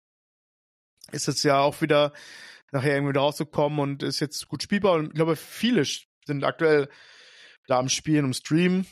Ist 1.12 1.28
jetzt 1.28 1.44
ja 1.44 1.60
auch 1.60 1.82
wieder 1.82 2.14
nachher 2.72 2.96
irgendwie 2.96 3.18
rausgekommen 3.18 3.80
und 3.80 4.04
ist 4.04 4.20
jetzt 4.20 4.48
gut 4.48 4.64
spielbar. 4.64 4.96
Und 4.96 5.08
ich 5.08 5.14
glaube, 5.14 5.36
viele 5.36 5.84
sind 6.26 6.44
aktuell 6.44 6.90
da 7.68 7.80
am 7.80 7.90
Spielen, 7.90 8.26
im 8.26 8.34
Stream. 8.34 8.86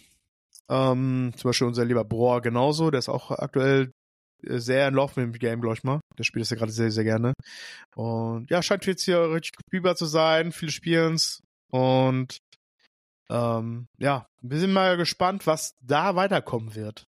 Ähm, 0.70 1.34
zum 1.36 1.50
Beispiel 1.50 1.68
unser 1.68 1.86
lieber 1.86 2.06
Broer 2.06 2.42
genauso, 2.42 2.90
der 2.90 3.00
ist 3.00 3.10
auch 3.10 3.32
aktuell 3.32 3.92
äh, 4.48 4.60
sehr 4.60 4.88
in 4.88 4.94
Love 4.94 5.20
mit 5.20 5.36
dem 5.36 5.40
Game, 5.40 5.62
glaube 5.62 5.76
ich 5.76 5.84
mal. 5.84 6.00
Der 6.18 6.24
spielt 6.24 6.44
das 6.44 6.50
ja 6.52 6.58
gerade 6.58 6.72
sehr, 6.72 6.92
sehr 6.92 7.04
gerne. 7.04 7.34
Und 7.96 8.50
ja, 8.50 8.62
scheint 8.62 8.86
jetzt 8.86 9.04
hier 9.04 9.32
richtig 9.32 9.60
spielbar 9.68 9.96
zu 9.96 10.06
sein. 10.06 10.52
Viele 10.52 10.72
spielen's. 10.72 11.42
Und 11.70 12.38
ähm, 13.30 13.88
ja, 13.98 14.28
wir 14.42 14.60
sind 14.60 14.74
mal 14.74 14.98
gespannt, 14.98 15.48
was 15.48 15.76
da 15.82 16.16
weiterkommen 16.16 16.76
wird. 16.76 17.04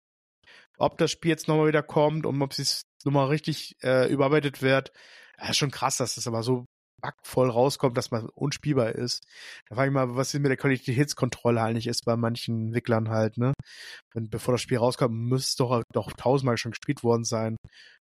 Ob 0.77 0.97
das 0.97 1.11
Spiel 1.11 1.31
jetzt 1.31 1.47
nochmal 1.47 1.67
wieder 1.67 1.83
kommt 1.83 2.25
und 2.25 2.41
ob 2.41 2.57
es 2.57 2.83
nochmal 3.03 3.27
richtig 3.27 3.75
äh, 3.83 4.11
überarbeitet 4.11 4.61
wird. 4.61 4.91
Ja, 5.39 5.49
ist 5.49 5.57
schon 5.57 5.71
krass, 5.71 5.97
dass 5.97 6.15
das 6.15 6.27
aber 6.27 6.43
so 6.43 6.65
backvoll 7.01 7.49
rauskommt, 7.49 7.97
dass 7.97 8.11
man 8.11 8.27
unspielbar 8.29 8.93
ist. 8.93 9.23
Da 9.69 9.75
frage 9.75 9.89
ich 9.89 9.93
mal, 9.93 10.15
was 10.15 10.33
mit 10.33 10.45
der 10.45 10.57
Qualitätskontrolle 10.57 11.61
eigentlich 11.61 11.87
ist 11.87 12.05
bei 12.05 12.15
manchen 12.15 12.67
Entwicklern 12.67 13.09
halt, 13.09 13.37
ne? 13.37 13.53
Wenn, 14.13 14.29
bevor 14.29 14.53
das 14.53 14.61
Spiel 14.61 14.77
rauskommt, 14.77 15.13
müsste 15.15 15.49
es 15.49 15.55
doch, 15.55 15.83
doch 15.93 16.13
tausendmal 16.13 16.57
schon 16.57 16.71
gespielt 16.71 17.03
worden 17.03 17.23
sein. 17.23 17.57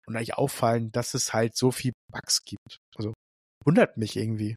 Und 0.07 0.17
eigentlich 0.17 0.35
auffallen, 0.35 0.91
dass 0.91 1.15
es 1.15 1.35
halt 1.35 1.57
so 1.57 1.71
viel 1.71 1.93
Bugs 2.11 2.43
gibt. 2.45 2.79
Also, 2.97 3.13
wundert 3.65 3.99
mich 3.99 4.17
irgendwie. 4.17 4.57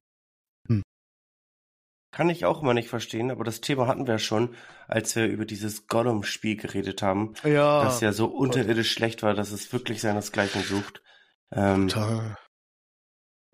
Kann 2.12 2.30
ich 2.30 2.46
auch 2.46 2.62
immer 2.62 2.74
nicht 2.74 2.90
verstehen, 2.90 3.32
aber 3.32 3.46
das 3.46 3.62
Thema 3.62 3.88
hatten 3.88 4.06
wir 4.06 4.20
schon, 4.20 4.56
als 4.88 5.16
wir 5.16 5.28
über 5.28 5.46
dieses 5.46 5.88
Gollum-Spiel 5.88 6.58
geredet 6.58 7.02
haben. 7.02 7.34
Ja. 7.44 7.84
Das 7.86 8.02
ja 8.02 8.12
so 8.12 8.26
unterirdisch 8.26 8.92
schlecht 8.92 9.24
war, 9.24 9.34
dass 9.34 9.52
es 9.52 9.72
wirklich 9.72 10.02
seinesgleichen 10.02 10.62
sucht. 10.62 11.02
Ähm, 11.54 11.88
Total. 11.88 12.38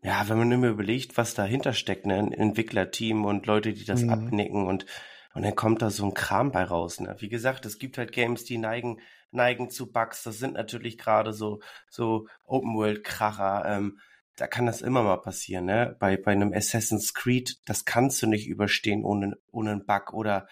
Ja, 0.01 0.27
wenn 0.27 0.37
man 0.37 0.51
immer 0.51 0.69
überlegt, 0.69 1.17
was 1.17 1.33
dahinter 1.33 1.73
steckt, 1.73 2.05
ne, 2.05 2.17
ein 2.17 2.31
Entwicklerteam 2.31 3.25
und 3.25 3.45
Leute, 3.45 3.73
die 3.73 3.85
das 3.85 4.01
mhm. 4.01 4.09
abnicken 4.09 4.65
und 4.65 4.85
und 5.33 5.43
dann 5.43 5.55
kommt 5.55 5.83
da 5.83 5.91
so 5.91 6.03
ein 6.03 6.15
Kram 6.15 6.51
bei 6.51 6.63
raus. 6.63 6.99
Ne? 6.99 7.15
Wie 7.19 7.29
gesagt, 7.29 7.67
es 7.67 7.77
gibt 7.77 7.99
halt 7.99 8.11
Games, 8.11 8.43
die 8.43 8.57
neigen 8.57 8.99
neigen 9.29 9.69
zu 9.69 9.91
Bugs. 9.91 10.23
Das 10.23 10.39
sind 10.39 10.55
natürlich 10.55 10.97
gerade 10.97 11.31
so 11.31 11.59
so 11.91 12.27
Open 12.43 12.75
World 12.75 13.03
Kracher. 13.03 13.63
Ähm, 13.67 13.99
da 14.37 14.47
kann 14.47 14.67
das 14.67 14.81
immer 14.81 15.03
mal 15.03 15.17
passieren, 15.17 15.65
ne? 15.65 15.95
Bei, 15.99 16.15
bei 16.15 16.31
einem 16.31 16.53
Assassin's 16.53 17.13
Creed, 17.13 17.57
das 17.65 17.85
kannst 17.85 18.21
du 18.21 18.27
nicht 18.27 18.47
überstehen 18.47 19.03
ohne, 19.03 19.37
ohne 19.51 19.71
einen 19.71 19.85
Bug 19.85 20.13
oder 20.13 20.47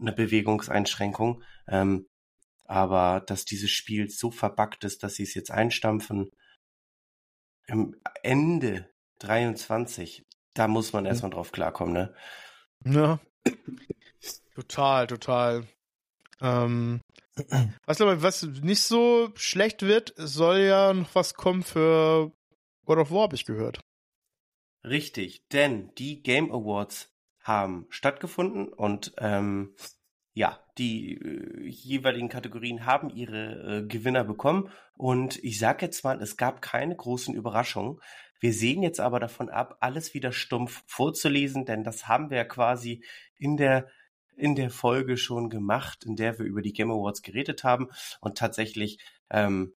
eine 0.00 0.12
Bewegungseinschränkung. 0.12 1.42
Ähm, 1.68 2.06
aber 2.64 3.20
dass 3.20 3.44
dieses 3.44 3.70
Spiel 3.70 4.08
so 4.10 4.30
verbuggt 4.30 4.84
ist, 4.84 5.02
dass 5.02 5.14
sie 5.14 5.22
es 5.24 5.34
jetzt 5.34 5.50
einstampfen, 5.50 6.30
im 7.66 7.94
Ende 8.22 8.88
23, 9.18 10.24
da 10.54 10.66
muss 10.66 10.94
man 10.94 11.04
erstmal 11.04 11.30
drauf 11.30 11.52
klarkommen, 11.52 11.92
ne? 11.92 12.14
Ja. 12.84 13.20
Total, 14.54 15.06
total. 15.06 15.66
Ähm, 16.40 17.00
was 17.86 17.98
glaube 17.98 18.22
was 18.22 18.42
nicht 18.42 18.82
so 18.82 19.30
schlecht 19.36 19.82
wird, 19.82 20.14
soll 20.16 20.58
ja 20.58 20.92
noch 20.92 21.14
was 21.14 21.34
kommen 21.34 21.62
für 21.62 22.32
God 22.88 22.98
of 22.98 23.10
War, 23.10 23.24
habe 23.24 23.36
ich 23.36 23.44
gehört. 23.44 23.80
Richtig, 24.82 25.46
denn 25.48 25.92
die 25.98 26.22
Game 26.22 26.50
Awards 26.50 27.14
haben 27.42 27.86
stattgefunden 27.90 28.68
und 28.68 29.12
ähm, 29.18 29.74
ja, 30.32 30.58
die 30.78 31.18
äh, 31.18 31.68
jeweiligen 31.68 32.30
Kategorien 32.30 32.86
haben 32.86 33.10
ihre 33.10 33.82
äh, 33.82 33.86
Gewinner 33.86 34.24
bekommen 34.24 34.70
und 34.96 35.36
ich 35.44 35.58
sage 35.58 35.84
jetzt 35.84 36.02
mal, 36.02 36.22
es 36.22 36.38
gab 36.38 36.62
keine 36.62 36.96
großen 36.96 37.34
Überraschungen. 37.34 38.00
Wir 38.40 38.54
sehen 38.54 38.82
jetzt 38.82 39.00
aber 39.00 39.20
davon 39.20 39.50
ab, 39.50 39.76
alles 39.80 40.14
wieder 40.14 40.32
stumpf 40.32 40.82
vorzulesen, 40.86 41.66
denn 41.66 41.84
das 41.84 42.08
haben 42.08 42.30
wir 42.30 42.38
ja 42.38 42.44
quasi 42.44 43.04
in 43.36 43.58
der 43.58 43.88
in 44.34 44.54
der 44.54 44.70
Folge 44.70 45.18
schon 45.18 45.50
gemacht, 45.50 46.04
in 46.06 46.16
der 46.16 46.38
wir 46.38 46.46
über 46.46 46.62
die 46.62 46.72
Game 46.72 46.90
Awards 46.90 47.20
geredet 47.20 47.64
haben 47.64 47.88
und 48.20 48.38
tatsächlich 48.38 48.98
ähm, 49.28 49.74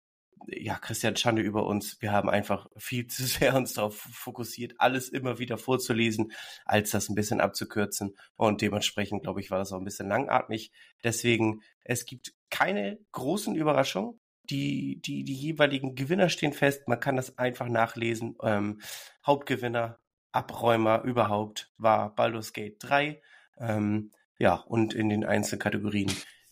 ja, 0.46 0.78
Christian 0.78 1.16
Schande 1.16 1.42
über 1.42 1.66
uns. 1.66 2.00
Wir 2.00 2.12
haben 2.12 2.30
einfach 2.30 2.68
viel 2.76 3.06
zu 3.06 3.24
sehr 3.26 3.54
uns 3.54 3.74
darauf 3.74 3.96
fokussiert, 3.96 4.74
alles 4.78 5.08
immer 5.08 5.38
wieder 5.38 5.58
vorzulesen, 5.58 6.32
als 6.64 6.90
das 6.90 7.08
ein 7.08 7.14
bisschen 7.14 7.40
abzukürzen. 7.40 8.16
Und 8.36 8.62
dementsprechend, 8.62 9.22
glaube 9.22 9.40
ich, 9.40 9.50
war 9.50 9.58
das 9.58 9.72
auch 9.72 9.78
ein 9.78 9.84
bisschen 9.84 10.08
langatmig. 10.08 10.72
Deswegen, 11.04 11.62
es 11.84 12.06
gibt 12.06 12.34
keine 12.50 12.98
großen 13.12 13.54
Überraschungen. 13.54 14.20
Die, 14.50 14.98
die, 15.02 15.24
die 15.24 15.34
jeweiligen 15.34 15.94
Gewinner 15.94 16.30
stehen 16.30 16.54
fest. 16.54 16.88
Man 16.88 17.00
kann 17.00 17.16
das 17.16 17.36
einfach 17.36 17.68
nachlesen. 17.68 18.34
Ähm, 18.42 18.80
Hauptgewinner, 19.26 19.98
Abräumer 20.32 21.02
überhaupt 21.02 21.70
war 21.76 22.14
Baldur's 22.14 22.54
Gate 22.54 22.76
3. 22.78 23.20
Ähm, 23.58 24.10
ja, 24.38 24.54
und 24.54 24.94
in 24.94 25.10
den 25.10 25.24
einzelnen 25.24 25.60
Kategorien 25.60 26.10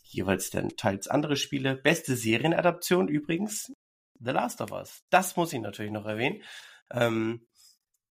jeweils 0.09 0.51
dann 0.51 0.71
teils 0.77 1.09
andere 1.09 1.37
Spiele. 1.37 1.77
Beste 1.77 2.16
Serienadaption 2.16 3.09
übrigens, 3.09 3.73
The 4.19 4.31
Last 4.31 4.61
of 4.61 4.73
Us. 4.73 5.05
Das 5.11 5.37
muss 5.37 5.53
ich 5.53 5.61
natürlich 5.61 5.92
noch 5.92 6.07
erwähnen. 6.07 6.42
Ähm, 6.90 7.47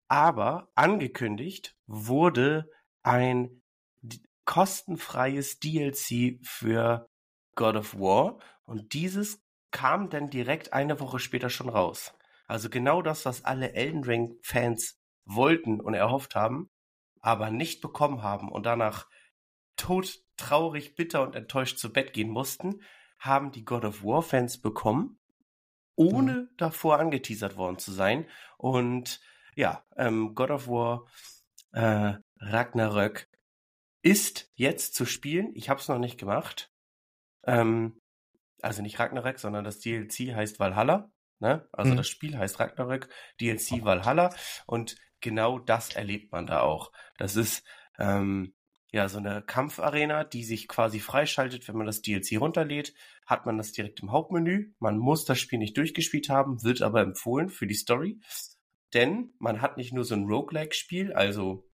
aber 0.08 0.70
angekündigt 0.74 1.76
wurde 1.86 2.70
ein 3.02 3.62
kostenfreies 4.44 5.58
DLC 5.58 6.38
für 6.42 7.08
God 7.54 7.76
of 7.76 7.94
War 7.98 8.38
und 8.64 8.92
dieses 8.92 9.40
kam 9.70 10.10
dann 10.10 10.30
direkt 10.30 10.72
eine 10.72 11.00
Woche 11.00 11.18
später 11.18 11.50
schon 11.50 11.68
raus. 11.68 12.14
Also 12.46 12.68
genau 12.68 13.02
das, 13.02 13.24
was 13.24 13.44
alle 13.44 13.72
Elden 13.72 14.04
Ring 14.04 14.38
Fans 14.42 15.00
wollten 15.24 15.80
und 15.80 15.94
erhofft 15.94 16.34
haben, 16.34 16.70
aber 17.20 17.50
nicht 17.50 17.80
bekommen 17.80 18.22
haben 18.22 18.52
und 18.52 18.66
danach 18.66 19.08
tot 19.76 20.20
traurig, 20.36 20.94
bitter 20.94 21.22
und 21.22 21.34
enttäuscht 21.34 21.78
zu 21.78 21.92
Bett 21.92 22.12
gehen 22.12 22.30
mussten, 22.30 22.80
haben 23.18 23.52
die 23.52 23.64
God 23.64 23.84
of 23.84 24.04
War 24.04 24.22
Fans 24.22 24.60
bekommen, 24.60 25.18
ohne 25.96 26.32
mhm. 26.32 26.48
davor 26.56 26.98
angeteasert 26.98 27.56
worden 27.56 27.78
zu 27.78 27.92
sein. 27.92 28.26
Und 28.58 29.20
ja, 29.54 29.84
ähm, 29.96 30.34
God 30.34 30.50
of 30.50 30.68
War 30.68 31.06
äh, 31.72 32.14
Ragnarök 32.38 33.28
ist 34.02 34.50
jetzt 34.54 34.94
zu 34.94 35.06
spielen. 35.06 35.52
Ich 35.54 35.70
habe 35.70 35.80
es 35.80 35.88
noch 35.88 35.98
nicht 35.98 36.18
gemacht. 36.18 36.70
Ähm, 37.44 38.00
also 38.60 38.82
nicht 38.82 38.98
Ragnarök, 38.98 39.38
sondern 39.38 39.64
das 39.64 39.80
DLC 39.80 40.34
heißt 40.34 40.58
Valhalla. 40.58 41.10
Ne? 41.38 41.68
Also 41.72 41.92
mhm. 41.92 41.96
das 41.96 42.08
Spiel 42.08 42.36
heißt 42.36 42.60
Ragnarök, 42.60 43.08
DLC 43.40 43.84
Valhalla. 43.84 44.34
Und 44.66 44.96
genau 45.20 45.58
das 45.58 45.94
erlebt 45.94 46.32
man 46.32 46.46
da 46.46 46.60
auch. 46.60 46.92
Das 47.16 47.36
ist 47.36 47.64
ähm, 47.98 48.54
ja, 48.94 49.08
so 49.08 49.18
eine 49.18 49.42
Kampfarena, 49.42 50.22
die 50.22 50.44
sich 50.44 50.68
quasi 50.68 51.00
freischaltet, 51.00 51.66
wenn 51.66 51.76
man 51.76 51.86
das 51.86 52.00
DLC 52.00 52.38
runterlädt, 52.38 52.94
hat 53.26 53.44
man 53.44 53.58
das 53.58 53.72
direkt 53.72 54.00
im 54.00 54.12
Hauptmenü. 54.12 54.72
Man 54.78 54.98
muss 54.98 55.24
das 55.24 55.40
Spiel 55.40 55.58
nicht 55.58 55.76
durchgespielt 55.76 56.28
haben, 56.28 56.62
wird 56.62 56.80
aber 56.80 57.00
empfohlen 57.00 57.48
für 57.48 57.66
die 57.66 57.74
Story. 57.74 58.20
Denn 58.92 59.34
man 59.40 59.60
hat 59.60 59.78
nicht 59.78 59.92
nur 59.92 60.04
so 60.04 60.14
ein 60.14 60.26
Roguelike-Spiel, 60.26 61.12
also 61.12 61.68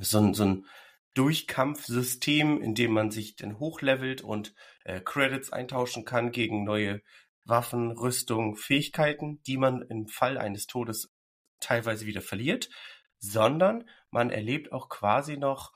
so 0.00 0.18
ein, 0.18 0.32
so 0.32 0.44
ein 0.44 0.66
Durchkampfsystem, 1.12 2.62
in 2.62 2.74
dem 2.74 2.92
man 2.92 3.10
sich 3.10 3.36
dann 3.36 3.58
hochlevelt 3.58 4.22
und 4.22 4.54
äh, 4.84 4.98
Credits 4.98 5.52
eintauschen 5.52 6.06
kann 6.06 6.32
gegen 6.32 6.64
neue 6.64 7.02
Waffen, 7.44 7.90
Rüstung, 7.90 8.56
Fähigkeiten, 8.56 9.42
die 9.42 9.58
man 9.58 9.82
im 9.82 10.08
Fall 10.08 10.38
eines 10.38 10.66
Todes 10.66 11.12
teilweise 11.60 12.06
wieder 12.06 12.22
verliert, 12.22 12.70
sondern 13.18 13.84
man 14.12 14.30
erlebt 14.30 14.72
auch 14.72 14.88
quasi 14.88 15.36
noch 15.36 15.72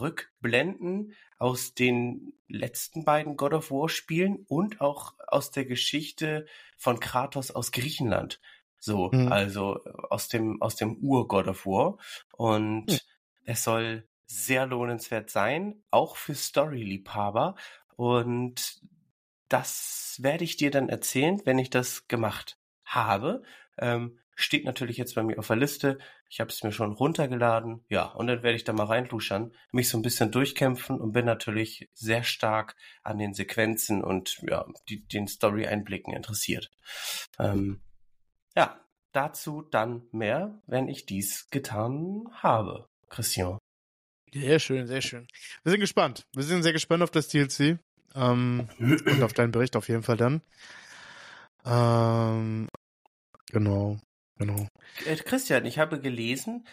Rückblenden 0.00 1.14
aus 1.38 1.74
den 1.74 2.32
letzten 2.48 3.04
beiden 3.04 3.36
God 3.36 3.52
of 3.52 3.70
War 3.70 3.88
Spielen 3.88 4.44
und 4.48 4.80
auch 4.80 5.14
aus 5.26 5.50
der 5.50 5.66
Geschichte 5.66 6.46
von 6.76 7.00
Kratos 7.00 7.50
aus 7.50 7.70
Griechenland. 7.70 8.40
So, 8.78 9.10
mhm. 9.12 9.30
also 9.30 9.82
aus 10.10 10.28
dem, 10.28 10.60
aus 10.60 10.76
dem 10.76 10.96
Ur-God 10.98 11.48
of 11.48 11.66
War. 11.66 11.98
Und 12.32 12.86
mhm. 12.86 12.98
es 13.44 13.64
soll 13.64 14.08
sehr 14.26 14.66
lohnenswert 14.66 15.30
sein, 15.30 15.82
auch 15.90 16.16
für 16.16 16.34
Story-Liebhaber. 16.34 17.54
Und 17.96 18.80
das 19.48 20.16
werde 20.20 20.44
ich 20.44 20.56
dir 20.56 20.70
dann 20.70 20.88
erzählen, 20.88 21.40
wenn 21.44 21.58
ich 21.58 21.70
das 21.70 22.08
gemacht 22.08 22.58
habe. 22.84 23.42
Ähm, 23.78 24.18
Steht 24.36 24.64
natürlich 24.64 24.96
jetzt 24.96 25.14
bei 25.14 25.22
mir 25.22 25.38
auf 25.38 25.46
der 25.46 25.56
Liste. 25.56 25.98
Ich 26.28 26.40
habe 26.40 26.50
es 26.50 26.62
mir 26.62 26.72
schon 26.72 26.92
runtergeladen. 26.92 27.84
Ja, 27.88 28.06
und 28.06 28.26
dann 28.26 28.42
werde 28.42 28.56
ich 28.56 28.64
da 28.64 28.72
mal 28.72 28.86
reinluschern, 28.86 29.52
mich 29.72 29.88
so 29.88 29.98
ein 29.98 30.02
bisschen 30.02 30.30
durchkämpfen 30.30 31.00
und 31.00 31.12
bin 31.12 31.24
natürlich 31.24 31.88
sehr 31.94 32.22
stark 32.22 32.76
an 33.02 33.18
den 33.18 33.34
Sequenzen 33.34 34.02
und 34.02 34.40
ja, 34.48 34.66
die, 34.88 35.06
den 35.06 35.28
Story-Einblicken 35.28 36.12
interessiert. 36.14 36.70
Ähm, 37.38 37.80
ja, 38.56 38.80
dazu 39.12 39.62
dann 39.62 40.02
mehr, 40.12 40.60
wenn 40.66 40.88
ich 40.88 41.06
dies 41.06 41.48
getan 41.50 42.28
habe. 42.32 42.88
Christian. 43.08 43.58
Sehr 44.32 44.58
schön, 44.58 44.86
sehr 44.88 45.00
schön. 45.00 45.28
Wir 45.62 45.70
sind 45.70 45.80
gespannt. 45.80 46.26
Wir 46.34 46.42
sind 46.42 46.64
sehr 46.64 46.72
gespannt 46.72 47.02
auf 47.02 47.10
das 47.10 47.28
DLC. 47.28 47.78
Ähm, 48.16 48.68
und 48.78 49.22
auf 49.22 49.32
deinen 49.32 49.52
Bericht 49.52 49.76
auf 49.76 49.88
jeden 49.88 50.02
Fall 50.02 50.16
dann. 50.16 50.42
Ähm, 51.64 52.68
genau. 53.50 53.98
Genau. 54.36 54.66
Äh, 55.06 55.16
Christian, 55.16 55.64
ich 55.64 55.78
habe 55.78 56.00
gelesen, 56.00 56.66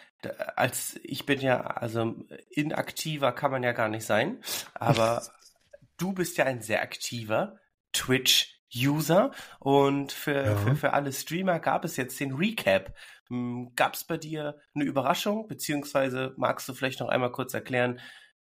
als 0.55 0.99
ich 1.03 1.25
bin 1.25 1.39
ja, 1.41 1.61
also 1.61 2.15
inaktiver 2.49 3.31
kann 3.33 3.51
man 3.51 3.63
ja 3.63 3.71
gar 3.71 3.87
nicht 3.87 4.05
sein, 4.05 4.41
aber 4.73 5.23
du 5.97 6.13
bist 6.13 6.37
ja 6.37 6.45
ein 6.45 6.61
sehr 6.61 6.81
aktiver 6.81 7.59
Twitch-User 7.93 9.31
und 9.59 10.11
für, 10.11 10.45
ja. 10.45 10.55
für, 10.57 10.75
für 10.75 10.93
alle 10.93 11.13
Streamer 11.13 11.59
gab 11.59 11.85
es 11.85 11.97
jetzt 11.97 12.19
den 12.19 12.33
Recap. 12.33 12.95
Hm, 13.27 13.73
gab 13.75 13.93
es 13.93 14.03
bei 14.03 14.17
dir 14.17 14.59
eine 14.73 14.83
Überraschung, 14.83 15.47
beziehungsweise 15.47 16.33
magst 16.37 16.67
du 16.67 16.73
vielleicht 16.73 16.99
noch 16.99 17.09
einmal 17.09 17.31
kurz 17.31 17.53
erklären, 17.53 17.99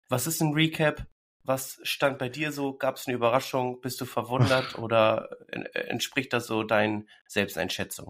was 0.09 0.27
ist 0.27 0.41
ein 0.41 0.53
Recap? 0.53 1.07
Was 1.43 1.79
stand 1.85 2.19
bei 2.19 2.29
dir 2.29 2.53
so? 2.53 2.77
Gab 2.77 2.97
es 2.97 3.07
eine 3.07 3.17
Überraschung? 3.17 3.81
Bist 3.81 4.01
du 4.01 4.05
verwundert 4.05 4.79
oder 4.79 5.31
entspricht 5.75 6.33
das 6.33 6.47
so 6.47 6.65
deinen 6.65 7.09
Selbsteinschätzungen? 7.27 8.10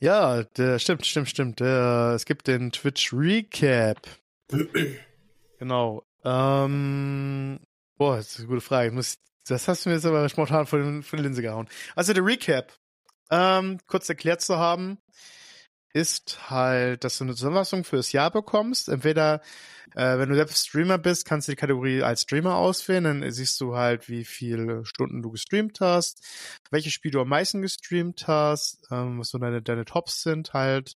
Ja, 0.00 0.42
der 0.42 0.78
stimmt, 0.78 1.06
stimmt, 1.06 1.28
stimmt. 1.28 1.60
Der, 1.60 2.12
es 2.14 2.24
gibt 2.24 2.46
den 2.46 2.72
Twitch 2.72 3.12
Recap. 3.12 4.06
genau. 5.58 6.04
Ähm, 6.24 7.60
boah, 7.96 8.16
das 8.16 8.32
ist 8.32 8.38
eine 8.40 8.48
gute 8.48 8.60
Frage. 8.60 8.92
muss, 8.92 9.18
das 9.46 9.68
hast 9.68 9.84
du 9.84 9.90
mir 9.90 9.96
jetzt 9.96 10.06
aber 10.06 10.28
spontan 10.28 10.66
von, 10.66 11.02
von 11.02 11.18
Linse 11.18 11.42
gehauen. 11.42 11.68
Also 11.94 12.12
der 12.12 12.24
Recap, 12.24 12.72
ähm, 13.30 13.78
kurz 13.86 14.08
erklärt 14.08 14.40
zu 14.40 14.56
haben, 14.56 14.98
ist 15.98 16.50
halt, 16.50 17.04
dass 17.04 17.18
du 17.18 17.24
eine 17.24 17.34
Zusammenfassung 17.34 17.84
für 17.84 17.96
das 17.96 18.12
Jahr 18.12 18.30
bekommst. 18.30 18.88
Entweder, 18.88 19.40
äh, 19.94 20.18
wenn 20.18 20.28
du 20.28 20.34
selbst 20.36 20.68
Streamer 20.68 20.98
bist, 20.98 21.24
kannst 21.26 21.48
du 21.48 21.52
die 21.52 21.56
Kategorie 21.56 22.02
als 22.02 22.22
Streamer 22.22 22.56
auswählen. 22.56 23.04
Dann 23.04 23.30
siehst 23.30 23.60
du 23.60 23.76
halt, 23.76 24.08
wie 24.08 24.24
viele 24.24 24.84
Stunden 24.84 25.22
du 25.22 25.30
gestreamt 25.30 25.80
hast, 25.80 26.24
welche 26.70 26.90
Spiele 26.90 27.12
du 27.12 27.20
am 27.20 27.28
meisten 27.28 27.62
gestreamt 27.62 28.28
hast, 28.28 28.78
ähm, 28.90 29.18
was 29.18 29.30
so 29.30 29.38
deine, 29.38 29.62
deine 29.62 29.84
Tops 29.84 30.22
sind 30.22 30.52
halt, 30.54 30.94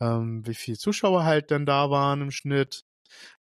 ähm, 0.00 0.46
wie 0.46 0.54
viele 0.54 0.78
Zuschauer 0.78 1.24
halt 1.24 1.50
denn 1.50 1.66
da 1.66 1.90
waren 1.90 2.22
im 2.22 2.30
Schnitt, 2.30 2.84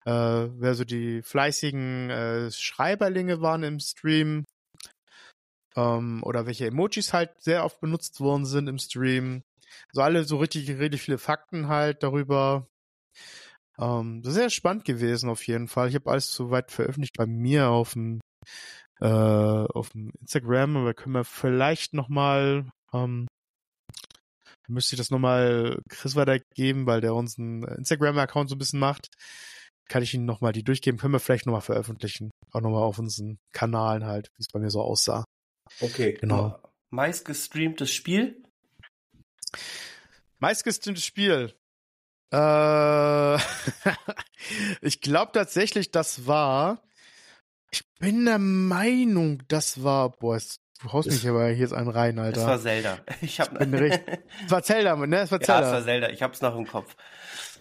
äh, 0.05 0.11
wer 0.13 0.75
so 0.75 0.85
die 0.85 1.23
fleißigen 1.23 2.11
äh, 2.11 2.51
Schreiberlinge 2.53 3.41
waren 3.43 3.63
im 3.65 3.81
Stream, 3.81 4.45
ähm, 5.77 6.23
oder 6.25 6.47
welche 6.47 6.67
Emojis 6.67 7.13
halt 7.13 7.31
sehr 7.41 7.65
oft 7.65 7.81
benutzt 7.81 8.21
worden 8.21 8.47
sind 8.47 8.69
im 8.69 8.79
Stream. 8.79 9.43
Also 9.89 10.03
alle 10.03 10.25
so 10.25 10.39
richtig, 10.39 10.69
richtig 10.79 11.03
viele 11.03 11.19
Fakten 11.19 11.69
halt 11.69 12.03
darüber. 12.03 12.69
Ähm, 13.79 14.23
das 14.23 14.33
ist 14.33 14.39
sehr 14.39 14.51
spannend 14.51 14.85
gewesen 14.85 15.29
auf 15.29 15.47
jeden 15.47 15.69
Fall. 15.69 15.89
Ich 15.89 15.95
habe 15.95 16.11
alles 16.11 16.33
soweit 16.33 16.71
veröffentlicht 16.71 17.17
bei 17.17 17.27
mir 17.27 17.69
auf 17.69 17.93
dem 17.93 18.21
äh, 19.01 19.07
auf 19.07 19.91
dem 19.91 20.11
Instagram, 20.21 20.77
aber 20.77 20.95
können 20.95 21.15
wir 21.15 21.25
vielleicht 21.25 21.93
nochmal, 21.93 22.71
ähm, 22.93 23.27
müsste 24.69 24.95
ich 24.95 24.99
das 24.99 25.11
nochmal 25.11 25.81
Chris 25.89 26.17
weitergeben, 26.17 26.87
weil 26.87 27.01
der 27.01 27.15
unseren 27.15 27.63
Instagram-Account 27.65 28.49
so 28.49 28.57
ein 28.57 28.59
bisschen 28.59 28.81
macht. 28.81 29.09
Kann 29.89 30.03
ich 30.03 30.15
Ihnen 30.15 30.25
nochmal 30.25 30.53
die 30.53 30.65
durchgeben, 30.65 30.99
können 30.99 31.13
wir 31.13 31.21
vielleicht 31.21 31.47
nochmal 31.47 31.61
veröffentlichen. 31.61 32.31
Auch 32.53 32.61
nochmal 32.61 32.83
auf 32.83 32.99
unseren 32.99 33.39
Kanalen 33.53 34.05
halt, 34.05 34.29
wie 34.37 34.43
es 34.43 34.49
bei 34.49 34.59
mir 34.59 34.71
so 34.71 34.81
aussah. 34.81 35.25
Okay, 35.81 36.15
genau. 36.15 36.59
Meist 36.91 37.25
gestreamtes 37.25 37.93
Spiel? 37.93 38.43
Meist 40.39 40.65
gestreamtes 40.65 41.05
Spiel. 41.05 41.55
Äh, 42.33 43.37
ich 44.81 45.01
glaube 45.01 45.33
tatsächlich, 45.33 45.91
das 45.91 46.27
war. 46.27 46.83
Ich 47.71 47.83
bin 47.99 48.25
der 48.27 48.39
Meinung, 48.39 49.43
das 49.49 49.83
war. 49.83 50.11
Boah, 50.11 50.37
es, 50.37 50.59
du 50.81 50.93
haust 50.93 51.09
mich 51.11 51.27
aber 51.29 51.49
hier 51.49 51.57
jetzt 51.57 51.73
einen 51.73 51.89
rein, 51.89 52.19
Alter. 52.19 52.41
Das 52.41 52.49
war 52.49 52.61
Zelda. 52.61 52.99
Ich 53.23 53.41
hab. 53.41 53.59
bin 53.59 53.75
recht. 53.75 54.03
Es 54.45 54.51
war 54.51 54.63
Zelda, 54.63 54.97
ne? 54.97 55.21
Es 55.21 55.31
war 55.31 55.41
Zelda. 55.41 55.61
Ja, 55.61 55.67
es 55.69 55.73
war 55.73 55.85
Zelda. 55.85 56.11
Ich 56.11 56.23
hab's 56.23 56.41
noch 56.41 56.57
im 56.57 56.67
Kopf. 56.67 56.97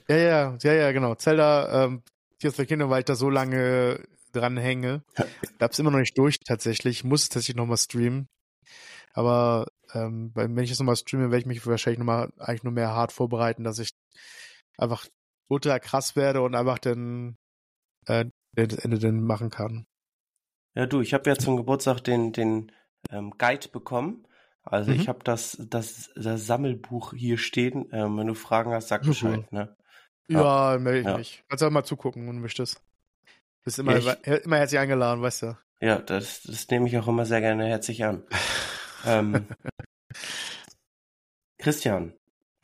Ja, 0.08 0.18
ja, 0.18 0.58
ja, 0.62 0.74
ja, 0.74 0.92
genau. 0.92 1.16
Zelda, 1.16 1.86
ähm, 1.86 2.04
Tears 2.40 2.60
of 2.60 2.68
Kingdom, 2.68 2.90
weil 2.90 3.00
ich 3.00 3.06
da 3.06 3.16
so 3.16 3.30
lange 3.30 4.04
dran 4.34 4.58
hänge. 4.58 5.04
Ich 5.16 5.50
hab's 5.62 5.80
immer 5.80 5.92
noch 5.92 6.00
nicht 6.00 6.18
durch, 6.18 6.40
tatsächlich. 6.40 6.98
Ich 6.98 7.04
muss 7.04 7.24
es 7.24 7.30
tatsächlich 7.30 7.56
nochmal 7.56 7.78
streamen. 7.78 8.28
Aber 9.14 9.68
ähm, 9.96 10.32
wenn 10.36 10.58
ich 10.58 10.72
es 10.72 10.80
nochmal 10.80 10.96
streame, 10.96 11.32
werde 11.32 11.40
ich 11.40 11.46
mich 11.46 11.66
wahrscheinlich 11.66 12.00
nochmal 12.00 12.32
eigentlich 12.38 12.64
nur 12.64 12.74
mehr 12.74 12.90
hart 12.90 13.12
vorbereiten, 13.12 13.64
dass 13.64 13.80
ich 13.80 13.92
einfach 14.78 15.08
ultra 15.48 15.80
krass 15.80 16.16
werde 16.16 16.42
und 16.42 16.56
einfach 16.56 16.80
den, 16.80 17.38
äh, 18.08 18.26
das 18.54 18.80
Ende 18.80 19.00
dann 19.00 19.22
machen 19.22 19.50
kann. 19.50 19.86
Ja, 20.76 20.86
du, 20.86 21.02
ich 21.02 21.14
habe 21.14 21.30
ja 21.30 21.38
zum 21.38 21.56
Geburtstag 21.58 22.02
den, 22.02 22.34
den 22.34 22.72
ähm, 23.10 23.34
Guide 23.38 23.70
bekommen. 23.70 24.28
Also 24.64 24.92
mhm. 24.92 25.00
ich 25.00 25.08
habe 25.08 25.20
das, 25.24 25.58
das, 25.70 26.12
das 26.16 26.46
Sammelbuch 26.46 27.14
hier 27.14 27.38
stehen. 27.38 27.88
Ähm, 27.92 28.18
wenn 28.18 28.28
du 28.28 28.34
Fragen 28.34 28.72
hast, 28.72 28.90
sag 28.90 29.04
Bescheid, 29.04 29.52
ne? 29.52 29.76
Ja, 30.28 30.74
ja 30.74 30.80
melde 30.80 31.00
ich 31.00 31.06
ja. 31.06 31.18
mich. 31.18 31.44
Kannst 31.48 31.64
auch 31.64 31.70
mal 31.70 31.84
zugucken, 31.84 32.28
wenn 32.28 32.36
du 32.36 32.42
möchtest. 32.42 32.82
Bist 33.64 33.80
immer, 33.80 33.98
ja, 33.98 34.16
ich, 34.24 34.46
immer 34.46 34.58
herzlich 34.58 34.80
eingeladen, 34.80 35.22
weißt 35.22 35.44
du. 35.44 35.58
Ja, 35.82 36.00
das, 36.00 36.44
das 36.44 36.68
nehme 36.70 36.88
ich 36.88 36.98
auch 36.98 37.08
immer 37.08 37.26
sehr 37.26 37.42
gerne 37.42 37.68
herzlich 37.68 38.04
an. 38.04 38.24
ähm, 39.06 39.48
Christian, 41.58 42.14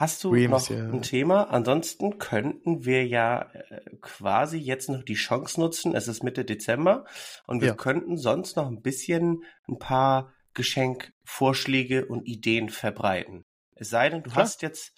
Hast 0.01 0.23
du 0.23 0.32
Williams, 0.32 0.67
noch 0.71 0.77
ein 0.77 1.01
Thema? 1.04 1.43
Ansonsten 1.51 2.17
könnten 2.17 2.86
wir 2.86 3.06
ja 3.06 3.51
äh, 3.54 3.82
quasi 4.01 4.58
jetzt 4.58 4.89
noch 4.89 5.04
die 5.04 5.13
Chance 5.13 5.60
nutzen. 5.60 5.93
Es 5.93 6.08
ist 6.08 6.23
Mitte 6.23 6.43
Dezember 6.43 7.06
und 7.45 7.62
wir 7.62 7.67
ja. 7.67 7.75
könnten 7.75 8.17
sonst 8.17 8.56
noch 8.56 8.67
ein 8.67 8.82
bisschen 8.82 9.43
ein 9.67 9.77
paar 9.77 10.34
Geschenkvorschläge 10.56 12.08
und 12.08 12.27
Ideen 12.27 12.69
verbreiten. 12.69 13.45
Es 13.75 13.91
sei 13.91 14.10
denn, 14.10 14.23
du 14.23 14.32
Klar. 14.32 14.45
hast 14.45 14.63
jetzt 14.63 14.95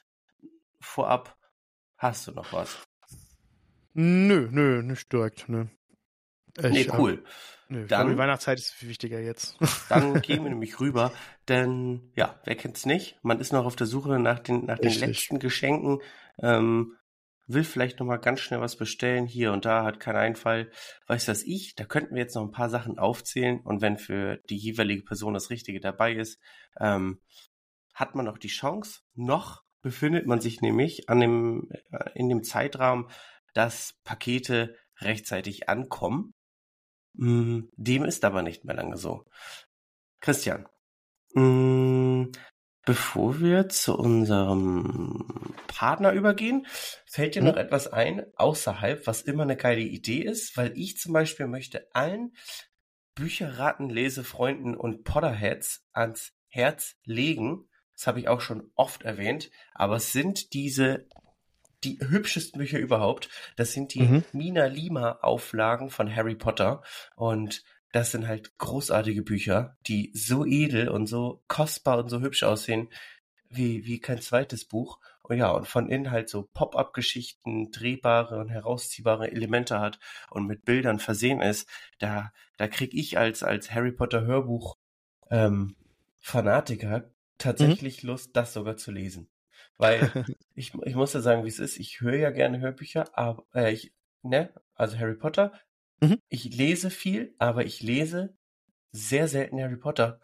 vorab, 0.79 1.38
hast 1.97 2.27
du 2.27 2.32
noch 2.32 2.53
was? 2.53 2.77
Nö, 3.93 4.47
nö, 4.51 4.84
nicht 4.84 5.12
direkt, 5.12 5.49
nö. 5.49 5.65
Ich, 6.57 6.69
nee, 6.69 6.87
cool. 6.97 7.13
Ähm, 7.13 7.23
Nö, 7.69 7.87
dann, 7.87 8.09
die 8.09 8.17
Weihnachtszeit 8.17 8.59
ist 8.59 8.71
viel 8.71 8.89
wichtiger 8.89 9.19
jetzt. 9.19 9.57
dann 9.89 10.21
gehen 10.21 10.43
wir 10.43 10.49
nämlich 10.49 10.79
rüber, 10.79 11.11
denn 11.47 12.11
ja, 12.15 12.39
wer 12.43 12.55
kennt's 12.55 12.85
nicht? 12.85 13.17
Man 13.23 13.39
ist 13.39 13.53
noch 13.53 13.65
auf 13.65 13.75
der 13.75 13.87
Suche 13.87 14.19
nach 14.19 14.39
den, 14.39 14.65
nach 14.65 14.77
den 14.77 14.93
letzten 14.93 15.39
Geschenken, 15.39 15.99
ähm, 16.39 16.97
will 17.47 17.63
vielleicht 17.63 17.99
noch 17.99 18.05
mal 18.05 18.17
ganz 18.17 18.41
schnell 18.41 18.61
was 18.61 18.77
bestellen, 18.77 19.25
hier 19.25 19.51
und 19.51 19.65
da, 19.65 19.83
hat 19.83 19.99
keinen 19.99 20.17
Einfall. 20.17 20.71
Weißt 21.07 21.27
du 21.27 21.31
was 21.31 21.43
ich? 21.43 21.75
Da 21.75 21.85
könnten 21.85 22.15
wir 22.15 22.21
jetzt 22.21 22.35
noch 22.35 22.43
ein 22.43 22.51
paar 22.51 22.69
Sachen 22.69 22.99
aufzählen 22.99 23.59
und 23.61 23.81
wenn 23.81 23.97
für 23.97 24.37
die 24.49 24.57
jeweilige 24.57 25.03
Person 25.03 25.33
das 25.33 25.49
Richtige 25.49 25.79
dabei 25.79 26.13
ist, 26.13 26.39
ähm, 26.79 27.21
hat 27.93 28.15
man 28.15 28.25
noch 28.25 28.37
die 28.37 28.47
Chance. 28.47 29.01
Noch 29.13 29.63
befindet 29.81 30.25
man 30.25 30.41
sich 30.41 30.61
nämlich 30.61 31.09
an 31.09 31.19
dem, 31.19 31.69
äh, 31.91 32.09
in 32.15 32.29
dem 32.29 32.43
Zeitrahmen, 32.43 33.09
dass 33.53 33.95
Pakete 34.03 34.75
rechtzeitig 34.99 35.69
ankommen. 35.69 36.33
Mm, 37.13 37.62
dem 37.76 38.06
ist 38.06 38.26
aber 38.26 38.41
nicht 38.41 38.65
mehr 38.65 38.76
lange 38.76 38.97
so. 38.97 39.26
Christian, 40.19 40.67
mm, 41.34 42.32
bevor 42.86 43.39
wir 43.39 43.69
zu 43.69 43.97
unserem 43.97 45.56
Partner 45.67 46.12
übergehen, 46.13 46.65
fällt 47.06 47.36
dir 47.36 47.41
hm? 47.41 47.49
noch 47.49 47.58
etwas 47.58 47.88
ein, 47.88 48.26
außerhalb, 48.36 49.06
was 49.08 49.21
immer 49.21 49.43
eine 49.43 49.58
geile 49.58 49.82
Idee 49.82 50.21
ist, 50.21 50.58
weil 50.58 50.78
ich 50.78 50.97
zum 50.97 51.13
Beispiel 51.13 51.47
möchte 51.47 51.88
allen 51.93 52.34
Bücherraten, 53.15 53.89
Lesefreunden 53.89 54.76
und 54.76 55.04
Potterheads 55.04 55.86
ans 55.93 56.34
Herz 56.47 56.95
legen. 57.04 57.69
Das 57.95 58.08
habe 58.08 58.19
ich 58.19 58.28
auch 58.28 58.41
schon 58.41 58.71
oft 58.76 59.04
erwähnt, 59.04 59.52
aber 59.73 59.97
es 59.97 60.12
sind 60.12 60.54
diese 60.54 61.08
die 61.83 61.99
hübschesten 61.99 62.59
Bücher 62.59 62.79
überhaupt. 62.79 63.29
Das 63.55 63.73
sind 63.73 63.93
die 63.93 64.03
mhm. 64.03 64.23
Mina 64.31 64.65
Lima 64.65 65.19
Auflagen 65.21 65.89
von 65.89 66.13
Harry 66.13 66.35
Potter 66.35 66.81
und 67.15 67.63
das 67.91 68.11
sind 68.11 68.27
halt 68.27 68.57
großartige 68.57 69.21
Bücher, 69.21 69.77
die 69.85 70.11
so 70.15 70.45
edel 70.45 70.89
und 70.89 71.05
so 71.05 71.43
kostbar 71.47 71.99
und 71.99 72.09
so 72.09 72.21
hübsch 72.21 72.43
aussehen 72.43 72.89
wie, 73.49 73.85
wie 73.85 73.99
kein 73.99 74.19
zweites 74.19 74.65
Buch. 74.65 74.99
Und 75.21 75.37
ja, 75.37 75.51
und 75.51 75.67
von 75.67 75.89
innen 75.89 76.11
halt 76.11 76.27
so 76.27 76.49
Pop-up-Geschichten, 76.53 77.71
drehbare 77.71 78.39
und 78.39 78.49
herausziehbare 78.49 79.31
Elemente 79.31 79.79
hat 79.79 79.99
und 80.31 80.47
mit 80.47 80.65
Bildern 80.65 80.99
versehen 80.99 81.39
ist, 81.39 81.69
da, 81.99 82.33
da 82.57 82.67
krieg 82.67 82.93
ich 82.93 83.17
als, 83.17 83.43
als 83.43 83.71
Harry 83.71 83.91
Potter 83.91 84.25
Hörbuch 84.25 84.75
ähm, 85.29 85.75
Fanatiker 86.19 87.11
tatsächlich 87.37 88.03
mhm. 88.03 88.09
Lust, 88.09 88.35
das 88.35 88.53
sogar 88.53 88.75
zu 88.75 88.91
lesen. 88.91 89.29
Weil 89.78 90.12
ich, 90.56 90.73
ich 90.84 90.95
muss 90.95 91.13
ja 91.13 91.21
sagen, 91.21 91.43
wie 91.43 91.49
es 91.49 91.60
ist. 91.60 91.78
Ich 91.78 92.02
höre 92.02 92.15
ja 92.15 92.32
gerne 92.32 92.60
Hörbücher, 92.60 93.17
aber 93.17 93.45
äh, 93.54 93.73
ich, 93.73 93.93
ne, 94.21 94.54
also 94.76 94.97
Harry 94.97 95.15
Potter. 95.15 95.54
Mhm. 96.02 96.19
Ich 96.30 96.45
lese 96.56 96.89
viel, 96.89 97.36
aber 97.38 97.65
ich 97.65 97.82
lese 97.82 98.36
sehr 98.91 99.28
selten 99.28 99.62
Harry 99.62 99.78
Potter 99.78 100.19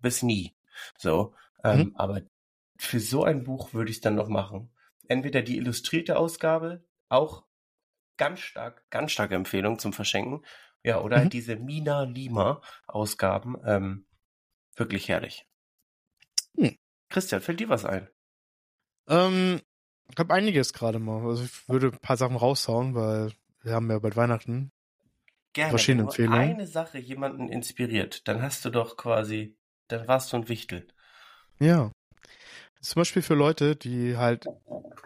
bis 0.00 0.22
nie. 0.22 0.54
So, 0.98 1.34
ähm, 1.62 1.78
mhm. 1.78 1.96
aber 1.96 2.22
für 2.76 3.00
so 3.00 3.24
ein 3.24 3.44
Buch 3.44 3.72
würde 3.72 3.90
ich 3.90 3.98
es 3.98 4.02
dann 4.02 4.14
noch 4.14 4.28
machen. 4.28 4.70
Entweder 5.08 5.42
die 5.42 5.56
illustrierte 5.56 6.18
Ausgabe, 6.18 6.84
auch 7.08 7.44
ganz 8.16 8.40
stark, 8.40 8.88
ganz 8.90 9.12
starke 9.12 9.34
Empfehlung 9.34 9.78
zum 9.78 9.92
Verschenken. 9.92 10.44
Ja, 10.82 11.00
oder 11.00 11.16
halt 11.16 11.26
mhm. 11.26 11.30
diese 11.30 11.56
Mina 11.56 12.02
Lima 12.02 12.60
Ausgaben. 12.86 13.56
Ähm, 13.64 14.06
wirklich 14.76 15.08
herrlich. 15.08 15.46
Hm. 16.56 16.76
Christian, 17.08 17.40
fällt 17.40 17.60
dir 17.60 17.68
was 17.68 17.84
ein? 17.84 18.08
Ähm, 19.08 19.60
ich 20.10 20.18
habe 20.18 20.34
einiges 20.34 20.72
gerade 20.72 20.98
mal. 20.98 21.24
Also 21.26 21.44
ich 21.44 21.68
würde 21.68 21.88
ein 21.88 21.98
paar 21.98 22.16
Sachen 22.16 22.36
raushauen, 22.36 22.94
weil 22.94 23.32
wir 23.62 23.72
haben 23.72 23.90
ja 23.90 23.98
bald 23.98 24.16
Weihnachten. 24.16 24.70
Gerne. 25.52 25.70
Verschiedene 25.70 26.02
Wenn 26.02 26.08
Empfehlungen. 26.08 26.40
eine 26.40 26.66
Sache 26.66 26.98
jemanden 26.98 27.48
inspiriert, 27.48 28.26
dann 28.28 28.42
hast 28.42 28.64
du 28.64 28.70
doch 28.70 28.96
quasi, 28.96 29.56
dann 29.88 30.08
warst 30.08 30.32
du 30.32 30.36
ein 30.36 30.48
Wichtel. 30.48 30.86
Ja. 31.58 31.92
Zum 32.80 33.00
Beispiel 33.00 33.22
für 33.22 33.34
Leute, 33.34 33.76
die 33.76 34.16
halt 34.16 34.46
in 34.46 34.52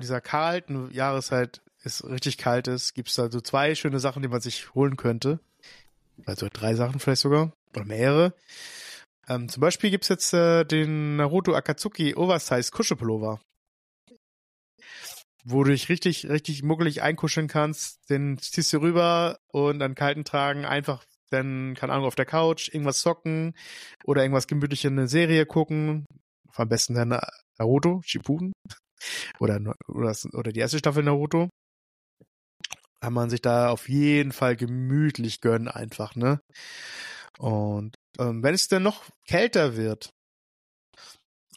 dieser 0.00 0.20
kalten 0.20 0.90
Jahreszeit 0.90 1.62
es 1.84 2.02
richtig 2.04 2.38
kalt 2.38 2.66
ist, 2.66 2.94
gibt 2.94 3.08
es 3.08 3.14
da 3.14 3.30
so 3.30 3.40
zwei 3.40 3.74
schöne 3.74 4.00
Sachen, 4.00 4.22
die 4.22 4.28
man 4.28 4.40
sich 4.40 4.74
holen 4.74 4.96
könnte. 4.96 5.38
Also 6.26 6.48
drei 6.52 6.74
Sachen 6.74 6.98
vielleicht 6.98 7.22
sogar. 7.22 7.52
Oder 7.74 7.84
mehrere. 7.84 8.34
Ähm, 9.28 9.48
zum 9.48 9.61
Beispiel 9.61 9.90
gibt's 9.90 10.08
jetzt 10.08 10.32
äh, 10.32 10.64
den 10.64 11.16
Naruto 11.16 11.54
Akatsuki 11.54 12.16
Oversize 12.16 12.72
Kuschelpullover 12.72 13.40
wo 15.50 15.64
du 15.64 15.70
dich 15.70 15.88
richtig, 15.88 16.28
richtig 16.28 16.62
muggelig 16.62 17.02
einkuscheln 17.02 17.48
kannst. 17.48 18.11
Den 18.11 18.38
ziehst 18.38 18.72
du 18.72 18.78
rüber 18.78 19.38
und 19.48 19.82
an 19.82 19.94
kalten 19.94 20.24
Tagen 20.24 20.64
einfach 20.64 21.04
dann, 21.30 21.74
keine 21.74 21.92
Ahnung, 21.92 22.06
auf 22.06 22.14
der 22.14 22.26
Couch 22.26 22.68
irgendwas 22.68 23.00
zocken 23.00 23.54
oder 24.04 24.22
irgendwas 24.22 24.46
gemütlich 24.46 24.84
in 24.84 24.98
eine 24.98 25.08
Serie 25.08 25.46
gucken. 25.46 26.04
Am 26.54 26.68
besten 26.68 26.94
dann 26.94 27.18
Naruto, 27.58 28.00
Shippuden 28.04 28.52
oder, 29.40 29.61
oder, 29.88 30.16
oder 30.32 30.52
die 30.52 30.61
erste 30.61 30.78
Staffel 30.78 31.02
Naruto. 31.02 31.48
Kann 33.00 33.12
man 33.12 33.30
sich 33.30 33.40
da 33.40 33.70
auf 33.70 33.88
jeden 33.88 34.32
Fall 34.32 34.56
gemütlich 34.56 35.40
gönnen 35.40 35.68
einfach, 35.68 36.16
ne? 36.16 36.40
Und 37.38 37.94
ähm, 38.18 38.42
wenn 38.42 38.54
es 38.54 38.66
dann 38.66 38.82
noch 38.82 39.04
kälter 39.28 39.76
wird, 39.76 40.11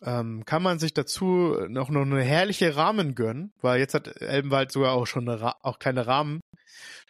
ähm, 0.04 0.44
kann 0.46 0.64
man 0.64 0.80
sich 0.80 0.94
dazu 0.94 1.58
noch, 1.68 1.90
noch 1.90 2.02
eine 2.02 2.24
herrliche 2.24 2.76
Rahmen 2.76 3.16
gönnen, 3.16 3.54
weil 3.62 3.80
jetzt 3.80 3.94
hat 3.94 4.22
Elbenwald 4.22 4.72
sogar 4.72 4.94
auch 4.94 5.08
schon 5.08 5.28
eine 5.30 5.56
auch 5.64 5.80
kleine 5.80 6.08
Rahmen. 6.08 6.42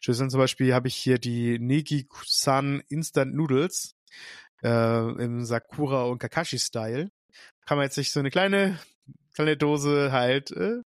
Schön 0.01 0.30
zum 0.30 0.39
Beispiel 0.39 0.73
habe 0.73 0.88
ich 0.88 0.95
hier 0.95 1.19
die 1.19 1.60
Negi-san 1.60 2.82
Instant 2.89 3.36
Noodles 3.36 3.93
äh, 4.63 5.23
im 5.23 5.45
Sakura 5.45 6.04
und 6.06 6.19
Kakashi-Style. 6.19 7.10
Kann 7.65 7.77
man 7.77 7.86
jetzt 7.86 7.95
sich 7.95 8.12
so 8.12 8.19
eine 8.19 8.32
kleine 8.32 8.80
kleine 9.34 9.58
Dose 9.58 10.12
halt 10.12 10.51
äh, 10.51 10.82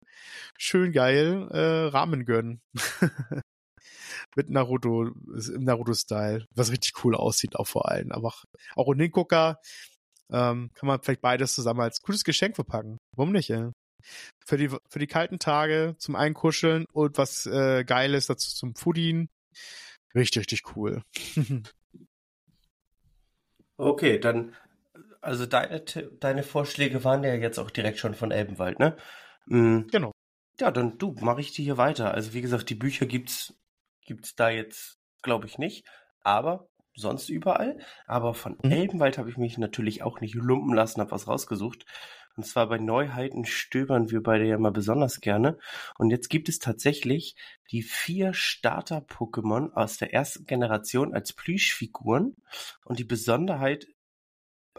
schön 0.58 0.92
geil 0.92 1.48
äh, 1.50 1.88
Rahmen 1.88 2.24
gönnen. 2.24 2.60
mit 4.36 4.50
Naruto, 4.50 5.06
im 5.06 5.64
Naruto-Style, 5.64 6.46
was 6.54 6.70
richtig 6.70 7.04
cool 7.04 7.14
aussieht, 7.14 7.56
auch 7.56 7.66
vor 7.66 7.90
allem. 7.90 8.12
Aber 8.12 8.32
auch 8.76 8.92
ein 8.92 9.00
Hingucker, 9.00 9.58
ähm, 10.32 10.70
kann 10.74 10.86
man 10.86 11.00
vielleicht 11.02 11.20
beides 11.20 11.54
zusammen 11.54 11.80
als 11.80 12.00
cooles 12.00 12.24
Geschenk 12.24 12.56
verpacken. 12.56 12.98
Warum 13.16 13.32
nicht, 13.32 13.50
ey? 13.50 13.70
Für 14.44 14.56
die, 14.56 14.68
für 14.68 14.98
die 14.98 15.06
kalten 15.06 15.38
Tage 15.38 15.94
zum 15.98 16.16
Einkuscheln 16.16 16.86
und 16.92 17.18
was 17.18 17.46
äh, 17.46 17.84
Geiles 17.84 18.26
dazu 18.26 18.50
zum 18.50 18.74
Foodien. 18.74 19.28
Richtig, 20.14 20.40
richtig 20.40 20.76
cool. 20.76 21.02
okay, 23.76 24.18
dann, 24.18 24.54
also 25.20 25.46
deine, 25.46 25.80
deine 26.18 26.42
Vorschläge 26.42 27.04
waren 27.04 27.22
ja 27.22 27.34
jetzt 27.34 27.58
auch 27.58 27.70
direkt 27.70 27.98
schon 27.98 28.14
von 28.14 28.32
Elbenwald, 28.32 28.78
ne? 28.78 28.96
Mhm. 29.46 29.86
Genau. 29.88 30.12
Ja, 30.60 30.70
dann 30.70 30.98
du, 30.98 31.14
mache 31.20 31.40
ich 31.40 31.52
dir 31.52 31.64
hier 31.64 31.78
weiter. 31.78 32.12
Also 32.12 32.34
wie 32.34 32.42
gesagt, 32.42 32.68
die 32.70 32.74
Bücher 32.74 33.06
gibt's 33.06 33.54
gibt's 34.04 34.34
da 34.34 34.50
jetzt, 34.50 34.98
glaube 35.22 35.46
ich, 35.46 35.58
nicht. 35.58 35.86
Aber 36.20 36.68
sonst 36.94 37.28
überall. 37.28 37.78
Aber 38.06 38.34
von 38.34 38.58
mhm. 38.62 38.70
Elbenwald 38.70 39.18
habe 39.18 39.30
ich 39.30 39.36
mich 39.36 39.58
natürlich 39.58 40.02
auch 40.02 40.20
nicht 40.20 40.34
lumpen 40.34 40.74
lassen, 40.74 41.00
habe 41.00 41.10
was 41.10 41.28
rausgesucht. 41.28 41.84
Und 42.36 42.46
zwar 42.46 42.68
bei 42.68 42.78
Neuheiten 42.78 43.44
stöbern 43.44 44.10
wir 44.10 44.22
beide 44.22 44.46
ja 44.46 44.58
mal 44.58 44.72
besonders 44.72 45.20
gerne. 45.20 45.58
Und 45.98 46.10
jetzt 46.10 46.30
gibt 46.30 46.48
es 46.48 46.58
tatsächlich 46.58 47.36
die 47.70 47.82
vier 47.82 48.32
Starter-Pokémon 48.32 49.72
aus 49.74 49.98
der 49.98 50.14
ersten 50.14 50.46
Generation 50.46 51.14
als 51.14 51.32
Plüschfiguren. 51.34 52.36
Und 52.84 52.98
die 52.98 53.04
Besonderheit, 53.04 53.86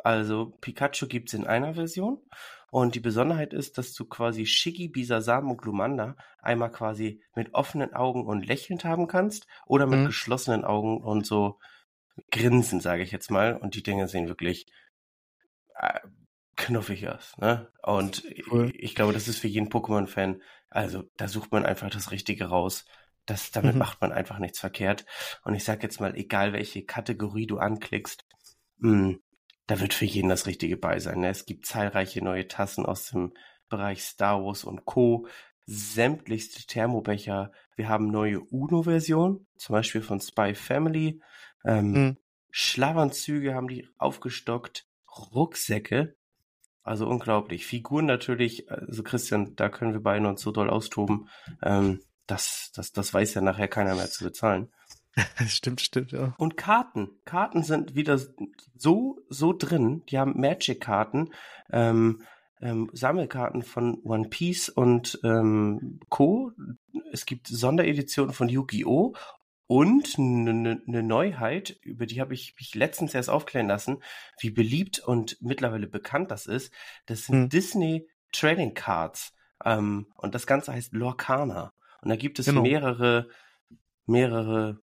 also 0.03 0.57
Pikachu 0.61 1.07
gibt's 1.07 1.33
in 1.33 1.45
einer 1.45 1.75
Version. 1.75 2.21
Und 2.71 2.95
die 2.95 2.99
Besonderheit 2.99 3.53
ist, 3.53 3.77
dass 3.77 3.93
du 3.93 4.05
quasi 4.05 4.47
Shiggy, 4.47 4.87
Bisasam 4.87 5.51
und 5.51 5.61
Glumanda 5.61 6.15
einmal 6.41 6.71
quasi 6.71 7.21
mit 7.35 7.53
offenen 7.53 7.93
Augen 7.93 8.25
und 8.25 8.47
lächelnd 8.47 8.83
haben 8.83 9.05
kannst 9.05 9.45
oder 9.67 9.85
mit 9.85 9.99
mhm. 9.99 10.05
geschlossenen 10.07 10.65
Augen 10.65 10.97
und 10.97 11.27
so 11.27 11.59
grinsen, 12.31 12.79
sage 12.79 13.03
ich 13.03 13.11
jetzt 13.11 13.31
mal. 13.31 13.55
Und 13.57 13.75
die 13.75 13.83
Dinge 13.83 14.07
sehen 14.07 14.27
wirklich 14.27 14.65
äh, 15.75 15.99
knuffig 16.55 17.07
aus. 17.09 17.37
Ne? 17.37 17.71
Und 17.81 18.23
cool. 18.51 18.71
ich, 18.73 18.83
ich 18.83 18.95
glaube, 18.95 19.13
das 19.13 19.27
ist 19.27 19.39
für 19.39 19.47
jeden 19.47 19.69
Pokémon-Fan, 19.69 20.41
also 20.69 21.03
da 21.17 21.27
sucht 21.27 21.51
man 21.51 21.65
einfach 21.65 21.89
das 21.89 22.11
Richtige 22.11 22.45
raus. 22.45 22.85
Das, 23.25 23.51
damit 23.51 23.73
mhm. 23.73 23.79
macht 23.79 24.01
man 24.01 24.11
einfach 24.11 24.39
nichts 24.39 24.59
verkehrt. 24.59 25.05
Und 25.43 25.55
ich 25.55 25.63
sag 25.63 25.81
jetzt 25.81 26.01
mal, 26.01 26.15
egal 26.15 26.51
welche 26.51 26.83
Kategorie 26.83 27.47
du 27.47 27.57
anklickst, 27.57 28.25
mh, 28.79 28.91
hm, 28.91 29.19
da 29.67 29.79
wird 29.79 29.93
für 29.93 30.05
jeden 30.05 30.29
das 30.29 30.45
Richtige 30.45 30.77
bei 30.77 30.99
sein. 30.99 31.21
Ne? 31.21 31.29
Es 31.29 31.45
gibt 31.45 31.65
zahlreiche 31.65 32.21
neue 32.21 32.47
Tassen 32.47 32.85
aus 32.85 33.11
dem 33.11 33.33
Bereich 33.69 34.03
Star 34.03 34.43
Wars 34.43 34.65
und 34.65 34.85
Co. 34.85 35.27
Sämtlichste 35.65 36.65
Thermobecher. 36.67 37.51
Wir 37.77 37.87
haben 37.87 38.11
neue 38.11 38.41
UNO-Versionen, 38.41 39.47
zum 39.55 39.73
Beispiel 39.73 40.01
von 40.01 40.19
Spy 40.19 40.53
Family. 40.53 41.21
Ähm, 41.63 41.91
mhm. 41.91 42.17
Schlafanzüge 42.51 43.55
haben 43.55 43.67
die 43.67 43.87
aufgestockt, 43.97 44.85
Rucksäcke, 45.33 46.15
also 46.83 47.07
unglaublich. 47.07 47.65
Figuren 47.65 48.05
natürlich, 48.05 48.69
also 48.69 49.03
Christian, 49.03 49.55
da 49.55 49.69
können 49.69 49.93
wir 49.93 50.01
beide 50.01 50.27
uns 50.27 50.41
so 50.41 50.51
doll 50.51 50.69
austoben. 50.69 51.29
Ähm, 51.61 52.01
das, 52.27 52.71
das, 52.75 52.91
das 52.91 53.13
weiß 53.13 53.33
ja 53.33 53.41
nachher 53.41 53.67
keiner 53.67 53.95
mehr 53.95 54.09
zu 54.09 54.23
bezahlen. 54.23 54.71
stimmt, 55.47 55.81
stimmt, 55.81 56.11
ja. 56.11 56.33
Und 56.37 56.57
Karten. 56.57 57.09
Karten 57.25 57.63
sind 57.63 57.95
wieder 57.95 58.19
so, 58.75 59.19
so 59.29 59.53
drin. 59.53 60.03
Die 60.09 60.17
haben 60.17 60.39
Magic-Karten, 60.39 61.29
ähm, 61.71 62.23
ähm, 62.61 62.89
Sammelkarten 62.93 63.61
von 63.61 63.99
One 64.03 64.29
Piece 64.29 64.69
und 64.69 65.19
ähm, 65.23 65.99
Co. 66.09 66.51
Es 67.11 67.25
gibt 67.25 67.47
Sondereditionen 67.47 68.33
von 68.33 68.49
Yu-Gi-Oh! 68.49 69.15
Und 69.73 70.19
eine 70.19 70.53
ne, 70.53 70.81
ne 70.85 71.01
Neuheit, 71.01 71.79
über 71.81 72.05
die 72.05 72.21
habe 72.21 72.35
ich 72.35 72.53
mich 72.59 72.75
letztens 72.75 73.15
erst 73.15 73.31
aufklären 73.31 73.67
lassen, 73.67 74.03
wie 74.39 74.51
beliebt 74.51 74.99
und 74.99 75.35
mittlerweile 75.41 75.87
bekannt 75.87 76.29
das 76.29 76.45
ist. 76.45 76.71
Das 77.07 77.25
sind 77.25 77.35
hm. 77.35 77.49
Disney 77.49 78.07
Trading 78.31 78.75
Cards. 78.75 79.33
Ähm, 79.65 80.13
und 80.17 80.35
das 80.35 80.45
Ganze 80.45 80.73
heißt 80.73 80.93
Lorcana. 80.93 81.73
Und 82.03 82.09
da 82.09 82.15
gibt 82.15 82.37
es 82.37 82.45
genau. 82.45 82.61
mehrere, 82.61 83.29
mehrere 84.05 84.79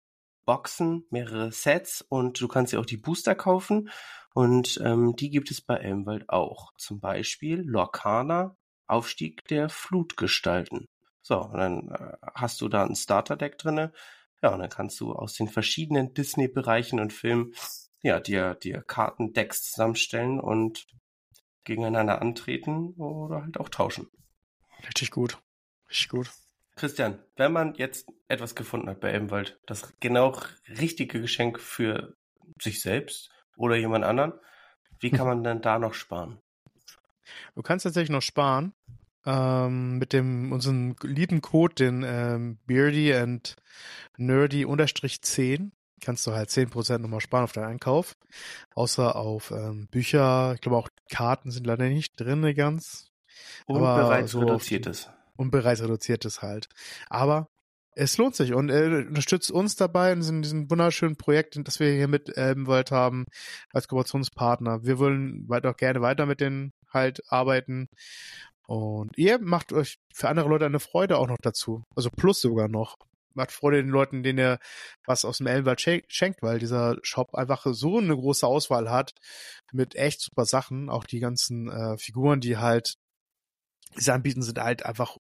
Boxen, 0.46 1.08
mehrere 1.10 1.52
Sets 1.52 2.06
und 2.08 2.40
du 2.40 2.48
kannst 2.48 2.72
dir 2.72 2.80
auch 2.80 2.86
die 2.86 2.98
Booster 2.98 3.34
kaufen. 3.34 3.90
Und 4.36 4.80
ähm, 4.86 5.16
die 5.16 5.32
gibt 5.32 5.50
es 5.50 5.62
bei 5.62 5.78
Elmwald 5.78 6.30
auch. 6.30 6.74
Zum 6.78 7.00
Beispiel 7.00 7.60
Lorcana, 7.66 8.56
Aufstieg 8.86 9.48
der 9.48 9.68
Flutgestalten. 9.68 10.86
So, 11.24 11.42
und 11.42 11.58
dann 11.58 11.90
äh, 11.90 12.18
hast 12.36 12.62
du 12.62 12.70
da 12.70 12.86
ein 12.86 12.96
Starter-Deck 12.96 13.58
drinne 13.58 13.92
ja, 14.46 14.54
und 14.54 14.60
dann 14.60 14.70
kannst 14.70 15.00
du 15.00 15.14
aus 15.14 15.34
den 15.34 15.48
verschiedenen 15.48 16.14
Disney-Bereichen 16.14 17.00
und 17.00 17.12
Filmen 17.12 17.56
ja, 18.04 18.20
dir, 18.20 18.54
dir 18.54 18.84
Kartendecks 18.84 19.64
zusammenstellen 19.72 20.40
und 20.40 20.86
gegeneinander 21.64 22.22
antreten 22.22 22.94
oder 22.94 23.42
halt 23.42 23.60
auch 23.60 23.70
tauschen. 23.70 24.08
Richtig 24.86 25.10
gut. 25.10 25.42
Richtig 25.90 26.10
gut. 26.10 26.30
Christian, 26.76 27.24
wenn 27.38 27.54
man 27.54 27.74
jetzt 27.74 28.08
etwas 28.28 28.54
gefunden 28.54 28.88
hat 28.88 29.00
bei 29.00 29.10
Elbenwald, 29.10 29.60
das 29.66 29.96
genau 30.00 30.38
richtige 30.68 31.22
Geschenk 31.22 31.60
für 31.60 32.16
sich 32.62 32.82
selbst 32.82 33.32
oder 33.58 33.76
jemand 33.76 34.06
anderen, 34.06 34.34
wie 35.00 35.10
kann 35.10 35.26
man 35.26 35.44
denn 35.44 35.64
da 35.64 35.80
noch 35.80 35.96
sparen? 35.96 36.40
Du 37.56 37.64
kannst 37.64 37.86
tatsächlich 37.86 38.12
noch 38.12 38.22
sparen 38.22 38.76
ähm, 39.26 39.98
mit 39.98 40.14
dem 40.14 40.52
unseren 40.52 40.96
lieben 41.04 41.42
Code, 41.42 41.76
den 41.76 42.04
ähm, 42.06 42.60
Beardy 42.66 43.14
and 43.14 43.56
Nerdy 44.18 44.66
unterstrich 44.66 45.22
10, 45.22 45.72
kannst 46.02 46.26
du 46.28 46.34
halt 46.34 46.50
10% 46.50 47.00
nochmal 47.00 47.22
sparen 47.22 47.44
auf 47.44 47.52
deinen 47.52 47.66
Einkauf. 47.66 48.16
Außer 48.76 49.16
auf 49.16 49.52
ähm, 49.52 49.88
Bücher, 49.90 50.54
ich 50.56 50.62
glaube 50.62 50.78
auch 50.78 50.90
Karten 51.10 51.52
sind 51.52 51.66
leider 51.66 51.88
nicht 51.90 52.20
drin 52.20 52.54
ganz. 52.56 53.12
Und 53.66 53.80
bereits 53.80 54.32
so 54.32 54.40
reduziertes. 54.40 55.10
Und 55.36 55.52
bereits 55.52 55.82
reduziertes 55.82 56.42
halt. 56.42 56.70
Aber 57.10 57.50
es 57.96 58.18
lohnt 58.18 58.36
sich 58.36 58.54
und 58.54 58.70
äh, 58.70 59.06
unterstützt 59.08 59.52
uns 59.52 59.76
dabei 59.76 60.12
in 60.12 60.20
diesem, 60.20 60.42
diesem 60.42 60.70
wunderschönen 60.70 61.16
Projekt, 61.16 61.58
das 61.66 61.80
wir 61.80 61.92
hier 61.92 62.08
mit 62.08 62.38
Elbenwald 62.38 62.92
haben 62.92 63.26
als 63.72 63.88
Kooperationspartner. 63.88 64.84
Wir 64.84 65.00
wollen 65.00 65.48
weiter 65.48 65.72
auch 65.72 65.78
gerne 65.78 66.02
weiter 66.02 66.26
mit 66.26 66.42
denen 66.42 66.74
halt 66.94 67.22
arbeiten 67.32 67.90
und 68.68 69.18
ihr 69.18 69.40
macht 69.40 69.74
euch 69.74 69.98
für 70.14 70.30
andere 70.30 70.50
Leute 70.50 70.66
eine 70.66 70.80
Freude 70.80 71.18
auch 71.18 71.28
noch 71.28 71.38
dazu. 71.42 71.84
Also 71.96 72.10
plus 72.10 72.42
sogar 72.42 72.68
noch. 72.68 72.98
Macht 73.34 73.52
Freude 73.52 73.78
den 73.78 73.90
Leuten, 73.90 74.24
denen 74.24 74.40
ihr 74.40 74.60
was 75.06 75.26
aus 75.26 75.40
dem 75.40 75.48
Elbenwald 75.48 75.82
schenkt, 75.82 76.42
weil 76.42 76.58
dieser 76.58 76.96
Shop 77.02 77.36
einfach 77.36 77.66
so 77.70 77.98
eine 77.98 78.16
große 78.16 78.48
Auswahl 78.48 78.90
hat 78.90 79.12
mit 79.74 79.96
echt 79.96 80.22
super 80.22 80.46
Sachen. 80.46 80.90
Auch 80.90 81.04
die 81.04 81.20
ganzen 81.20 81.70
äh, 81.70 81.98
Figuren, 81.98 82.40
die 82.40 82.58
halt 82.58 82.96
sie 83.98 84.14
anbieten, 84.14 84.42
sind 84.42 84.60
halt 84.60 84.86
einfach 84.86 85.18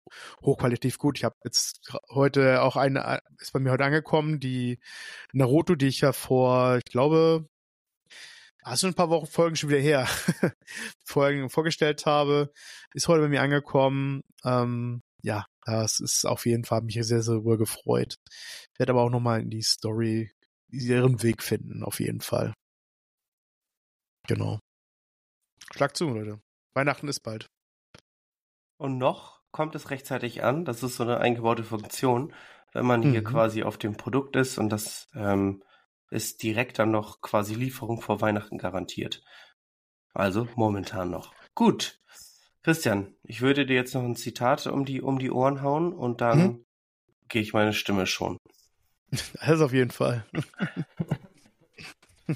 hochqualitativ 0.41 0.97
gut. 0.97 1.17
Ich 1.17 1.23
habe 1.23 1.35
jetzt 1.43 1.81
heute 2.09 2.61
auch 2.61 2.75
eine, 2.75 2.99
äh, 2.99 3.19
ist 3.39 3.53
bei 3.53 3.59
mir 3.59 3.71
heute 3.71 3.85
angekommen, 3.85 4.39
die 4.39 4.79
Naruto, 5.33 5.75
die 5.75 5.87
ich 5.87 6.01
ja 6.01 6.11
vor, 6.11 6.77
ich 6.77 6.85
glaube, 6.85 7.47
also 8.61 8.87
ein 8.87 8.93
paar 8.93 9.09
Wochen 9.09 9.27
Folgen 9.27 9.55
schon 9.55 9.69
wieder 9.69 9.79
her, 9.79 10.07
Folgen 11.05 11.49
vorgestellt 11.49 12.05
habe, 12.05 12.51
ist 12.93 13.07
heute 13.07 13.23
bei 13.23 13.29
mir 13.29 13.41
angekommen. 13.41 14.21
Ähm, 14.43 15.01
ja, 15.21 15.45
das 15.65 15.99
ist 15.99 16.25
auf 16.25 16.45
jeden 16.45 16.65
Fall 16.65 16.81
mich 16.81 16.97
sehr, 17.01 17.21
sehr 17.21 17.43
wohl 17.43 17.57
gefreut. 17.57 18.15
Werde 18.77 18.93
aber 18.93 19.03
auch 19.03 19.09
nochmal 19.09 19.41
in 19.41 19.49
die 19.49 19.61
Story 19.61 20.31
ihren 20.69 21.23
Weg 21.23 21.43
finden, 21.43 21.83
auf 21.83 21.99
jeden 21.99 22.21
Fall. 22.21 22.53
Genau. 24.27 24.59
Schlag 25.73 25.95
zu, 25.95 26.09
Leute. 26.09 26.39
Weihnachten 26.73 27.07
ist 27.07 27.21
bald. 27.21 27.49
Und 28.77 28.97
noch 28.97 29.41
kommt 29.51 29.75
es 29.75 29.89
rechtzeitig 29.89 30.43
an. 30.43 30.65
Das 30.65 30.83
ist 30.83 30.97
so 30.97 31.03
eine 31.03 31.17
eingebaute 31.17 31.63
Funktion, 31.63 32.33
wenn 32.71 32.85
man 32.85 33.01
hier 33.01 33.21
mhm. 33.21 33.25
quasi 33.25 33.63
auf 33.63 33.77
dem 33.77 33.97
Produkt 33.97 34.35
ist 34.35 34.57
und 34.57 34.69
das 34.69 35.07
ähm, 35.15 35.63
ist 36.09 36.43
direkt 36.43 36.79
dann 36.79 36.91
noch 36.91 37.21
quasi 37.21 37.53
Lieferung 37.55 38.01
vor 38.01 38.21
Weihnachten 38.21 38.57
garantiert. 38.57 39.21
Also 40.13 40.47
momentan 40.55 41.09
noch. 41.09 41.33
Gut. 41.55 41.99
Christian, 42.63 43.15
ich 43.23 43.41
würde 43.41 43.65
dir 43.65 43.75
jetzt 43.75 43.93
noch 43.93 44.03
ein 44.03 44.15
Zitat 44.15 44.67
um 44.67 44.85
die, 44.85 45.01
um 45.01 45.19
die 45.19 45.31
Ohren 45.31 45.61
hauen 45.61 45.93
und 45.93 46.21
dann 46.21 46.39
hm? 46.39 46.65
gehe 47.27 47.41
ich 47.41 47.53
meine 47.53 47.73
Stimme 47.73 48.05
schon. 48.05 48.37
Das 49.41 49.61
auf 49.61 49.73
jeden 49.73 49.89
Fall. 49.89 50.23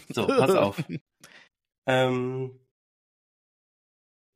so, 0.10 0.26
pass 0.26 0.56
auf. 0.56 0.84
Ähm, 1.86 2.66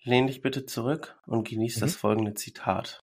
lehn 0.04 0.28
dich 0.28 0.42
bitte 0.42 0.66
zurück 0.66 1.18
und 1.26 1.48
genieß 1.48 1.78
mhm. 1.78 1.80
das 1.80 1.96
folgende 1.96 2.34
Zitat. 2.34 3.00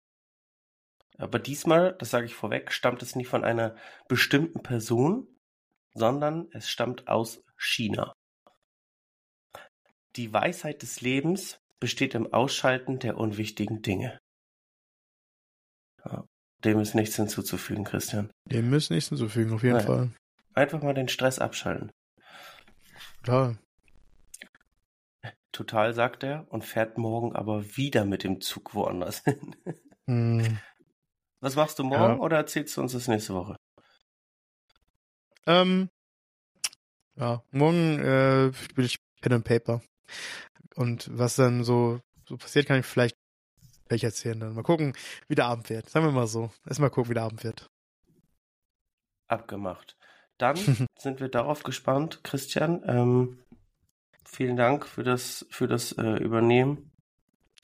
Aber 1.20 1.38
diesmal, 1.38 1.96
das 2.00 2.10
sage 2.10 2.26
ich 2.26 2.34
vorweg, 2.34 2.72
stammt 2.72 3.04
es 3.04 3.16
nicht 3.16 3.28
von 3.28 3.44
einer 3.44 3.76
bestimmten 4.08 4.64
Person, 4.64 5.28
sondern 5.94 6.48
es 6.52 6.70
stammt 6.70 7.08
aus 7.08 7.44
China. 7.58 8.14
Die 10.16 10.34
Weisheit 10.34 10.82
des 10.82 11.02
Lebens 11.02 11.60
besteht 11.80 12.16
im 12.16 12.32
Ausschalten 12.34 13.00
der 13.00 13.18
unwichtigen 13.18 13.82
Dinge. 13.82 14.20
Dem 16.64 16.80
ist 16.80 16.94
nichts 16.94 17.16
hinzuzufügen, 17.16 17.86
Christian. 17.86 18.32
Dem 18.46 18.72
ist 18.74 18.92
nichts 18.92 19.10
hinzufügen, 19.10 19.54
auf 19.54 19.64
jeden 19.64 19.78
Nein. 19.78 19.86
Fall. 19.86 20.12
Einfach 20.54 20.82
mal 20.84 20.94
den 20.94 21.08
Stress 21.08 21.40
abschalten. 21.40 21.92
Klar. 23.24 23.58
Total, 25.52 25.94
sagt 25.94 26.24
er 26.24 26.46
und 26.52 26.64
fährt 26.64 26.98
morgen 26.98 27.36
aber 27.36 27.76
wieder 27.78 28.06
mit 28.06 28.24
dem 28.24 28.42
Zug 28.42 28.74
woanders 28.74 29.24
hin. 29.24 29.56
Hm. 30.08 30.60
Was 31.42 31.56
machst 31.56 31.80
du 31.80 31.84
morgen 31.84 32.18
Ja. 32.18 32.20
oder 32.20 32.38
erzählst 32.38 32.78
du 32.78 32.82
uns 32.82 32.94
das 32.94 33.08
nächste 33.08 33.34
Woche? 33.34 33.56
Ähm, 35.48 35.90
ja, 37.16 37.44
morgen 37.52 38.00
äh, 38.00 38.54
spiele 38.54 38.88
ich 38.88 39.00
Pen 39.22 39.34
and 39.34 39.46
Paper. 39.46 39.82
Und 40.76 41.10
was 41.18 41.36
dann 41.36 41.64
so, 41.64 42.00
so 42.28 42.38
passiert, 42.38 42.68
kann 42.68 42.80
ich 42.80 42.86
vielleicht 42.86 43.18
gleich 43.88 44.04
erzählen 44.04 44.40
dann. 44.40 44.56
Mal 44.56 44.64
gucken, 44.64 44.94
wie 45.28 45.36
der 45.36 45.46
Abend 45.46 45.70
wird. 45.70 45.90
Sagen 45.90 46.06
wir 46.06 46.12
mal 46.12 46.28
so. 46.28 46.52
Erstmal 46.66 46.90
gucken, 46.90 47.10
wie 47.10 47.16
der 47.16 47.24
Abend 47.24 47.44
wird. 47.44 47.70
Abgemacht. 49.28 49.98
Dann 50.38 50.58
sind 50.98 51.20
wir 51.20 51.30
darauf 51.30 51.64
gespannt, 51.64 52.22
Christian. 52.24 52.84
Ähm, 52.86 53.40
vielen 54.26 54.56
Dank 54.56 54.88
für 54.88 55.04
das, 55.04 55.46
für 55.50 55.68
das 55.68 55.92
äh, 55.94 56.24
Übernehmen. 56.24 56.91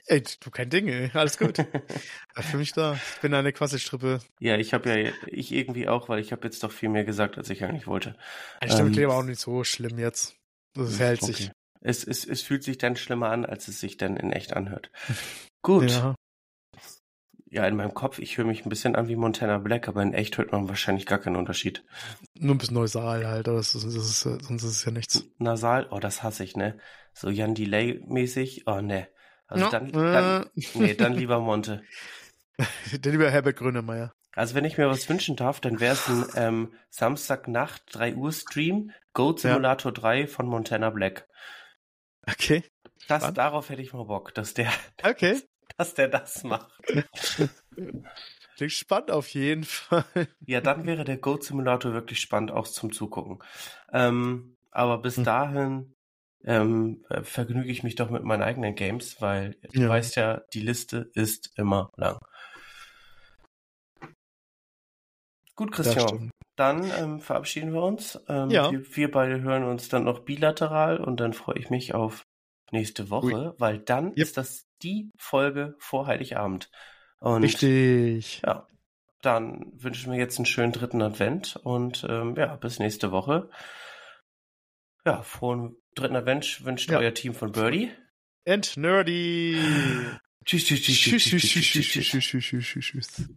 Ey, 0.10 0.24
du 0.39 0.49
kein 0.51 0.70
Ding, 0.70 0.88
ey. 0.88 1.12
Alles 1.14 1.38
gut. 1.38 1.58
Für 2.36 2.58
mich 2.58 2.72
da. 2.72 2.93
Ich 2.93 3.22
bin 3.22 3.34
eine 3.34 3.51
Quasselstrippe. 3.51 4.20
Ja, 4.39 4.58
ich 4.58 4.74
habe 4.74 4.89
ja, 4.89 5.12
ich 5.28 5.51
irgendwie 5.51 5.88
auch, 5.89 6.08
weil 6.08 6.20
ich 6.20 6.32
habe 6.32 6.45
jetzt 6.47 6.64
doch 6.64 6.72
viel 6.72 6.89
mehr 6.89 7.03
gesagt, 7.03 7.38
als 7.38 7.49
ich 7.49 7.64
eigentlich 7.64 7.88
wollte. 7.88 8.16
Die 8.64 8.70
Stimme 8.70 8.95
Ähm, 8.95 9.05
aber 9.05 9.18
auch 9.18 9.24
nicht 9.24 9.39
so 9.41 9.64
schlimm 9.64 9.99
jetzt. 9.99 10.36
Das 10.76 10.99
hält 10.99 11.22
sich. 11.22 11.47
Okay. 11.47 11.51
Es, 11.82 12.03
es, 12.03 12.26
es 12.26 12.41
fühlt 12.41 12.64
sich 12.64 12.78
dann 12.78 12.95
schlimmer 12.95 13.30
an, 13.30 13.45
als 13.45 13.68
es 13.68 13.80
sich 13.80 13.97
dann 13.97 14.18
in 14.18 14.32
echt 14.32 14.53
anhört. 14.53 14.91
Gut. 15.62 15.91
Ja, 15.91 16.16
Ja. 17.49 17.68
in 17.68 17.76
meinem 17.76 17.93
Kopf, 17.93 18.20
ich 18.20 18.38
höre 18.38 18.45
mich 18.45 18.66
ein 18.66 18.70
bisschen 18.70 18.95
an 18.95 19.08
wie 19.08 19.16
Montana 19.16 19.58
Black, 19.58 19.88
aber 19.88 20.01
in 20.03 20.14
echt 20.14 20.38
hört 20.38 20.51
man 20.51 20.68
wahrscheinlich 20.70 21.05
gar 21.05 21.20
keinen 21.20 21.36
Unterschied. 21.36 21.84
Nur 22.39 22.55
ein 22.55 22.58
bisschen 22.58 22.76
Neusal 22.76 23.28
halt, 23.28 23.47
aber 23.47 23.58
das 23.58 23.76
ist, 23.76 23.86
das 23.86 23.95
ist, 23.95 24.22
sonst 24.22 24.64
ist 24.64 24.72
es 24.72 24.86
ja 24.86 24.91
nichts. 24.91 25.24
Nasal, 25.38 25.88
oh, 25.91 25.99
das 25.99 26.24
hasse 26.24 26.43
ich, 26.43 26.55
ne? 26.55 26.78
So 27.14 27.30
Jan 27.30 27.55
Delay-mäßig, 27.55 28.64
oh, 28.68 28.82
ne. 28.82 29.08
Also 29.48 29.66
Ja, 29.66 29.72
dann, 29.72 29.91
dann, 29.91 30.41
äh. 30.56 30.80
nee, 30.80 30.93
dann 30.93 31.14
lieber 31.18 31.39
Monte. 31.39 31.84
Der 32.91 33.12
lieber 33.12 33.30
Herbert 33.30 33.58
Grönemeyer. 33.58 34.12
Also 34.36 34.56
wenn 34.56 34.66
ich 34.66 34.78
mir 34.78 34.88
was 34.88 35.10
wünschen 35.10 35.36
darf, 35.36 35.60
dann 35.60 35.80
wäre 35.80 35.93
es 35.93 36.08
ein 36.08 36.26
ähm, 36.36 36.74
Samstagnacht 36.89 37.84
3 37.91 38.16
Uhr 38.16 38.32
Stream, 38.32 38.91
Goat 39.14 39.41
Ja. 39.41 39.54
Simulator 39.54 39.91
3 39.91 40.28
von 40.28 40.48
Montana 40.48 40.89
Black. 40.91 41.28
Okay. 42.30 42.64
Das, 43.08 43.34
darauf 43.34 43.70
hätte 43.70 43.82
ich 43.82 43.93
mal 43.93 44.04
Bock, 44.04 44.34
dass 44.34 44.54
der, 44.54 44.72
Okay. 45.04 45.41
dass 45.78 45.93
der 45.93 46.08
das 46.10 46.43
macht. 46.43 46.72
Klingt 48.58 48.74
spannend 48.74 49.12
auf 49.12 49.28
jeden 49.30 49.64
Fall. 49.64 50.04
Ja, 50.45 50.62
dann 50.62 50.86
wäre 50.86 51.04
der 51.04 51.18
Goat 51.18 51.43
Simulator 51.43 51.93
wirklich 51.93 52.20
spannend 52.20 52.52
auch 52.52 52.68
zum 52.68 52.91
Zugucken. 52.91 53.39
Ähm, 53.91 54.56
aber 54.72 55.00
bis 55.00 55.18
Hm. 55.18 55.26
dahin 55.26 55.93
ähm, 56.48 57.06
äh, 57.10 57.24
vergnüge 57.24 57.70
ich 57.70 57.84
mich 57.84 57.95
doch 57.95 58.10
mit 58.10 58.24
meinen 58.24 58.41
eigenen 58.41 58.74
Games, 58.74 59.22
weil 59.22 59.58
du 59.74 59.82
Ja. 59.82 59.89
weißt 59.89 60.16
ja, 60.16 60.41
die 60.54 60.62
Liste 60.62 61.12
ist 61.14 61.52
immer 61.58 61.91
lang. 61.98 62.18
Gut, 65.56 65.72
Christian, 65.72 66.30
dann 66.56 66.89
ähm, 66.91 67.20
verabschieden 67.20 67.74
wir 67.74 67.82
uns. 67.84 68.20
Ähm, 68.30 68.50
Ja. 68.52 68.72
wir, 68.72 68.95
wir 68.95 69.12
beide 69.12 69.41
hören 69.41 69.64
uns 69.64 69.89
dann 69.89 70.06
noch 70.06 70.20
bilateral 70.20 71.00
und 71.00 71.20
dann 71.20 71.34
freue 71.34 71.58
ich 71.58 71.70
mich 71.70 71.93
auf 71.93 72.24
nächste 72.72 73.10
Woche, 73.10 73.56
weil 73.58 73.80
dann 73.80 74.10
Yep. 74.10 74.18
ist 74.18 74.38
das 74.38 74.66
die 74.82 75.10
Folge 75.18 75.76
vor 75.80 76.08
Heiligabend. 76.08 76.70
Und 77.20 77.43
Richtig. 77.43 78.41
ja, 78.45 78.68
dann 79.22 79.72
wünschen 79.74 80.12
wir 80.12 80.20
jetzt 80.20 80.38
einen 80.38 80.45
schönen 80.45 80.72
dritten 80.72 81.02
Advent 81.02 81.60
und 81.64 82.06
ähm, 82.08 82.36
ja, 82.38 82.56
bis 82.56 82.80
nächste 82.80 83.12
Woche. 83.12 83.50
Ja, 85.06 85.24
frohen 85.24 85.76
dritten 85.98 86.16
Advent 86.16 86.64
wünscht 86.66 86.89
Ja. 86.89 87.00
euer 87.00 87.14
Team 87.14 87.34
von 87.34 87.52
Birdie. 87.52 87.91
And 88.48 88.78
nerdy. 88.78 89.58
Tschüss, 90.45 90.66
tschüss, 90.66 90.82
tschüss, 90.82 90.98
Tschüss, 91.00 91.24
tschüss, 91.24 91.43
tschüss, 91.43 91.52
tschüss, 91.52 91.88
tschüss, 91.88 91.88
tschüss, 91.91 91.91
tschüss, 91.91 92.10
tschüss. 92.12 92.30
tschüss, 92.30 92.66
tschüss, 92.66 92.66
tschüss, 92.66 93.06
tschüss. 93.08 93.30